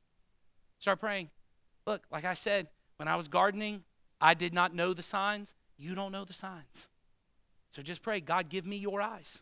Start 0.78 1.00
praying. 1.00 1.30
Look, 1.86 2.02
like 2.10 2.24
I 2.24 2.34
said, 2.34 2.68
when 2.96 3.08
I 3.08 3.16
was 3.16 3.28
gardening, 3.28 3.84
I 4.20 4.34
did 4.34 4.52
not 4.52 4.74
know 4.74 4.92
the 4.94 5.02
signs. 5.02 5.54
You 5.80 5.94
don't 5.94 6.12
know 6.12 6.26
the 6.26 6.34
signs. 6.34 6.88
So 7.70 7.80
just 7.80 8.02
pray, 8.02 8.20
God, 8.20 8.50
give 8.50 8.66
me 8.66 8.76
your 8.76 9.00
eyes. 9.00 9.40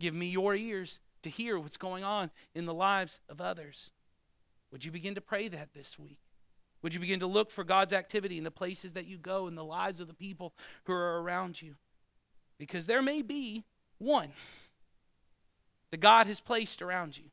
Give 0.00 0.14
me 0.14 0.28
your 0.28 0.54
ears 0.54 0.98
to 1.24 1.30
hear 1.30 1.58
what's 1.58 1.76
going 1.76 2.04
on 2.04 2.30
in 2.54 2.64
the 2.64 2.72
lives 2.72 3.20
of 3.28 3.42
others. 3.42 3.90
Would 4.72 4.84
you 4.84 4.90
begin 4.90 5.14
to 5.14 5.20
pray 5.20 5.48
that 5.48 5.74
this 5.74 5.98
week? 5.98 6.18
Would 6.82 6.94
you 6.94 7.00
begin 7.00 7.20
to 7.20 7.26
look 7.26 7.50
for 7.50 7.64
God's 7.64 7.92
activity 7.92 8.38
in 8.38 8.44
the 8.44 8.50
places 8.50 8.92
that 8.92 9.06
you 9.06 9.18
go, 9.18 9.46
in 9.46 9.54
the 9.54 9.64
lives 9.64 10.00
of 10.00 10.06
the 10.08 10.14
people 10.14 10.54
who 10.84 10.94
are 10.94 11.20
around 11.20 11.60
you? 11.60 11.74
Because 12.58 12.86
there 12.86 13.02
may 13.02 13.20
be 13.20 13.64
one 13.98 14.30
that 15.90 16.00
God 16.00 16.26
has 16.26 16.40
placed 16.40 16.80
around 16.80 17.18
you, 17.18 17.24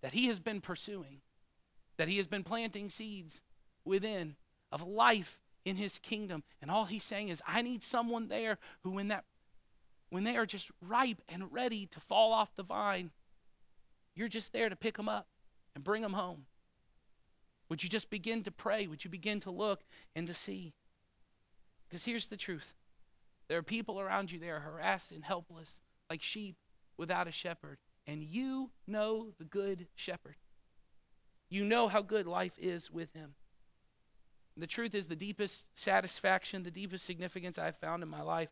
that 0.00 0.12
He 0.12 0.26
has 0.26 0.40
been 0.40 0.60
pursuing, 0.60 1.20
that 1.98 2.08
He 2.08 2.16
has 2.16 2.26
been 2.26 2.42
planting 2.42 2.90
seeds 2.90 3.42
within 3.84 4.34
of 4.72 4.82
life 4.82 5.38
in 5.64 5.76
His 5.76 5.98
kingdom. 5.98 6.42
And 6.60 6.70
all 6.70 6.84
He's 6.84 7.04
saying 7.04 7.28
is, 7.28 7.42
I 7.46 7.62
need 7.62 7.82
someone 7.82 8.28
there 8.28 8.58
who, 8.82 8.90
when 8.90 9.08
that 9.08 9.24
when 10.10 10.24
they 10.24 10.36
are 10.36 10.44
just 10.44 10.70
ripe 10.86 11.22
and 11.26 11.50
ready 11.50 11.86
to 11.86 11.98
fall 11.98 12.34
off 12.34 12.54
the 12.54 12.62
vine, 12.62 13.10
you're 14.14 14.28
just 14.28 14.52
there 14.52 14.68
to 14.68 14.76
pick 14.76 14.98
them 14.98 15.08
up 15.08 15.26
and 15.74 15.82
bring 15.82 16.02
them 16.02 16.12
home. 16.12 16.44
Would 17.70 17.82
you 17.82 17.88
just 17.88 18.10
begin 18.10 18.42
to 18.42 18.50
pray? 18.50 18.86
Would 18.86 19.04
you 19.04 19.10
begin 19.10 19.40
to 19.40 19.50
look 19.50 19.80
and 20.14 20.26
to 20.26 20.34
see? 20.34 20.74
Because 21.88 22.04
here's 22.04 22.26
the 22.26 22.36
truth 22.36 22.74
there 23.48 23.56
are 23.56 23.62
people 23.62 24.00
around 24.00 24.30
you 24.30 24.38
that 24.40 24.48
are 24.48 24.60
harassed 24.60 25.12
and 25.12 25.24
helpless, 25.24 25.80
like 26.10 26.22
sheep 26.22 26.56
without 26.98 27.26
a 27.26 27.32
shepherd. 27.32 27.78
And 28.06 28.22
you 28.22 28.70
know 28.86 29.28
the 29.38 29.44
good 29.44 29.86
shepherd. 29.94 30.36
You 31.48 31.64
know 31.64 31.88
how 31.88 32.02
good 32.02 32.26
life 32.26 32.58
is 32.58 32.90
with 32.90 33.14
him. 33.14 33.34
The 34.56 34.66
truth 34.66 34.94
is, 34.94 35.06
the 35.06 35.16
deepest 35.16 35.64
satisfaction, 35.74 36.62
the 36.62 36.70
deepest 36.70 37.04
significance 37.04 37.58
I've 37.58 37.76
found 37.76 38.02
in 38.02 38.08
my 38.08 38.22
life 38.22 38.50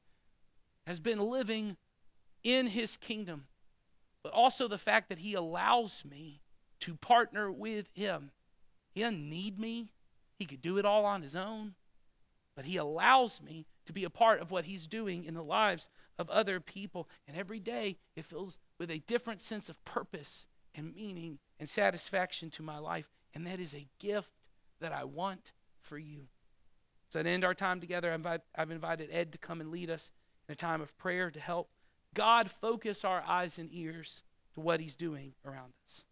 has 0.87 0.99
been 0.99 1.19
living 1.19 1.77
in 2.43 2.69
his 2.69 2.97
kingdom, 2.97 3.45
but 4.23 4.33
also 4.33 4.67
the 4.67 4.79
fact 4.79 5.09
that 5.11 5.19
he 5.19 5.35
allows 5.35 6.03
me 6.09 6.41
to 6.81 6.95
partner 6.95 7.53
with 7.53 7.87
him. 7.93 8.31
He 8.93 9.03
doesn't 9.03 9.29
need 9.29 9.59
me, 9.59 9.93
he 10.39 10.47
could 10.47 10.63
do 10.63 10.79
it 10.79 10.87
all 10.87 11.05
on 11.05 11.23
his 11.23 11.37
own, 11.37 11.75
but 12.57 12.65
he 12.65 12.79
allows 12.79 13.43
me 13.43 13.67
to 13.85 13.93
be 13.93 14.05
a 14.05 14.11
part 14.11 14.41
of 14.41 14.51
what 14.51 14.65
he's 14.65 14.87
doing 14.87 15.25
in 15.25 15.35
the 15.35 15.45
lives 15.45 15.89
of 16.19 16.31
other 16.31 16.61
people. 16.61 17.09
And 17.29 17.37
every 17.37 17.61
day 17.61 17.99
it 18.17 18.25
fills 18.25 18.59
with 18.79 18.91
a 18.91 19.03
different 19.07 19.43
sense 19.43 19.69
of 19.69 19.85
purpose 19.85 20.47
and 20.75 20.95
meaning 20.95 21.39
and 21.59 21.69
satisfaction 21.69 22.51
to 22.51 22.63
my 22.63 22.79
life. 22.79 23.11
And 23.35 23.47
that 23.47 23.61
is 23.61 23.75
a 23.75 23.87
gift 23.99 24.31
that 24.81 24.93
I 24.93 25.05
want 25.05 25.53
for 25.91 25.99
you. 25.99 26.29
So, 27.13 27.21
to 27.21 27.29
end 27.29 27.45
our 27.45 27.55
time 27.55 27.81
together, 27.81 28.17
I've 28.55 28.71
invited 28.71 29.11
Ed 29.11 29.33
to 29.33 29.39
come 29.39 29.61
and 29.61 29.73
lead 29.73 29.91
us 29.91 30.13
in 30.49 30.53
a 30.53 30.57
time 30.57 30.81
of 30.81 30.97
prayer 30.97 31.31
to 31.33 31.41
help 31.41 31.69
God 32.15 32.49
focus 32.61 33.05
our 33.05 33.23
eyes 33.27 33.59
and 33.59 33.69
ears 33.73 34.23
to 34.55 34.61
what 34.61 34.79
He's 34.79 34.95
doing 34.95 35.35
around 35.45 35.73
us. 35.85 36.05